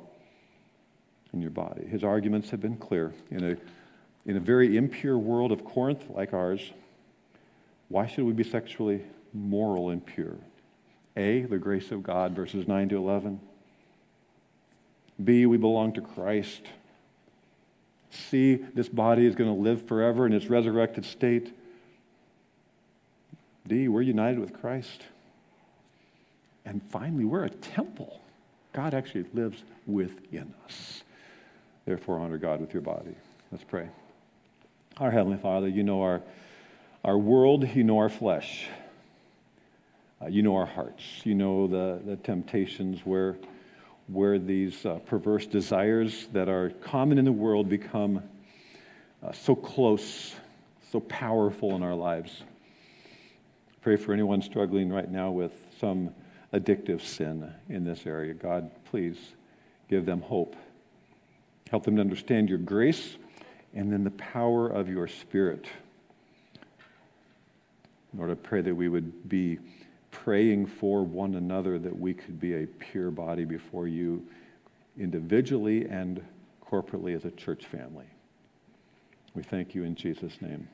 in 1.33 1.41
your 1.41 1.51
body. 1.51 1.87
His 1.87 2.05
arguments 2.05 2.51
have 2.51 2.61
been 2.61 2.77
clear. 2.77 3.13
In 3.31 3.45
a, 3.45 3.57
in 4.29 4.37
a 4.37 4.41
very 4.41 4.77
impure 4.77 5.19
world 5.19 5.53
of 5.53 5.65
Corinth 5.65 6.05
like 6.11 6.33
ours, 6.33 6.73
why 7.91 8.07
should 8.07 8.25
we 8.25 8.33
be 8.33 8.45
sexually 8.45 9.03
moral 9.35 9.91
and 9.91 10.05
pure? 10.05 10.37
A, 11.17 11.43
the 11.43 11.59
grace 11.59 11.91
of 11.91 12.03
God, 12.03 12.35
verses 12.35 12.67
9 12.67 12.89
to 12.91 12.97
11. 12.97 13.41
B, 15.23 15.45
we 15.45 15.59
belong 15.59 15.93
to 15.95 16.01
Christ. 16.01 16.63
C, 18.11 18.65
this 18.75 18.89
body 18.89 19.27
is 19.27 19.35
going 19.35 19.55
to 19.55 19.61
live 19.61 19.87
forever 19.87 20.25
in 20.25 20.33
its 20.33 20.47
resurrected 20.47 21.05
state. 21.05 21.53
D, 23.67 23.89
we're 23.89 24.03
united 24.03 24.39
with 24.39 24.59
Christ. 24.59 25.03
And 26.65 26.81
finally, 26.91 27.25
we're 27.25 27.45
a 27.45 27.51
temple. 27.51 28.21
God 28.73 28.95
actually 28.95 29.25
lives 29.35 29.63
within 29.87 30.55
us. 30.65 31.03
Therefore, 31.87 32.21
honor 32.21 32.39
God 32.39 32.61
with 32.61 32.73
your 32.73 32.83
body. 32.83 33.17
Let's 33.51 33.65
pray. 33.65 33.89
Our 34.99 35.11
Heavenly 35.11 35.39
Father, 35.39 35.67
you 35.67 35.83
know 35.83 36.03
our, 36.03 36.23
our 37.05 37.17
world, 37.17 37.67
you 37.75 37.83
know 37.83 37.99
our 37.99 38.09
flesh, 38.09 38.69
uh, 40.21 40.27
you 40.27 40.43
know 40.43 40.57
our 40.57 40.67
hearts, 40.67 41.03
you 41.25 41.35
know 41.35 41.67
the, 41.67 42.01
the 42.05 42.17
temptations 42.17 43.01
where, 43.05 43.37
where 44.07 44.39
these 44.39 44.85
uh, 44.85 44.99
perverse 45.07 45.47
desires 45.47 46.29
that 46.33 46.49
are 46.49 46.71
common 46.83 47.19
in 47.19 47.25
the 47.25 47.33
world 47.33 47.69
become 47.69 48.23
uh, 49.23 49.33
so 49.33 49.55
close, 49.55 50.35
so 50.93 51.01
powerful 51.01 51.75
in 51.75 51.83
our 51.83 51.95
lives. 51.95 52.43
Pray 53.81 53.97
for 53.97 54.13
anyone 54.13 54.43
struggling 54.43 54.93
right 54.93 55.11
now 55.11 55.31
with 55.31 55.53
some 55.81 56.11
addictive 56.53 57.01
sin 57.01 57.51
in 57.71 57.85
this 57.85 58.07
area. 58.07 58.35
God, 58.35 58.71
please 58.85 59.17
give 59.89 60.05
them 60.05 60.21
hope. 60.21 60.55
Help 61.71 61.85
them 61.85 61.97
to 61.97 62.03
understand 62.03 62.51
your 62.51 62.59
grace 62.59 63.17
and 63.73 63.91
then 63.91 64.05
the 64.05 64.11
power 64.11 64.69
of 64.69 64.89
your 64.89 65.07
spirit. 65.07 65.67
Lord, 68.17 68.31
I 68.31 68.35
pray 68.35 68.61
that 68.63 68.75
we 68.75 68.89
would 68.89 69.29
be 69.29 69.59
praying 70.11 70.67
for 70.67 71.05
one 71.05 71.37
another 71.37 71.79
that 71.79 71.97
we 71.97 72.13
could 72.13 72.41
be 72.41 72.55
a 72.55 72.67
pure 72.67 73.11
body 73.11 73.45
before 73.45 73.87
you 73.87 74.27
individually 74.99 75.87
and 75.87 76.23
corporately 76.65 77.15
as 77.15 77.25
a 77.25 77.31
church 77.31 77.67
family. 77.67 78.07
We 79.35 79.43
thank 79.43 79.75
you 79.75 79.85
in 79.85 79.95
Jesus' 79.95 80.41
name. 80.41 80.69